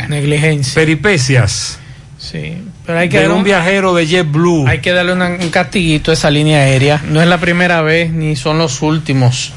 [0.09, 0.74] Negligencia.
[0.74, 1.78] Peripecias.
[2.19, 4.66] Sí, pero hay que de dar un un- viajero de JetBlue.
[4.69, 7.01] Hay que darle una- un castiguito a esa línea aérea.
[7.09, 9.53] No es la primera vez ni son los últimos.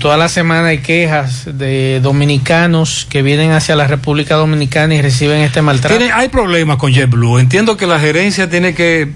[0.00, 5.42] Toda la semana hay quejas de dominicanos que vienen hacia la República Dominicana y reciben
[5.42, 5.94] este maltrato.
[5.96, 7.38] Tiene- hay problemas con JetBlue.
[7.38, 9.12] Entiendo que la gerencia tiene que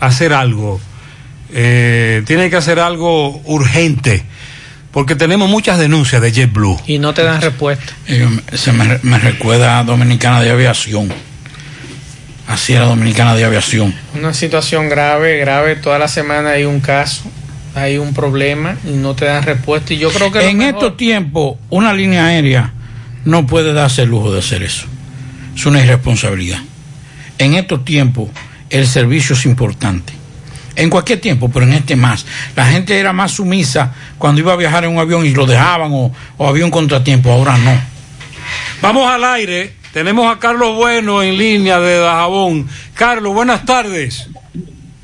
[0.00, 0.80] hacer algo.
[1.52, 4.24] Eh, tiene que hacer algo urgente.
[4.90, 6.80] Porque tenemos muchas denuncias de JetBlue.
[6.86, 7.92] Y no te dan respuesta.
[8.08, 11.12] Eh, se me, me recuerda a Dominicana de Aviación.
[12.48, 13.94] Así era Dominicana de Aviación.
[14.14, 15.76] Una situación grave, grave.
[15.76, 17.24] Toda la semana hay un caso,
[17.76, 19.92] hay un problema y no te dan respuesta.
[19.92, 22.72] Y yo creo que En mejor- estos tiempos, una línea aérea
[23.26, 24.86] no puede darse el lujo de hacer eso.
[25.54, 26.60] Es una irresponsabilidad.
[27.38, 28.30] En estos tiempos,
[28.70, 30.14] el servicio es importante.
[30.74, 32.24] En cualquier tiempo, pero en este más.
[32.54, 35.90] La gente era más sumisa cuando iba a viajar en un avión y lo dejaban
[35.92, 37.30] o, o había un contratiempo.
[37.30, 37.78] Ahora no.
[38.80, 39.74] Vamos al aire.
[39.92, 42.68] Tenemos a Carlos Bueno en línea de Dajabón.
[42.94, 44.28] Carlos, buenas tardes.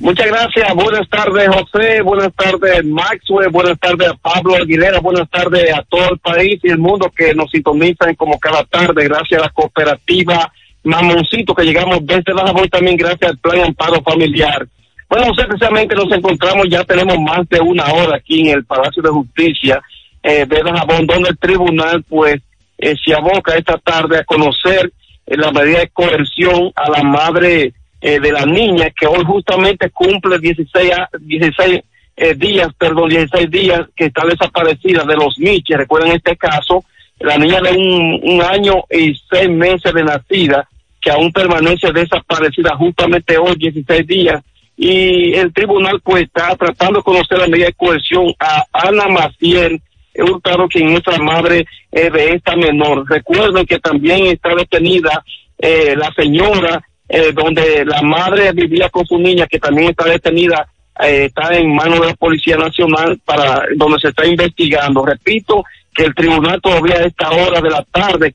[0.03, 0.75] Muchas gracias.
[0.75, 2.03] Buenas tardes, José.
[2.03, 3.51] Buenas tardes, Maxwell.
[3.51, 4.99] Buenas tardes a Pablo Aguilera.
[4.99, 9.05] Buenas tardes a todo el país y el mundo que nos sintonizan como cada tarde.
[9.05, 10.53] Gracias a la cooperativa
[10.83, 12.69] Mamoncito que llegamos desde Dajabón.
[12.69, 14.67] También gracias al Plan Amparo Familiar.
[15.09, 19.05] Bueno, José, precisamente nos encontramos, ya tenemos más de una hora aquí en el Palacio
[19.05, 19.81] de Justicia
[20.21, 22.43] eh, de Dajabón, donde el tribunal, pues,
[22.77, 24.93] eh, se aboca esta tarde a conocer
[25.27, 27.73] eh, la medida de coerción a la madre
[28.03, 31.81] eh, de la niña que hoy justamente cumple 16, a- 16
[32.17, 35.79] eh, días, perdón, 16 días que está desaparecida de los Miches.
[35.79, 36.85] Recuerden este caso,
[37.21, 40.69] la niña de un, un año y seis meses de nacida
[41.01, 44.43] que aún permanece desaparecida justamente hoy, 16 días.
[44.77, 49.81] Y el tribunal pues está tratando de conocer la medida de coerción a Ana Maciel
[50.15, 53.09] Hurtado, quien es la madre eh, de esta menor.
[53.09, 55.25] Recuerden que también está detenida
[55.59, 56.83] eh, la señora
[57.15, 60.67] eh, donde la madre vivía con su niña, que también está detenida,
[60.99, 65.05] eh, está en manos de la Policía Nacional, para donde se está investigando.
[65.05, 65.63] Repito
[65.95, 68.31] que el tribunal todavía a esta hora de la tarde